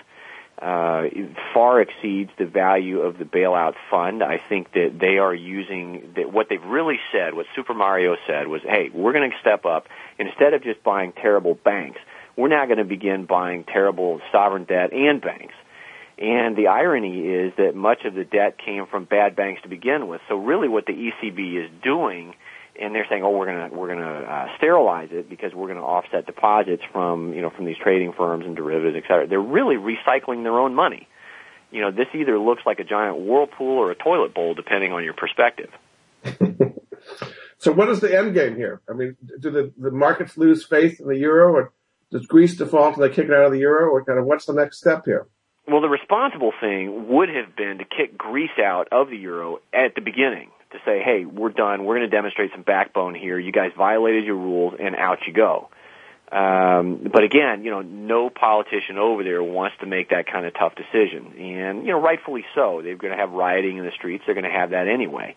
uh, 0.61 1.05
far 1.53 1.81
exceeds 1.83 2.31
the 2.39 2.47
value 2.47 3.01
of 3.01 3.19
the 3.19 3.25
bailout 3.25 3.75
fund. 3.91 4.23
I 4.23 4.39
think 4.39 4.73
that 4.73 4.99
they 4.99 5.19
are 5.19 5.35
using 5.35 6.13
that. 6.17 6.33
What 6.33 6.49
they've 6.49 6.65
really 6.65 6.99
said, 7.13 7.35
what 7.35 7.47
Super 7.55 7.75
Mario 7.75 8.17
said, 8.27 8.49
was, 8.49 8.63
"Hey, 8.63 8.91
we're 8.93 9.13
going 9.13 9.31
to 9.31 9.37
step 9.39 9.67
up. 9.67 9.87
Instead 10.19 10.55
of 10.55 10.63
just 10.63 10.83
buying 10.83 11.13
terrible 11.13 11.55
banks, 11.55 12.01
we're 12.37 12.49
now 12.49 12.65
going 12.65 12.79
to 12.79 12.85
begin 12.85 13.27
buying 13.27 13.65
terrible 13.65 14.21
sovereign 14.33 14.65
debt 14.65 14.93
and 14.93 15.21
banks." 15.21 15.55
And 16.19 16.57
the 16.57 16.69
irony 16.69 17.29
is 17.29 17.53
that 17.59 17.75
much 17.75 18.07
of 18.07 18.15
the 18.15 18.25
debt 18.25 18.57
came 18.57 18.87
from 18.87 19.05
bad 19.05 19.37
banks 19.37 19.63
to 19.63 19.69
begin 19.69 20.09
with. 20.09 20.23
So 20.29 20.37
really 20.37 20.69
what 20.69 20.87
the 20.87 20.95
ECB 20.95 21.63
is 21.63 21.71
doing, 21.83 22.35
and 22.81 22.95
they're 22.95 23.07
saying, 23.09 23.23
oh, 23.23 23.31
we're 23.31 23.47
going 23.47 23.71
to, 23.71 23.77
we're 23.77 23.89
going 23.89 24.01
to 24.01 24.31
uh, 24.31 24.47
sterilize 24.57 25.09
it 25.13 25.29
because 25.29 25.53
we're 25.55 25.67
going 25.67 25.79
to 25.79 25.85
offset 25.85 26.27
deposits 26.27 26.83
from, 26.93 27.33
you 27.33 27.43
know, 27.43 27.51
from 27.51 27.65
these 27.65 27.77
trading 27.83 28.13
firms 28.17 28.45
and 28.47 28.57
derivatives, 28.57 28.97
et 28.97 29.09
cetera. 29.09 29.27
They're 29.27 29.41
really 29.41 29.77
recycling 29.77 30.43
their 30.43 30.59
own 30.59 30.75
money. 30.75 31.09
You 31.71 31.81
know, 31.81 31.91
this 31.91 32.07
either 32.15 32.39
looks 32.39 32.63
like 32.65 32.79
a 32.79 32.85
giant 32.85 33.19
whirlpool 33.19 33.79
or 33.79 33.91
a 33.91 33.95
toilet 33.95 34.35
bowl, 34.35 34.55
depending 34.55 34.93
on 34.93 35.05
your 35.05 35.15
perspective. 35.15 35.71
so 37.59 37.73
what 37.73 37.89
is 37.89 38.01
the 38.01 38.17
end 38.17 38.35
game 38.35 38.57
here? 38.57 38.81
I 38.89 38.93
mean, 38.93 39.17
do 39.41 39.51
the, 39.51 39.73
the 39.77 39.91
markets 39.91 40.37
lose 40.37 40.65
faith 40.65 41.01
in 41.01 41.09
the 41.09 41.19
euro 41.19 41.53
or 41.53 41.73
does 42.11 42.27
Greece 42.27 42.57
default 42.57 42.97
and 42.97 43.05
they 43.05 43.15
kick 43.15 43.27
it 43.27 43.33
out 43.33 43.47
of 43.47 43.53
the 43.53 43.59
euro 43.59 43.91
or 43.91 44.05
kind 44.05 44.19
of 44.19 44.27
what's 44.27 44.47
the 44.47 44.53
next 44.53 44.79
step 44.79 45.05
here? 45.05 45.27
Well, 45.69 45.81
the 45.81 45.89
responsible 45.89 46.53
thing 46.61 47.09
would 47.09 47.29
have 47.29 47.57
been 47.57 47.79
to 47.79 47.85
kick 47.85 48.17
Greece 48.17 48.57
out 48.65 48.87
of 48.93 49.11
the 49.11 49.17
euro 49.17 49.59
at 49.75 49.97
the 49.97 50.01
beginning 50.01 50.51
to 50.73 50.79
say, 50.85 51.03
hey, 51.03 51.25
we're 51.25 51.51
done. 51.51 51.85
We're 51.85 51.97
going 51.97 52.11
to 52.11 52.15
demonstrate 52.17 52.51
some 52.53 52.63
backbone 52.63 53.15
here. 53.15 53.39
You 53.39 53.53
guys 53.53 53.73
violated 53.77 54.25
your 54.25 54.37
rules, 54.37 54.75
and 54.79 54.97
out 54.97 55.19
you 55.27 55.33
go. 55.33 55.69
Um, 56.31 57.09
but 57.13 57.23
again, 57.23 57.63
you 57.63 57.71
know, 57.71 57.83
no 57.83 58.31
politician 58.31 58.99
over 58.99 59.23
there 59.23 59.43
wants 59.43 59.77
to 59.81 59.87
make 59.87 60.11
that 60.11 60.27
kind 60.27 60.45
of 60.45 60.55
tough 60.55 60.75
decision, 60.75 61.35
and 61.39 61.87
you 61.87 61.93
know, 61.93 62.01
rightfully 62.01 62.45
so. 62.55 62.81
They're 62.83 62.97
going 62.97 63.13
to 63.13 63.19
have 63.19 63.31
rioting 63.31 63.77
in 63.77 63.85
the 63.85 63.93
streets. 63.93 64.25
They're 64.27 64.35
going 64.35 64.45
to 64.45 64.51
have 64.51 64.71
that 64.71 64.89
anyway. 64.89 65.37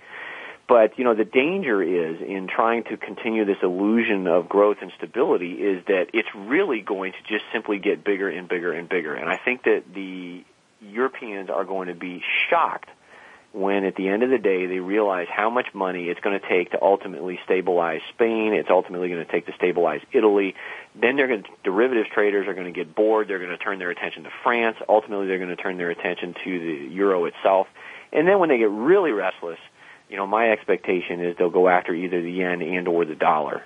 But, 0.69 0.99
you 0.99 1.03
know, 1.03 1.15
the 1.15 1.25
danger 1.25 1.81
is 1.81 2.21
in 2.21 2.47
trying 2.47 2.83
to 2.85 2.97
continue 2.97 3.43
this 3.43 3.57
illusion 3.63 4.27
of 4.27 4.47
growth 4.47 4.77
and 4.81 4.91
stability 4.97 5.53
is 5.53 5.83
that 5.87 6.11
it's 6.13 6.29
really 6.35 6.81
going 6.81 7.13
to 7.13 7.17
just 7.27 7.43
simply 7.51 7.79
get 7.79 8.03
bigger 8.03 8.29
and 8.29 8.47
bigger 8.47 8.71
and 8.71 8.87
bigger. 8.87 9.15
And 9.15 9.27
I 9.27 9.37
think 9.37 9.63
that 9.63 9.83
the 9.91 10.43
Europeans 10.79 11.49
are 11.49 11.65
going 11.65 11.87
to 11.87 11.95
be 11.95 12.21
shocked 12.51 12.89
when 13.51 13.83
at 13.83 13.95
the 13.95 14.07
end 14.07 14.21
of 14.21 14.29
the 14.29 14.37
day 14.37 14.67
they 14.67 14.79
realize 14.79 15.27
how 15.29 15.49
much 15.49 15.67
money 15.73 16.05
it's 16.05 16.19
going 16.19 16.39
to 16.39 16.47
take 16.47 16.71
to 16.71 16.81
ultimately 16.81 17.39
stabilize 17.45 18.01
Spain, 18.13 18.53
it's 18.53 18.69
ultimately 18.69 19.09
going 19.09 19.25
to 19.25 19.31
take 19.31 19.47
to 19.47 19.53
stabilize 19.53 20.01
Italy. 20.11 20.53
Then 20.99 21.15
they're 21.15 21.27
going 21.27 21.43
to, 21.43 21.49
derivatives 21.63 22.09
traders 22.13 22.47
are 22.47 22.53
going 22.53 22.71
to 22.71 22.77
get 22.77 22.93
bored, 22.93 23.27
they're 23.27 23.39
going 23.39 23.49
to 23.49 23.57
turn 23.57 23.79
their 23.79 23.89
attention 23.89 24.23
to 24.23 24.29
France, 24.43 24.77
ultimately 24.87 25.27
they're 25.27 25.39
going 25.39 25.55
to 25.55 25.61
turn 25.61 25.77
their 25.77 25.89
attention 25.89 26.35
to 26.43 26.59
the 26.59 26.93
euro 26.93 27.25
itself. 27.25 27.67
And 28.13 28.27
then 28.27 28.39
when 28.39 28.49
they 28.49 28.59
get 28.59 28.69
really 28.69 29.11
restless, 29.11 29.59
you 30.09 30.17
know, 30.17 30.27
my 30.27 30.51
expectation 30.51 31.23
is 31.23 31.35
they'll 31.37 31.49
go 31.49 31.67
after 31.67 31.93
either 31.93 32.21
the 32.21 32.31
yen 32.31 32.61
and 32.61 32.87
or 32.87 33.05
the 33.05 33.15
dollar. 33.15 33.63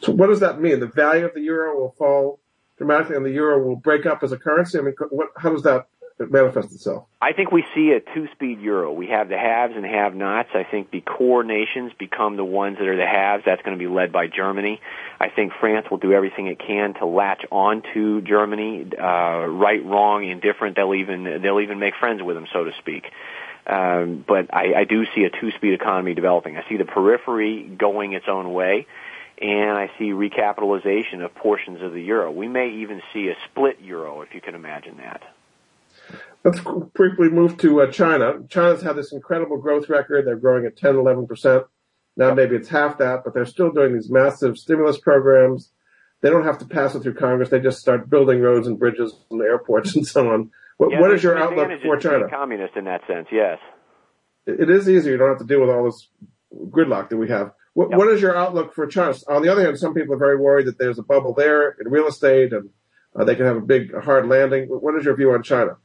So 0.00 0.12
what 0.12 0.28
does 0.28 0.40
that 0.40 0.60
mean? 0.60 0.80
The 0.80 0.86
value 0.86 1.26
of 1.26 1.34
the 1.34 1.42
euro 1.42 1.78
will 1.78 1.94
fall 1.98 2.40
dramatically 2.76 3.16
and 3.16 3.24
the 3.24 3.30
euro 3.30 3.62
will 3.62 3.76
break 3.76 4.06
up 4.06 4.22
as 4.22 4.32
a 4.32 4.36
currency? 4.36 4.78
I 4.78 4.82
mean, 4.82 4.94
what, 5.10 5.28
how 5.36 5.50
does 5.50 5.62
that 5.62 5.86
manifest 6.18 6.72
itself? 6.72 7.06
I 7.20 7.32
think 7.32 7.50
we 7.50 7.64
see 7.74 7.90
a 7.90 8.00
two-speed 8.00 8.60
euro. 8.60 8.92
We 8.92 9.08
have 9.08 9.28
the 9.28 9.38
haves 9.38 9.74
and 9.76 9.84
have-nots. 9.84 10.50
I 10.54 10.64
think 10.64 10.90
the 10.90 11.00
core 11.00 11.42
nations 11.42 11.92
become 11.98 12.36
the 12.36 12.44
ones 12.44 12.78
that 12.78 12.86
are 12.86 12.96
the 12.96 13.06
haves. 13.06 13.44
That's 13.44 13.62
going 13.62 13.76
to 13.76 13.82
be 13.82 13.92
led 13.92 14.12
by 14.12 14.26
Germany. 14.28 14.80
I 15.18 15.28
think 15.28 15.52
France 15.60 15.86
will 15.90 15.98
do 15.98 16.12
everything 16.12 16.46
it 16.46 16.58
can 16.58 16.94
to 16.94 17.06
latch 17.06 17.44
on 17.50 17.82
to 17.94 18.20
Germany, 18.20 18.86
uh, 18.96 19.46
right, 19.46 19.84
wrong, 19.84 20.24
indifferent. 20.24 20.76
They'll 20.76 20.94
even 20.94 21.24
they'll 21.42 21.60
even 21.60 21.78
make 21.78 21.94
friends 21.98 22.22
with 22.22 22.36
them, 22.36 22.46
so 22.52 22.64
to 22.64 22.72
speak. 22.78 23.04
Um, 23.66 24.24
but 24.26 24.52
I, 24.54 24.74
I 24.80 24.84
do 24.84 25.04
see 25.14 25.24
a 25.24 25.30
two-speed 25.30 25.72
economy 25.72 26.14
developing. 26.14 26.56
I 26.56 26.68
see 26.68 26.76
the 26.76 26.84
periphery 26.84 27.62
going 27.62 28.12
its 28.12 28.26
own 28.28 28.52
way, 28.52 28.86
and 29.40 29.70
I 29.70 29.90
see 29.98 30.10
recapitalization 30.10 31.24
of 31.24 31.34
portions 31.34 31.82
of 31.82 31.92
the 31.92 32.02
euro. 32.02 32.30
We 32.30 32.46
may 32.46 32.70
even 32.82 33.00
see 33.12 33.28
a 33.28 33.36
split 33.48 33.80
euro, 33.80 34.20
if 34.20 34.34
you 34.34 34.40
can 34.40 34.54
imagine 34.54 34.98
that. 34.98 35.22
Let's 36.44 36.60
briefly 36.92 37.30
move 37.30 37.56
to 37.58 37.80
uh, 37.80 37.90
China. 37.90 38.40
China's 38.48 38.82
had 38.82 38.96
this 38.96 39.12
incredible 39.12 39.56
growth 39.56 39.88
record. 39.88 40.26
They're 40.26 40.36
growing 40.36 40.66
at 40.66 40.76
10, 40.76 40.94
11%. 40.94 41.64
Now 42.16 42.34
maybe 42.34 42.54
it's 42.56 42.68
half 42.68 42.98
that, 42.98 43.22
but 43.24 43.34
they're 43.34 43.46
still 43.46 43.72
doing 43.72 43.94
these 43.94 44.10
massive 44.10 44.58
stimulus 44.58 44.98
programs. 44.98 45.70
They 46.20 46.30
don't 46.30 46.44
have 46.44 46.58
to 46.58 46.66
pass 46.66 46.94
it 46.94 47.02
through 47.02 47.14
Congress. 47.14 47.48
They 47.48 47.60
just 47.60 47.80
start 47.80 48.08
building 48.08 48.40
roads 48.40 48.66
and 48.66 48.78
bridges 48.78 49.14
and 49.30 49.40
airports 49.40 49.96
and 49.96 50.06
so 50.06 50.32
on. 50.32 50.50
What, 50.76 50.90
yeah, 50.90 51.00
what 51.00 51.12
is 51.12 51.22
your 51.22 51.38
outlook 51.38 51.70
for 51.82 51.96
China? 51.96 52.28
Communist 52.28 52.76
in 52.76 52.84
that 52.84 53.02
sense, 53.06 53.28
yes. 53.32 53.58
It 54.46 54.68
is 54.68 54.88
easier. 54.88 55.12
You 55.12 55.18
don't 55.18 55.28
have 55.28 55.38
to 55.38 55.44
deal 55.44 55.60
with 55.60 55.70
all 55.70 55.84
this 55.84 56.08
gridlock 56.54 57.08
that 57.08 57.16
we 57.16 57.28
have. 57.30 57.52
What, 57.72 57.90
yep. 57.90 57.98
what 57.98 58.08
is 58.08 58.20
your 58.20 58.36
outlook 58.36 58.74
for 58.74 58.86
China? 58.86 59.14
On 59.28 59.42
the 59.42 59.50
other 59.50 59.62
hand, 59.62 59.78
some 59.78 59.94
people 59.94 60.14
are 60.14 60.18
very 60.18 60.36
worried 60.36 60.66
that 60.66 60.78
there's 60.78 60.98
a 60.98 61.02
bubble 61.02 61.34
there 61.34 61.70
in 61.80 61.90
real 61.90 62.06
estate 62.06 62.52
and 62.52 62.70
uh, 63.16 63.24
they 63.24 63.34
can 63.34 63.46
have 63.46 63.56
a 63.56 63.60
big 63.60 63.94
hard 64.02 64.28
landing. 64.28 64.66
What 64.68 64.94
is 64.96 65.04
your 65.04 65.16
view 65.16 65.32
on 65.32 65.42
China? 65.42 65.76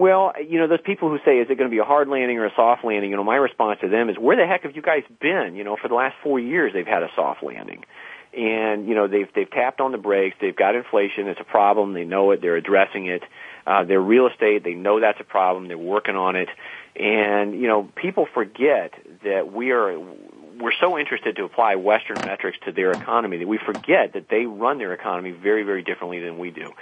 Well, 0.00 0.32
you 0.48 0.58
know, 0.58 0.66
those 0.66 0.80
people 0.80 1.10
who 1.10 1.18
say, 1.26 1.40
is 1.40 1.50
it 1.50 1.58
going 1.58 1.68
to 1.68 1.74
be 1.74 1.78
a 1.78 1.84
hard 1.84 2.08
landing 2.08 2.38
or 2.38 2.46
a 2.46 2.54
soft 2.56 2.86
landing? 2.86 3.10
You 3.10 3.16
know, 3.18 3.24
my 3.24 3.36
response 3.36 3.80
to 3.82 3.88
them 3.88 4.08
is, 4.08 4.16
where 4.16 4.34
the 4.34 4.46
heck 4.46 4.62
have 4.62 4.74
you 4.74 4.80
guys 4.80 5.02
been? 5.20 5.56
You 5.56 5.62
know, 5.62 5.76
for 5.76 5.88
the 5.88 5.94
last 5.94 6.16
four 6.22 6.40
years, 6.40 6.72
they've 6.72 6.86
had 6.86 7.02
a 7.02 7.10
soft 7.14 7.42
landing. 7.42 7.84
And, 8.32 8.88
you 8.88 8.94
know, 8.94 9.08
they've, 9.08 9.28
they've 9.34 9.50
tapped 9.50 9.78
on 9.78 9.92
the 9.92 9.98
brakes. 9.98 10.36
They've 10.40 10.56
got 10.56 10.74
inflation. 10.74 11.28
It's 11.28 11.38
a 11.38 11.44
problem. 11.44 11.92
They 11.92 12.06
know 12.06 12.30
it. 12.30 12.40
They're 12.40 12.56
addressing 12.56 13.08
it. 13.08 13.22
Uh, 13.66 13.84
their 13.84 14.00
real 14.00 14.26
estate, 14.28 14.64
they 14.64 14.72
know 14.72 15.00
that's 15.00 15.20
a 15.20 15.24
problem. 15.24 15.68
They're 15.68 15.76
working 15.76 16.16
on 16.16 16.34
it. 16.34 16.48
And, 16.96 17.60
you 17.60 17.68
know, 17.68 17.86
people 17.94 18.26
forget 18.32 18.94
that 19.22 19.52
we 19.52 19.72
are, 19.72 19.98
we're 19.98 20.72
so 20.80 20.98
interested 20.98 21.36
to 21.36 21.44
apply 21.44 21.74
Western 21.74 22.16
metrics 22.24 22.56
to 22.64 22.72
their 22.72 22.92
economy 22.92 23.36
that 23.36 23.48
we 23.48 23.58
forget 23.58 24.14
that 24.14 24.30
they 24.30 24.46
run 24.46 24.78
their 24.78 24.94
economy 24.94 25.32
very, 25.32 25.62
very 25.62 25.82
differently 25.82 26.20
than 26.20 26.38
we 26.38 26.50
do. 26.50 26.72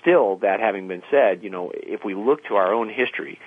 Still, 0.00 0.36
that 0.36 0.60
having 0.60 0.88
been 0.88 1.02
said, 1.10 1.42
you 1.42 1.50
know, 1.50 1.70
if 1.74 2.04
we 2.04 2.14
look 2.14 2.44
to 2.46 2.54
our 2.54 2.72
own 2.72 2.88
history, 2.88 3.38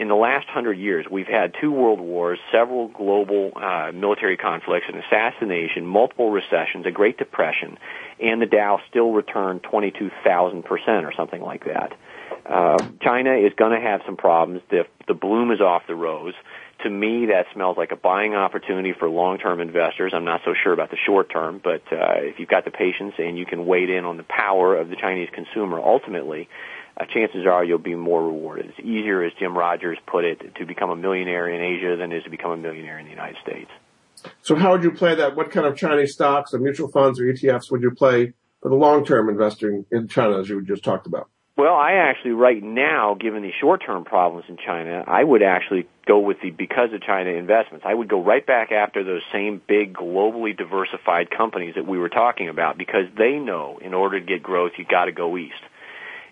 in 0.00 0.08
the 0.08 0.14
last 0.14 0.48
hundred 0.48 0.78
years, 0.78 1.04
we've 1.10 1.26
had 1.26 1.54
two 1.60 1.70
world 1.70 2.00
wars, 2.00 2.38
several 2.50 2.88
global 2.88 3.52
uh, 3.54 3.92
military 3.92 4.38
conflicts, 4.38 4.86
an 4.88 4.98
assassination, 4.98 5.84
multiple 5.84 6.30
recessions, 6.30 6.86
a 6.86 6.90
Great 6.90 7.18
Depression, 7.18 7.76
and 8.18 8.40
the 8.40 8.46
Dow 8.46 8.80
still 8.88 9.12
returned 9.12 9.62
22,000% 9.62 10.64
or 11.04 11.12
something 11.14 11.42
like 11.42 11.64
that. 11.66 11.92
Uh, 12.46 12.78
China 13.02 13.34
is 13.34 13.52
going 13.56 13.78
to 13.78 13.86
have 13.86 14.00
some 14.06 14.16
problems. 14.16 14.62
The, 14.70 14.86
the 15.06 15.12
bloom 15.12 15.50
is 15.50 15.60
off 15.60 15.82
the 15.86 15.94
rose. 15.94 16.34
To 16.84 16.90
me, 16.90 17.26
that 17.26 17.46
smells 17.52 17.76
like 17.76 17.92
a 17.92 17.96
buying 17.96 18.34
opportunity 18.34 18.94
for 18.98 19.08
long-term 19.08 19.60
investors. 19.60 20.12
I'm 20.14 20.24
not 20.24 20.40
so 20.46 20.54
sure 20.62 20.72
about 20.72 20.90
the 20.90 20.96
short 20.96 21.30
term, 21.30 21.60
but 21.62 21.82
uh, 21.92 22.20
if 22.20 22.38
you've 22.38 22.48
got 22.48 22.64
the 22.64 22.70
patience 22.70 23.14
and 23.18 23.36
you 23.36 23.44
can 23.44 23.66
wade 23.66 23.90
in 23.90 24.06
on 24.06 24.16
the 24.16 24.22
power 24.22 24.76
of 24.76 24.88
the 24.88 24.96
Chinese 24.96 25.28
consumer, 25.30 25.78
ultimately, 25.78 26.48
uh, 26.96 27.04
chances 27.04 27.46
are 27.46 27.64
you'll 27.64 27.78
be 27.78 27.94
more 27.94 28.24
rewarded. 28.24 28.66
It's 28.70 28.80
easier, 28.80 29.22
as 29.22 29.32
Jim 29.38 29.56
Rogers 29.56 29.98
put 30.06 30.24
it, 30.24 30.54
to 30.56 30.64
become 30.64 30.90
a 30.90 30.96
millionaire 30.96 31.48
in 31.48 31.60
Asia 31.60 31.96
than 31.96 32.12
it 32.12 32.18
is 32.18 32.24
to 32.24 32.30
become 32.30 32.52
a 32.52 32.56
millionaire 32.56 32.98
in 32.98 33.04
the 33.04 33.10
United 33.10 33.36
States. 33.42 33.70
So 34.42 34.54
how 34.54 34.72
would 34.72 34.82
you 34.82 34.92
play 34.92 35.14
that? 35.14 35.36
What 35.36 35.50
kind 35.50 35.66
of 35.66 35.76
Chinese 35.76 36.12
stocks 36.12 36.52
or 36.54 36.58
mutual 36.58 36.88
funds 36.88 37.20
or 37.20 37.24
ETFs 37.24 37.70
would 37.70 37.82
you 37.82 37.90
play 37.90 38.32
for 38.62 38.68
the 38.68 38.74
long-term 38.74 39.28
investing 39.28 39.86
in 39.90 40.08
China, 40.08 40.38
as 40.40 40.48
you 40.48 40.62
just 40.62 40.84
talked 40.84 41.06
about? 41.06 41.28
Well, 41.60 41.74
I 41.74 42.08
actually 42.08 42.30
right 42.30 42.62
now, 42.62 43.12
given 43.20 43.42
the 43.42 43.50
short-term 43.60 44.06
problems 44.06 44.46
in 44.48 44.56
China, 44.56 45.04
I 45.06 45.22
would 45.22 45.42
actually 45.42 45.86
go 46.06 46.18
with 46.18 46.38
the 46.42 46.48
because 46.48 46.94
of 46.94 47.02
China 47.02 47.28
investments. 47.28 47.84
I 47.86 47.92
would 47.92 48.08
go 48.08 48.24
right 48.24 48.46
back 48.46 48.72
after 48.72 49.04
those 49.04 49.20
same 49.30 49.60
big 49.66 49.92
globally 49.92 50.56
diversified 50.56 51.28
companies 51.30 51.74
that 51.74 51.86
we 51.86 51.98
were 51.98 52.08
talking 52.08 52.48
about 52.48 52.78
because 52.78 53.04
they 53.14 53.32
know 53.32 53.78
in 53.82 53.92
order 53.92 54.18
to 54.18 54.24
get 54.24 54.42
growth, 54.42 54.72
you 54.78 54.86
got 54.86 55.04
to 55.04 55.12
go 55.12 55.36
east. 55.36 55.60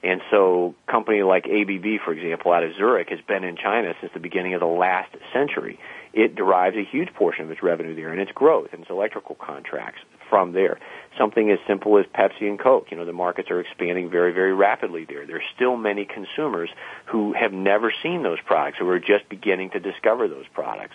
And 0.02 0.22
so, 0.30 0.74
company 0.86 1.22
like 1.22 1.44
ABB, 1.44 2.00
for 2.06 2.14
example, 2.14 2.50
out 2.50 2.64
of 2.64 2.74
Zurich, 2.78 3.10
has 3.10 3.20
been 3.20 3.44
in 3.44 3.58
China 3.58 3.92
since 4.00 4.10
the 4.14 4.20
beginning 4.20 4.54
of 4.54 4.60
the 4.60 4.66
last 4.66 5.14
century. 5.34 5.78
it 6.14 6.36
derives 6.36 6.74
a 6.78 6.84
huge 6.90 7.12
portion 7.12 7.44
of 7.44 7.50
its 7.50 7.62
revenue 7.62 7.94
there 7.94 8.12
and 8.12 8.20
its 8.22 8.32
growth 8.32 8.68
and 8.72 8.80
its 8.80 8.90
electrical 8.90 9.34
contracts 9.34 10.00
from 10.30 10.52
there. 10.52 10.78
Something 11.18 11.50
as 11.50 11.58
simple 11.66 11.98
as 11.98 12.06
Pepsi 12.06 12.48
and 12.48 12.58
Coke, 12.58 12.86
you 12.90 12.96
know, 12.96 13.04
the 13.04 13.12
markets 13.12 13.50
are 13.50 13.60
expanding 13.60 14.08
very, 14.08 14.32
very 14.32 14.54
rapidly 14.54 15.04
there. 15.04 15.26
There's 15.26 15.42
still 15.54 15.76
many 15.76 16.04
consumers 16.04 16.70
who 17.06 17.32
have 17.32 17.52
never 17.52 17.92
seen 18.02 18.22
those 18.22 18.38
products, 18.46 18.78
who 18.78 18.88
are 18.88 19.00
just 19.00 19.28
beginning 19.28 19.70
to 19.70 19.80
discover 19.80 20.28
those 20.28 20.46
products. 20.54 20.94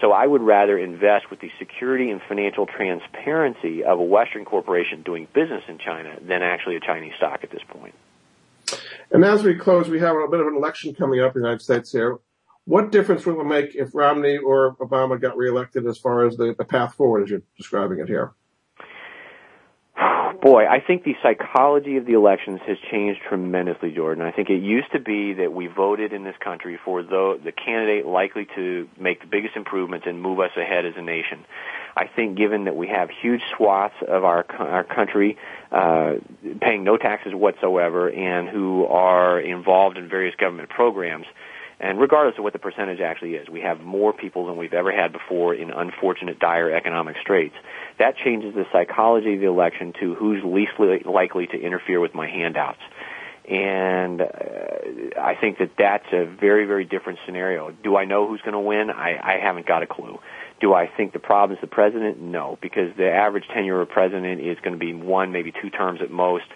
So 0.00 0.12
I 0.12 0.26
would 0.26 0.42
rather 0.42 0.76
invest 0.76 1.30
with 1.30 1.40
the 1.40 1.50
security 1.58 2.10
and 2.10 2.20
financial 2.28 2.66
transparency 2.66 3.84
of 3.84 3.98
a 3.98 4.02
Western 4.02 4.44
corporation 4.44 5.02
doing 5.02 5.28
business 5.32 5.62
in 5.68 5.78
China 5.78 6.18
than 6.20 6.42
actually 6.42 6.76
a 6.76 6.80
Chinese 6.80 7.14
stock 7.16 7.40
at 7.42 7.50
this 7.50 7.62
point. 7.68 7.94
And 9.10 9.24
as 9.24 9.42
we 9.42 9.54
close, 9.54 9.88
we 9.88 10.00
have 10.00 10.16
a 10.16 10.28
bit 10.28 10.40
of 10.40 10.46
an 10.46 10.56
election 10.56 10.94
coming 10.94 11.20
up 11.20 11.36
in 11.36 11.42
the 11.42 11.48
United 11.48 11.62
States 11.62 11.92
here. 11.92 12.18
What 12.66 12.90
difference 12.90 13.24
will 13.24 13.40
it 13.40 13.44
make 13.44 13.74
if 13.74 13.94
Romney 13.94 14.38
or 14.38 14.74
Obama 14.76 15.20
got 15.20 15.36
reelected 15.36 15.86
as 15.86 15.98
far 15.98 16.26
as 16.26 16.36
the, 16.36 16.54
the 16.56 16.64
path 16.64 16.94
forward 16.94 17.22
as 17.22 17.30
you're 17.30 17.42
describing 17.56 18.00
it 18.00 18.08
here? 18.08 18.32
Boy, 20.44 20.66
I 20.66 20.78
think 20.86 21.04
the 21.04 21.14
psychology 21.22 21.96
of 21.96 22.04
the 22.04 22.12
elections 22.12 22.60
has 22.66 22.76
changed 22.90 23.22
tremendously, 23.26 23.92
Jordan. 23.92 24.22
I 24.22 24.30
think 24.30 24.50
it 24.50 24.62
used 24.62 24.92
to 24.92 25.00
be 25.00 25.32
that 25.32 25.54
we 25.54 25.68
voted 25.68 26.12
in 26.12 26.22
this 26.22 26.34
country 26.44 26.78
for 26.84 27.02
the, 27.02 27.40
the 27.42 27.50
candidate 27.50 28.04
likely 28.04 28.46
to 28.54 28.86
make 29.00 29.22
the 29.22 29.26
biggest 29.26 29.56
improvements 29.56 30.04
and 30.06 30.20
move 30.20 30.40
us 30.40 30.50
ahead 30.54 30.84
as 30.84 30.92
a 30.98 31.00
nation. 31.00 31.46
I 31.96 32.08
think 32.14 32.36
given 32.36 32.64
that 32.64 32.76
we 32.76 32.88
have 32.88 33.08
huge 33.22 33.40
swaths 33.56 33.94
of 34.06 34.24
our, 34.24 34.44
our 34.58 34.84
country 34.84 35.38
uh, 35.72 36.16
paying 36.60 36.84
no 36.84 36.98
taxes 36.98 37.32
whatsoever 37.34 38.10
and 38.10 38.46
who 38.46 38.84
are 38.84 39.40
involved 39.40 39.96
in 39.96 40.10
various 40.10 40.34
government 40.34 40.68
programs, 40.68 41.24
and 41.80 42.00
regardless 42.00 42.38
of 42.38 42.44
what 42.44 42.52
the 42.52 42.58
percentage 42.58 43.00
actually 43.00 43.34
is, 43.34 43.48
we 43.48 43.60
have 43.60 43.80
more 43.80 44.12
people 44.12 44.46
than 44.46 44.56
we've 44.56 44.72
ever 44.72 44.92
had 44.92 45.12
before 45.12 45.54
in 45.54 45.70
unfortunate, 45.70 46.38
dire 46.38 46.70
economic 46.70 47.16
straits. 47.20 47.54
That 47.98 48.16
changes 48.16 48.54
the 48.54 48.66
psychology 48.72 49.34
of 49.34 49.40
the 49.40 49.46
election 49.46 49.92
to 50.00 50.14
who's 50.14 50.42
least 50.44 50.72
likely 51.06 51.46
to 51.48 51.60
interfere 51.60 52.00
with 52.00 52.14
my 52.14 52.28
handouts. 52.28 52.80
And 53.48 54.22
uh, 54.22 54.26
I 55.20 55.34
think 55.38 55.58
that 55.58 55.72
that's 55.76 56.06
a 56.12 56.24
very, 56.24 56.64
very 56.64 56.84
different 56.84 57.18
scenario. 57.26 57.70
Do 57.70 57.96
I 57.96 58.06
know 58.06 58.26
who's 58.26 58.40
going 58.40 58.54
to 58.54 58.60
win? 58.60 58.90
I, 58.90 59.18
I 59.22 59.38
haven't 59.38 59.66
got 59.66 59.82
a 59.82 59.86
clue. 59.86 60.18
Do 60.60 60.72
I 60.72 60.86
think 60.86 61.12
the 61.12 61.18
problem 61.18 61.56
is 61.56 61.60
the 61.60 61.66
president? 61.66 62.20
No, 62.20 62.58
because 62.62 62.96
the 62.96 63.10
average 63.10 63.44
tenure 63.52 63.80
of 63.80 63.88
a 63.88 63.92
president 63.92 64.40
is 64.40 64.56
going 64.62 64.72
to 64.72 64.78
be 64.78 64.94
one, 64.94 65.32
maybe 65.32 65.52
two 65.52 65.70
terms 65.70 66.00
at 66.00 66.10
most. 66.10 66.46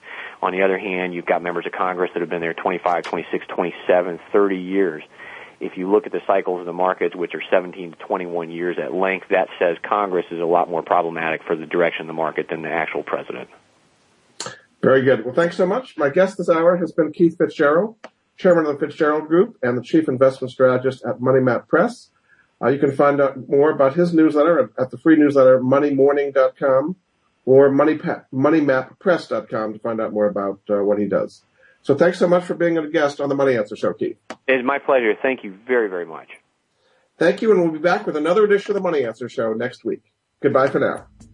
On 0.40 0.52
the 0.52 0.62
other 0.62 0.78
hand, 0.78 1.14
you've 1.14 1.26
got 1.26 1.42
members 1.42 1.66
of 1.66 1.72
Congress 1.72 2.10
that 2.14 2.20
have 2.20 2.30
been 2.30 2.40
there 2.40 2.54
25, 2.54 3.04
26, 3.04 3.46
27, 3.48 4.20
30 4.32 4.56
years. 4.56 5.02
If 5.60 5.76
you 5.76 5.90
look 5.90 6.06
at 6.06 6.12
the 6.12 6.20
cycles 6.26 6.60
of 6.60 6.66
the 6.66 6.72
markets, 6.72 7.16
which 7.16 7.34
are 7.34 7.42
17 7.50 7.90
to 7.92 7.96
21 7.98 8.50
years 8.50 8.76
at 8.82 8.94
length, 8.94 9.26
that 9.30 9.48
says 9.58 9.76
Congress 9.82 10.26
is 10.30 10.40
a 10.40 10.44
lot 10.44 10.70
more 10.70 10.82
problematic 10.82 11.42
for 11.42 11.56
the 11.56 11.66
direction 11.66 12.02
of 12.02 12.06
the 12.06 12.12
market 12.12 12.46
than 12.48 12.62
the 12.62 12.70
actual 12.70 13.02
president. 13.02 13.48
Very 14.80 15.02
good. 15.02 15.24
Well, 15.24 15.34
thanks 15.34 15.56
so 15.56 15.66
much. 15.66 15.98
My 15.98 16.08
guest 16.08 16.38
this 16.38 16.48
hour 16.48 16.76
has 16.76 16.92
been 16.92 17.12
Keith 17.12 17.36
Fitz-Gerald, 17.36 17.96
chairman 18.36 18.66
of 18.66 18.78
the 18.78 18.86
Fitz-Gerald 18.86 19.26
Group 19.26 19.58
and 19.60 19.76
the 19.76 19.82
chief 19.82 20.08
investment 20.08 20.52
strategist 20.52 21.04
at 21.04 21.20
Money 21.20 21.40
Map 21.40 21.66
Press. 21.66 22.10
Uh, 22.62 22.68
you 22.68 22.78
can 22.78 22.94
find 22.94 23.20
out 23.20 23.48
more 23.48 23.70
about 23.70 23.94
his 23.94 24.12
newsletter 24.12 24.58
at, 24.58 24.70
at 24.78 24.90
the 24.90 24.98
free 24.98 25.16
newsletter 25.16 25.60
moneymorning.com 25.60 26.96
or 27.46 27.70
money 27.70 27.94
moneymappress.com 27.94 29.72
to 29.72 29.78
find 29.78 30.00
out 30.00 30.12
more 30.12 30.26
about 30.26 30.60
uh, 30.68 30.82
what 30.82 30.98
he 30.98 31.06
does. 31.06 31.42
So 31.82 31.94
thanks 31.94 32.18
so 32.18 32.28
much 32.28 32.44
for 32.44 32.54
being 32.54 32.76
a 32.76 32.88
guest 32.88 33.20
on 33.20 33.28
the 33.28 33.34
Money 33.34 33.56
Answer 33.56 33.76
Show, 33.76 33.94
Keith. 33.94 34.18
It's 34.46 34.64
my 34.66 34.78
pleasure. 34.78 35.14
Thank 35.22 35.44
you 35.44 35.56
very, 35.66 35.88
very 35.88 36.04
much. 36.04 36.28
Thank 37.16 37.40
you, 37.42 37.50
and 37.50 37.62
we'll 37.62 37.72
be 37.72 37.78
back 37.78 38.06
with 38.06 38.16
another 38.16 38.44
edition 38.44 38.72
of 38.72 38.74
the 38.74 38.82
Money 38.82 39.04
Answer 39.04 39.28
Show 39.28 39.52
next 39.52 39.84
week. 39.84 40.02
Goodbye 40.40 40.68
for 40.68 40.80
now. 40.80 41.27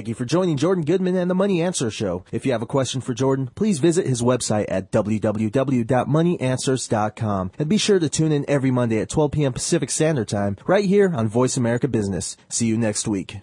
Thank 0.00 0.08
you 0.08 0.14
for 0.14 0.24
joining 0.24 0.56
Jordan 0.56 0.86
Goodman 0.86 1.14
and 1.14 1.30
the 1.30 1.34
Money 1.34 1.60
Answer 1.60 1.90
Show. 1.90 2.24
If 2.32 2.46
you 2.46 2.52
have 2.52 2.62
a 2.62 2.66
question 2.66 3.02
for 3.02 3.12
Jordan, 3.12 3.50
please 3.54 3.80
visit 3.80 4.06
his 4.06 4.22
website 4.22 4.64
at 4.70 4.90
www.moneyanswers.com 4.90 7.50
and 7.58 7.68
be 7.68 7.76
sure 7.76 7.98
to 7.98 8.08
tune 8.08 8.32
in 8.32 8.46
every 8.48 8.70
Monday 8.70 9.00
at 9.00 9.10
12 9.10 9.32
p.m. 9.32 9.52
Pacific 9.52 9.90
Standard 9.90 10.28
Time 10.28 10.56
right 10.66 10.86
here 10.86 11.12
on 11.14 11.28
Voice 11.28 11.58
America 11.58 11.86
Business. 11.86 12.38
See 12.48 12.64
you 12.64 12.78
next 12.78 13.06
week. 13.06 13.40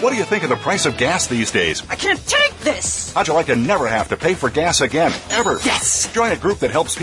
What 0.00 0.12
do 0.12 0.16
you 0.16 0.24
think 0.24 0.44
of 0.44 0.48
the 0.48 0.56
price 0.56 0.86
of 0.86 0.96
gas 0.96 1.26
these 1.26 1.50
days? 1.50 1.82
I 1.90 1.96
can't 1.96 2.24
take 2.26 2.56
this! 2.60 3.12
How'd 3.12 3.28
you 3.28 3.34
like 3.34 3.46
to 3.46 3.56
never 3.56 3.86
have 3.86 4.08
to 4.08 4.16
pay 4.16 4.32
for 4.34 4.48
gas 4.48 4.80
again, 4.80 5.12
ever? 5.30 5.58
Yes! 5.64 6.10
Join 6.12 6.32
a 6.32 6.36
group 6.36 6.60
that 6.60 6.70
helps 6.70 6.94
people 6.94 7.00